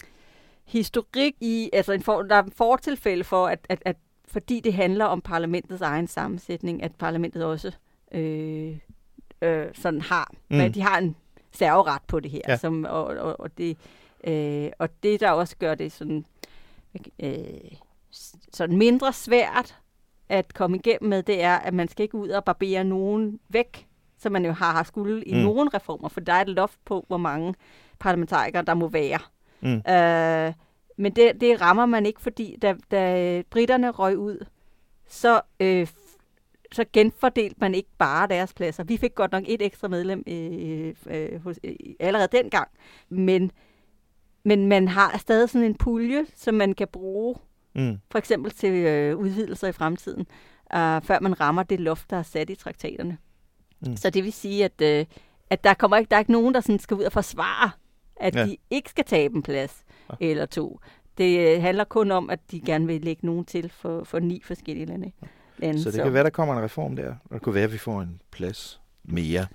historik 0.64 1.34
i, 1.40 1.70
altså 1.72 1.92
en 1.92 2.02
for, 2.02 2.22
der 2.22 2.34
er 2.34 2.42
en 2.42 2.52
fortilfælde 2.52 3.24
for, 3.24 3.46
at, 3.46 3.66
at, 3.68 3.82
at 3.84 3.96
fordi 4.24 4.60
det 4.60 4.74
handler 4.74 5.04
om 5.04 5.20
parlamentets 5.20 5.82
egen 5.82 6.06
sammensætning, 6.06 6.82
at 6.82 6.94
parlamentet 6.94 7.44
også 7.44 7.72
øh, 8.12 8.76
øh, 9.42 9.66
sådan 9.74 10.00
har, 10.00 10.32
mm. 10.50 10.56
men 10.56 10.74
de 10.74 10.82
har 10.82 10.98
en 10.98 11.16
serveret 11.52 12.02
på 12.06 12.20
det 12.20 12.30
her, 12.30 12.40
ja. 12.48 12.56
som, 12.56 12.84
og, 12.84 13.04
og, 13.04 13.40
og, 13.40 13.58
det, 13.58 13.76
øh, 14.24 14.70
og 14.78 14.88
det 15.02 15.20
der 15.20 15.30
også 15.30 15.56
gør 15.56 15.74
det 15.74 15.92
sådan, 15.92 16.24
øh, 17.22 17.72
sådan 18.52 18.76
mindre 18.76 19.12
svært 19.12 19.76
at 20.28 20.54
komme 20.54 20.76
igennem 20.76 21.08
med, 21.10 21.22
det 21.22 21.42
er, 21.42 21.56
at 21.56 21.74
man 21.74 21.88
skal 21.88 22.02
ikke 22.02 22.14
ud 22.14 22.28
og 22.28 22.44
barbere 22.44 22.84
nogen 22.84 23.40
væk 23.48 23.86
som 24.20 24.32
man 24.32 24.44
jo 24.44 24.52
har 24.52 24.72
haft 24.72 24.88
skulle 24.88 25.24
i 25.24 25.34
mm. 25.34 25.40
nogle 25.40 25.70
reformer, 25.74 26.08
for 26.08 26.20
der 26.20 26.32
er 26.32 26.40
et 26.40 26.48
loft 26.48 26.78
på, 26.84 27.04
hvor 27.08 27.16
mange 27.16 27.54
parlamentarikere 27.98 28.62
der 28.62 28.74
må 28.74 28.88
være. 28.88 29.18
Mm. 29.60 29.92
Øh, 29.92 30.52
men 30.96 31.12
det, 31.12 31.40
det 31.40 31.60
rammer 31.60 31.86
man 31.86 32.06
ikke, 32.06 32.20
fordi 32.20 32.56
da, 32.62 32.74
da 32.90 33.42
britterne 33.50 33.90
røg 33.90 34.18
ud, 34.18 34.46
så, 35.08 35.40
øh, 35.60 35.86
så 36.72 36.84
genfordelte 36.92 37.56
man 37.60 37.74
ikke 37.74 37.88
bare 37.98 38.28
deres 38.28 38.54
pladser. 38.54 38.84
Vi 38.84 38.96
fik 38.96 39.14
godt 39.14 39.32
nok 39.32 39.44
et 39.46 39.62
ekstra 39.62 39.88
medlem 39.88 40.24
øh, 40.26 40.94
øh, 41.06 41.42
hos, 41.42 41.58
øh, 41.64 41.74
allerede 42.00 42.28
dengang, 42.32 42.68
men, 43.08 43.50
men 44.44 44.66
man 44.66 44.88
har 44.88 45.18
stadig 45.18 45.50
sådan 45.50 45.66
en 45.66 45.74
pulje, 45.74 46.26
som 46.34 46.54
man 46.54 46.74
kan 46.74 46.88
bruge, 46.88 47.34
mm. 47.74 47.98
for 48.10 48.18
eksempel 48.18 48.50
til 48.50 48.72
øh, 48.72 49.16
udvidelser 49.16 49.68
i 49.68 49.72
fremtiden, 49.72 50.20
øh, 50.74 51.02
før 51.02 51.20
man 51.20 51.40
rammer 51.40 51.62
det 51.62 51.80
loft, 51.80 52.10
der 52.10 52.16
er 52.16 52.22
sat 52.22 52.50
i 52.50 52.54
traktaterne. 52.54 53.18
Mm. 53.80 53.96
Så 53.96 54.10
det 54.10 54.24
vil 54.24 54.32
sige, 54.32 54.64
at, 54.64 54.80
øh, 54.82 55.06
at 55.50 55.64
der, 55.64 55.74
kommer 55.74 55.96
ikke, 55.96 56.10
der 56.10 56.16
er 56.16 56.20
ikke 56.20 56.32
nogen, 56.32 56.54
der 56.54 56.60
sådan 56.60 56.78
skal 56.78 56.96
ud 56.96 57.02
og 57.02 57.12
forsvare, 57.12 57.70
at 58.16 58.36
ja. 58.36 58.46
de 58.46 58.56
ikke 58.70 58.90
skal 58.90 59.04
tabe 59.04 59.34
en 59.34 59.42
plads 59.42 59.84
ja. 60.10 60.14
eller 60.20 60.46
to. 60.46 60.80
Det 61.18 61.54
øh, 61.56 61.62
handler 61.62 61.84
kun 61.84 62.10
om, 62.10 62.30
at 62.30 62.40
de 62.50 62.60
gerne 62.60 62.86
vil 62.86 63.00
lægge 63.00 63.26
nogen 63.26 63.44
til 63.44 63.68
for, 63.68 64.04
for 64.04 64.18
ni 64.18 64.42
forskellige 64.44 64.86
lande. 64.86 65.12
lande. 65.58 65.82
Så 65.82 65.88
det 65.88 65.94
så. 65.94 66.02
kan 66.02 66.14
være, 66.14 66.24
der 66.24 66.30
kommer 66.30 66.56
en 66.56 66.64
reform 66.64 66.96
der. 66.96 67.14
Og 67.24 67.34
det 67.34 67.42
kunne 67.42 67.54
være, 67.54 67.64
at 67.64 67.72
vi 67.72 67.78
får 67.78 68.00
en 68.00 68.20
plads 68.30 68.80
mere. 69.04 69.46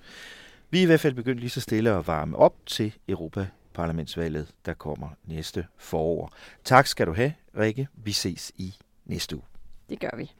Vi 0.70 0.78
er 0.78 0.82
i 0.82 0.86
hvert 0.86 1.00
fald 1.00 1.14
begyndt 1.14 1.40
lige 1.40 1.50
så 1.50 1.60
stille 1.60 1.90
at 1.90 2.06
varme 2.06 2.36
op 2.36 2.54
til 2.66 2.94
Europaparlamentsvalget, 3.08 4.48
der 4.66 4.74
kommer 4.74 5.08
næste 5.24 5.66
forår. 5.78 6.32
Tak 6.64 6.86
skal 6.86 7.06
du 7.06 7.12
have, 7.12 7.32
Rikke. 7.58 7.88
Vi 7.94 8.12
ses 8.12 8.52
i 8.56 8.74
næste 9.04 9.36
uge. 9.36 9.44
Det 9.88 10.00
gør 10.00 10.16
vi. 10.16 10.30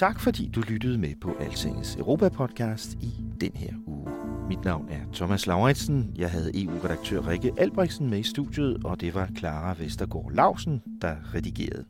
Tak 0.00 0.20
fordi 0.20 0.50
du 0.54 0.60
lyttede 0.60 0.98
med 0.98 1.14
på 1.20 1.36
Altingets 1.40 1.96
Europa-podcast 1.96 2.94
i 3.00 3.10
den 3.40 3.50
her 3.54 3.72
uge. 3.86 4.10
Mit 4.48 4.64
navn 4.64 4.88
er 4.90 5.00
Thomas 5.12 5.46
Lauritsen. 5.46 6.12
Jeg 6.16 6.30
havde 6.30 6.62
EU-redaktør 6.62 7.28
Rikke 7.28 7.52
Albrechtsen 7.58 8.10
med 8.10 8.18
i 8.18 8.22
studiet, 8.22 8.84
og 8.84 9.00
det 9.00 9.14
var 9.14 9.28
Clara 9.38 9.74
Vestergaard 9.78 10.32
Lausen, 10.32 10.82
der 11.02 11.34
redigerede. 11.34 11.84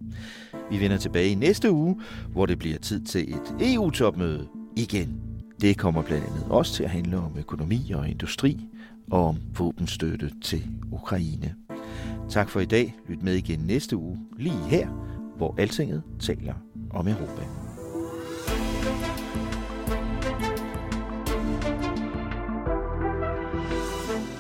Vi 0.71 0.81
vender 0.81 0.97
tilbage 0.97 1.31
i 1.31 1.35
næste 1.35 1.71
uge, 1.71 2.01
hvor 2.33 2.47
det 2.47 2.59
bliver 2.59 2.79
tid 2.79 3.01
til 3.01 3.35
et 3.35 3.75
EU-topmøde 3.75 4.49
igen. 4.77 5.21
Det 5.61 5.79
kommer 5.79 6.03
blandt 6.03 6.27
andet 6.27 6.45
også 6.49 6.75
til 6.75 6.85
at 6.85 6.91
handle 6.91 7.19
om 7.19 7.37
økonomi 7.39 7.93
og 7.95 8.09
industri 8.09 8.67
og 9.11 9.27
om 9.27 9.37
våbenstøtte 9.59 10.31
til 10.43 10.67
Ukraine. 10.93 11.55
Tak 12.31 12.49
for 12.49 12.61
i 12.61 12.67
dag. 12.67 12.95
Lyt 13.09 13.23
med 13.23 13.35
igen 13.35 13.61
næste 13.61 13.97
uge, 13.97 14.19
lige 14.39 14.69
her, 14.69 14.89
hvor 15.37 15.55
Altinget 15.59 16.03
taler 16.21 16.55
om 16.91 17.09
Europa. 17.09 17.70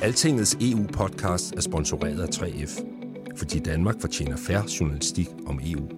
Altingets 0.02 0.56
EU-podcast 0.60 1.54
er 1.56 1.60
sponsoreret 1.60 2.20
af 2.20 2.28
3F, 2.28 2.84
fordi 3.36 3.58
Danmark 3.58 4.00
fortjener 4.00 4.36
færre 4.36 4.64
journalistik 4.80 5.28
om 5.46 5.60
EU. 5.62 5.88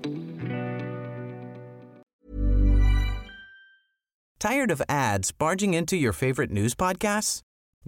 Tired 4.41 4.71
of 4.73 4.81
ads 4.89 5.33
barging 5.33 5.75
into 5.75 5.97
your 5.97 6.13
favorite 6.13 6.53
news 6.53 6.75
podcasts? 6.83 7.43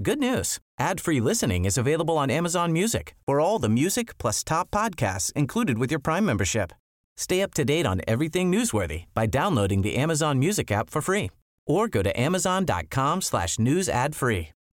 Good 0.04 0.18
news. 0.18 0.58
Ad-free 0.78 1.20
listening 1.20 1.66
is 1.66 1.78
available 1.78 2.16
on 2.16 2.30
Amazon 2.30 2.72
Music 2.72 3.14
for 3.26 3.40
all 3.40 3.58
the 3.58 3.68
music 3.68 4.18
plus 4.18 4.44
top 4.44 4.68
podcasts 4.70 5.32
included 5.36 5.78
with 5.78 5.90
your 5.90 6.02
Prime 6.02 6.24
membership. 6.24 6.72
Stay 7.16 7.42
up 7.42 7.54
to 7.54 7.64
date 7.64 7.86
on 7.86 8.00
everything 8.06 8.52
newsworthy 8.52 9.04
by 9.14 9.26
downloading 9.26 9.82
the 9.82 9.96
Amazon 9.96 10.38
Music 10.38 10.70
app 10.70 10.90
for 10.90 11.02
free 11.02 11.30
or 11.66 11.88
go 11.88 12.02
to 12.02 12.20
amazon.com 12.20 13.20
slash 13.20 13.58
news 13.58 13.88
ad 13.88 14.14
free. 14.14 14.48